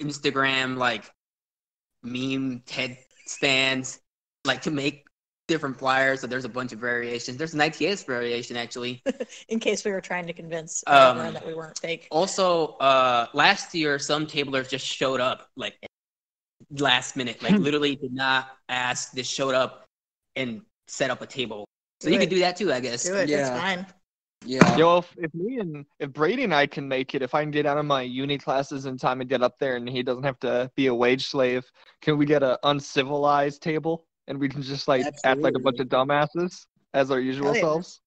Instagram 0.00 0.76
like 0.76 1.10
meme 2.02 2.62
TED 2.66 2.98
stands 3.26 4.00
like 4.44 4.62
to 4.62 4.70
make 4.70 5.06
different 5.48 5.78
flyers, 5.78 6.20
so 6.20 6.26
there's 6.26 6.44
a 6.44 6.48
bunch 6.48 6.72
of 6.72 6.78
variations. 6.78 7.36
There's 7.36 7.54
an 7.54 7.60
ITS 7.60 8.04
variation 8.04 8.56
actually. 8.56 9.02
in 9.48 9.58
case 9.60 9.84
we 9.84 9.90
were 9.90 10.00
trying 10.00 10.26
to 10.26 10.32
convince 10.32 10.82
Um, 10.86 11.18
everyone 11.18 11.34
that 11.34 11.46
we 11.46 11.54
weren't 11.54 11.78
fake. 11.78 12.08
Also, 12.10 12.76
uh, 12.78 13.26
last 13.34 13.74
year 13.74 13.98
some 13.98 14.26
tablers 14.26 14.68
just 14.68 14.86
showed 14.86 15.20
up 15.20 15.48
like 15.56 15.74
last 16.70 17.16
minute, 17.16 17.42
like 17.42 17.58
literally 17.58 17.96
did 17.96 18.12
not 18.12 18.48
ask, 18.68 19.14
just 19.14 19.32
showed 19.32 19.54
up 19.54 19.84
and 20.36 20.62
set 20.88 21.10
up 21.10 21.20
a 21.22 21.26
table. 21.26 21.66
So 22.00 22.08
Do 22.08 22.14
you 22.14 22.18
it. 22.18 22.20
could 22.22 22.30
do 22.30 22.38
that 22.40 22.56
too, 22.56 22.72
I 22.72 22.80
guess. 22.80 23.04
Do 23.04 23.14
it. 23.16 23.22
It's 23.22 23.30
Yeah. 23.30 23.60
fine. 23.60 23.86
Yeah. 24.44 24.76
Yo, 24.76 24.98
if, 24.98 25.14
if 25.16 25.34
me 25.34 25.58
and 25.58 25.84
if 25.98 26.12
Brady 26.12 26.44
and 26.44 26.54
I 26.54 26.66
can 26.66 26.86
make 26.88 27.14
it, 27.14 27.22
if 27.22 27.34
I 27.34 27.42
can 27.42 27.50
get 27.50 27.66
out 27.66 27.78
of 27.78 27.84
my 27.84 28.02
uni 28.02 28.38
classes 28.38 28.86
in 28.86 28.98
time 28.98 29.20
and 29.20 29.30
get 29.30 29.42
up 29.42 29.58
there, 29.58 29.76
and 29.76 29.88
he 29.88 30.02
doesn't 30.02 30.24
have 30.24 30.38
to 30.40 30.70
be 30.76 30.86
a 30.86 30.94
wage 30.94 31.26
slave, 31.26 31.64
can 32.00 32.18
we 32.18 32.26
get 32.26 32.42
a 32.42 32.58
uncivilized 32.64 33.62
table 33.62 34.06
and 34.28 34.38
we 34.38 34.48
can 34.48 34.62
just 34.62 34.88
like 34.88 35.04
act 35.24 35.40
like 35.40 35.54
a 35.54 35.58
bunch 35.58 35.80
of 35.80 35.88
dumbasses 35.88 36.66
as 36.94 37.10
our 37.10 37.20
usual 37.20 37.52
Hell 37.52 37.54
yeah. 37.54 37.60
selves? 37.60 38.00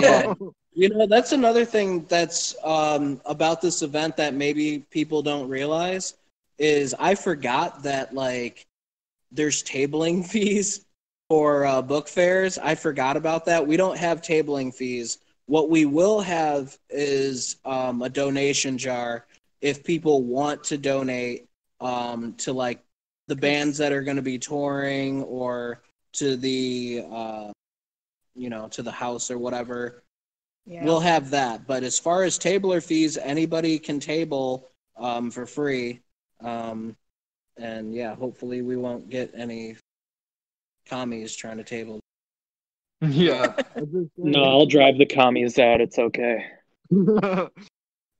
Yeah. 0.00 0.34
You 0.72 0.88
know, 0.88 1.06
that's 1.08 1.32
another 1.32 1.64
thing 1.64 2.04
that's 2.04 2.54
um, 2.62 3.20
about 3.24 3.60
this 3.60 3.82
event 3.82 4.16
that 4.18 4.34
maybe 4.34 4.86
people 4.90 5.20
don't 5.20 5.48
realize 5.48 6.14
is 6.58 6.94
I 6.98 7.16
forgot 7.16 7.82
that 7.82 8.14
like 8.14 8.66
there's 9.32 9.64
tabling 9.64 10.24
fees 10.30 10.86
for 11.28 11.64
uh, 11.64 11.82
book 11.82 12.08
fairs. 12.08 12.58
I 12.58 12.74
forgot 12.74 13.16
about 13.16 13.44
that. 13.46 13.66
We 13.66 13.76
don't 13.76 13.96
have 13.96 14.22
tabling 14.22 14.72
fees. 14.74 15.18
What 15.50 15.68
we 15.68 15.84
will 15.84 16.20
have 16.20 16.78
is 16.90 17.56
um, 17.64 18.02
a 18.02 18.08
donation 18.08 18.78
jar 18.78 19.26
if 19.60 19.82
people 19.82 20.22
want 20.22 20.62
to 20.64 20.78
donate 20.78 21.48
um, 21.80 22.34
to 22.34 22.52
like 22.52 22.78
the 23.26 23.34
bands 23.34 23.76
that 23.78 23.90
are 23.92 24.02
going 24.02 24.16
to 24.16 24.22
be 24.22 24.38
touring 24.38 25.24
or 25.24 25.82
to 26.12 26.36
the 26.36 27.04
uh, 27.10 27.50
you 28.36 28.48
know 28.48 28.68
to 28.68 28.82
the 28.84 28.92
house 28.92 29.28
or 29.28 29.38
whatever 29.38 30.04
Yeah. 30.66 30.84
we'll 30.84 31.00
have 31.00 31.30
that. 31.30 31.66
But 31.66 31.82
as 31.82 31.98
far 31.98 32.22
as 32.22 32.38
tabler 32.38 32.80
fees, 32.80 33.18
anybody 33.18 33.80
can 33.80 33.98
table 33.98 34.70
um, 34.96 35.32
for 35.32 35.46
free. 35.46 36.00
Um, 36.40 36.96
and 37.56 37.92
yeah, 37.92 38.14
hopefully 38.14 38.62
we 38.62 38.76
won't 38.76 39.10
get 39.10 39.32
any 39.34 39.76
commies 40.86 41.34
trying 41.34 41.56
to 41.56 41.64
table. 41.64 41.98
Yeah. 43.00 43.54
No, 44.16 44.44
I'll 44.44 44.66
drive 44.66 44.98
the 44.98 45.06
commies 45.06 45.58
out. 45.58 45.80
It's 45.80 45.98
okay. 45.98 46.44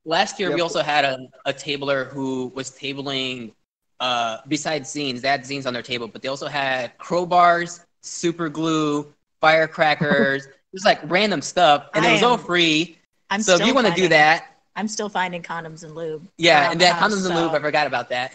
Last 0.04 0.40
year, 0.40 0.48
Yep. 0.48 0.56
we 0.56 0.60
also 0.62 0.82
had 0.82 1.04
a, 1.04 1.18
a 1.44 1.52
tabler 1.52 2.04
who 2.06 2.50
was 2.54 2.70
tabling, 2.70 3.52
uh, 4.00 4.38
besides 4.48 4.88
zines, 4.92 5.20
they 5.20 5.28
had 5.28 5.42
zines 5.42 5.66
on 5.66 5.74
their 5.74 5.82
table, 5.82 6.08
but 6.08 6.22
they 6.22 6.28
also 6.28 6.46
had 6.46 6.96
crowbars, 6.98 7.84
super 8.00 8.48
glue, 8.48 9.12
firecrackers, 9.40 10.48
just 10.74 10.86
like 10.86 11.00
random 11.04 11.42
stuff, 11.42 11.88
and 11.94 12.04
I 12.04 12.10
it 12.10 12.12
was 12.14 12.22
all 12.22 12.38
free. 12.38 12.96
I'm 13.28 13.42
so 13.42 13.56
if 13.56 13.66
you 13.66 13.74
want 13.74 13.86
to 13.88 13.94
do 13.94 14.08
that, 14.08 14.49
I'm 14.76 14.88
still 14.88 15.08
finding 15.08 15.42
condoms 15.42 15.82
and 15.84 15.94
lube. 15.94 16.26
yeah, 16.38 16.70
and 16.70 16.80
that 16.80 16.94
house, 16.96 17.12
condoms 17.12 17.26
and 17.26 17.34
lube, 17.34 17.52
I 17.52 17.58
forgot 17.58 17.86
about 17.86 18.08
that. 18.10 18.32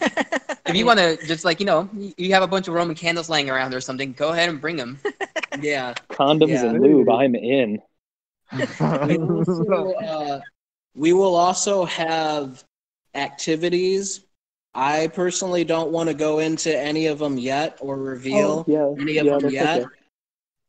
If 0.67 0.75
you 0.75 0.83
want 0.85 0.97
to 0.97 1.15
just 1.27 1.45
like, 1.45 1.59
you 1.59 1.65
know, 1.67 1.87
you- 1.95 2.13
you 2.17 2.33
have 2.33 2.41
a 2.43 2.47
bunch 2.47 2.67
of 2.67 2.73
Roman 2.73 2.95
candles 2.95 3.29
laying 3.29 3.49
around 3.51 3.73
or 3.75 3.79
something, 3.81 4.13
go 4.13 4.29
ahead 4.29 4.49
and 4.49 4.59
bring 4.59 4.75
them. 4.77 4.99
Yeah. 5.61 5.93
Condoms 6.09 6.49
Yeah. 6.49 6.65
and 6.65 6.81
lube, 6.81 7.09
I'm 7.09 7.35
in. 7.35 7.79
We 8.51 9.17
also, 9.17 9.93
uh, 9.93 10.41
we 10.95 11.13
will 11.13 11.35
also 11.35 11.85
have 11.85 12.63
activities. 13.13 14.21
I 14.73 15.07
personally 15.07 15.63
don't 15.63 15.91
want 15.91 16.09
to 16.09 16.13
go 16.15 16.39
into 16.39 16.75
any 16.77 17.07
of 17.07 17.19
them 17.19 17.37
yet 17.37 17.77
or 17.79 17.97
reveal. 17.97 18.65
yeah, 18.67 18.91
any 18.99 19.17
of 19.19 19.25
yeah, 19.27 19.37
them 19.39 19.49
yet. 19.49 19.79
okay. 19.83 19.89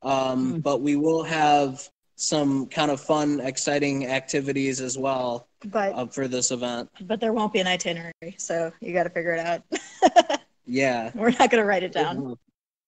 Um, 0.03 0.53
Hmm. 0.53 0.59
but 0.61 0.81
we 0.83 0.95
will 0.97 1.25
have 1.25 1.89
some 2.17 2.67
kind 2.67 2.91
of 2.91 3.01
fun, 3.01 3.41
exciting 3.41 4.07
activities 4.07 4.81
as 4.81 4.99
well 4.99 5.49
but 5.67 5.93
uh, 5.95 6.07
for 6.07 6.27
this 6.29 6.51
event. 6.51 6.91
but 7.03 7.21
there 7.21 7.33
won't 7.33 7.53
be 7.53 7.61
an 7.61 7.67
itinerary, 7.67 8.35
so 8.39 8.73
you 8.81 8.93
got 8.93 9.05
to 9.05 9.11
figure 9.11 9.33
it 9.33 9.41
out. 9.41 10.41
Yeah. 10.67 11.11
We're 11.15 11.31
not 11.31 11.51
going 11.51 11.63
to 11.63 11.65
write 11.65 11.85
it 11.85 11.93
down. 11.93 12.37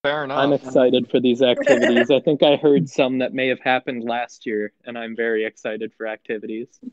Fair 0.03 0.25
enough. 0.25 0.39
I'm 0.39 0.53
excited 0.53 1.11
for 1.11 1.21
these 1.21 1.43
activities. 1.43 2.11
I 2.11 2.21
think 2.21 2.43
I 2.43 2.57
heard 2.57 2.89
some 2.89 3.19
that 3.19 3.33
may 3.35 3.49
have 3.49 3.61
happened 3.61 4.05
last 4.05 4.47
year, 4.47 4.73
and 4.85 4.97
I'm 4.97 5.17
very 5.17 5.45
excited 5.45 5.93
for 5.97 6.07
activities. 6.07 6.69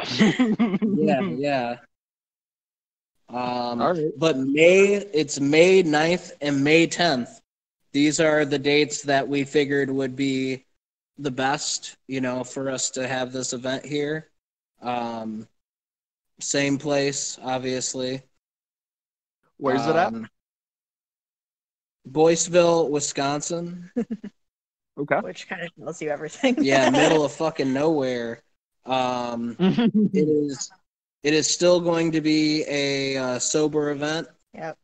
Yeah, 0.00 1.20
yeah. 1.36 1.76
Um, 3.28 3.82
All 3.82 3.92
right. 3.94 4.12
But 4.16 4.38
May, 4.38 4.94
it's 4.94 5.40
May 5.40 5.82
9th 5.82 6.32
and 6.40 6.62
May 6.62 6.86
10th. 6.86 7.40
These 7.92 8.20
are 8.20 8.44
the 8.44 8.58
dates 8.58 9.02
that 9.02 9.26
we 9.26 9.44
figured 9.44 9.90
would 9.90 10.14
be 10.14 10.64
the 11.18 11.30
best, 11.30 11.96
you 12.06 12.20
know, 12.20 12.44
for 12.44 12.70
us 12.70 12.90
to 12.90 13.06
have 13.06 13.32
this 13.32 13.52
event 13.52 13.84
here. 13.84 14.30
Um, 14.80 15.48
same 16.40 16.78
place, 16.78 17.38
obviously. 17.42 18.22
Where's 19.56 19.84
it 19.86 19.96
at? 19.96 20.08
Um, 20.08 20.28
Boyceville, 22.08 22.90
Wisconsin. 22.90 23.90
Okay. 24.98 25.16
Which 25.20 25.48
kind 25.48 25.62
of 25.62 25.74
tells 25.76 26.02
you 26.02 26.10
everything. 26.10 26.56
Yeah, 26.58 26.90
middle 26.90 27.24
of 27.24 27.32
fucking 27.32 27.72
nowhere. 27.72 28.42
Um, 28.84 29.56
it 29.60 30.28
is. 30.28 30.70
It 31.22 31.34
is 31.34 31.48
still 31.48 31.80
going 31.80 32.12
to 32.12 32.20
be 32.20 32.64
a 32.68 33.16
uh, 33.16 33.38
sober 33.38 33.90
event. 33.90 34.26
Yep. 34.54 34.76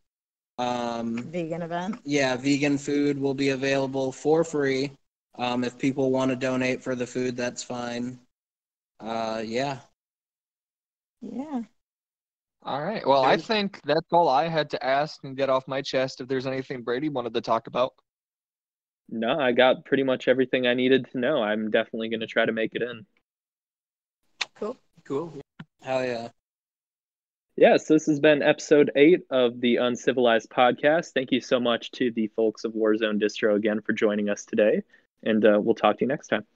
Um, 0.59 1.16
Vegan 1.32 1.62
event. 1.62 1.99
yeah, 2.05 2.37
vegan 2.37 2.78
food 2.78 3.18
will 3.18 3.35
be 3.35 3.49
available 3.49 4.12
for 4.12 4.45
free. 4.45 4.93
Um, 5.37 5.64
if 5.64 5.78
people 5.78 6.11
want 6.11 6.30
to 6.30 6.37
donate 6.37 6.82
for 6.82 6.95
the 6.95 7.07
food, 7.07 7.37
that's 7.37 7.62
fine. 7.62 8.18
Uh, 9.01 9.43
yeah. 9.45 9.78
Yeah. 11.20 11.62
All 12.62 12.82
right. 12.82 13.07
Well, 13.07 13.22
I 13.22 13.37
think 13.37 13.80
that's 13.85 14.12
all 14.12 14.28
I 14.28 14.49
had 14.49 14.70
to 14.70 14.85
ask 14.85 15.22
and 15.24 15.37
get 15.37 15.51
off 15.51 15.68
my 15.68 15.82
chest. 15.82 16.20
If 16.20 16.28
there's 16.28 16.47
anything 16.47 16.82
Brady 16.82 17.09
wanted 17.09 17.35
to 17.35 17.41
talk 17.41 17.66
about. 17.66 17.95
No, 19.09 19.39
I 19.39 19.53
got 19.53 19.85
pretty 19.85 20.03
much 20.03 20.28
everything 20.28 20.66
I 20.66 20.74
needed 20.74 21.11
to 21.12 21.18
know. 21.18 21.43
I'm 21.43 21.70
definitely 21.70 22.09
going 22.09 22.20
to 22.20 22.26
try 22.26 22.47
to 22.47 22.53
make 22.53 22.74
it 22.74 22.82
in. 22.82 23.05
Cool. 24.55 24.78
Cool. 25.05 25.35
Hell 25.82 26.05
yeah. 26.05 26.28
Yes, 27.57 27.87
this 27.87 28.07
has 28.07 28.18
been 28.18 28.43
episode 28.43 28.91
eight 28.97 29.20
of 29.30 29.61
the 29.61 29.76
Uncivilized 29.76 30.49
Podcast. 30.51 31.12
Thank 31.12 31.30
you 31.30 31.41
so 31.41 31.61
much 31.61 31.93
to 31.93 32.11
the 32.11 32.28
folks 32.28 32.64
of 32.64 32.72
Warzone 32.72 33.22
Distro 33.22 33.55
again 33.55 33.80
for 33.80 33.93
joining 33.93 34.28
us 34.28 34.45
today, 34.45 34.82
and 35.25 35.45
uh, 35.45 35.59
we'll 35.62 35.75
talk 35.75 35.99
to 35.99 36.05
you 36.05 36.09
next 36.09 36.29
time. 36.29 36.47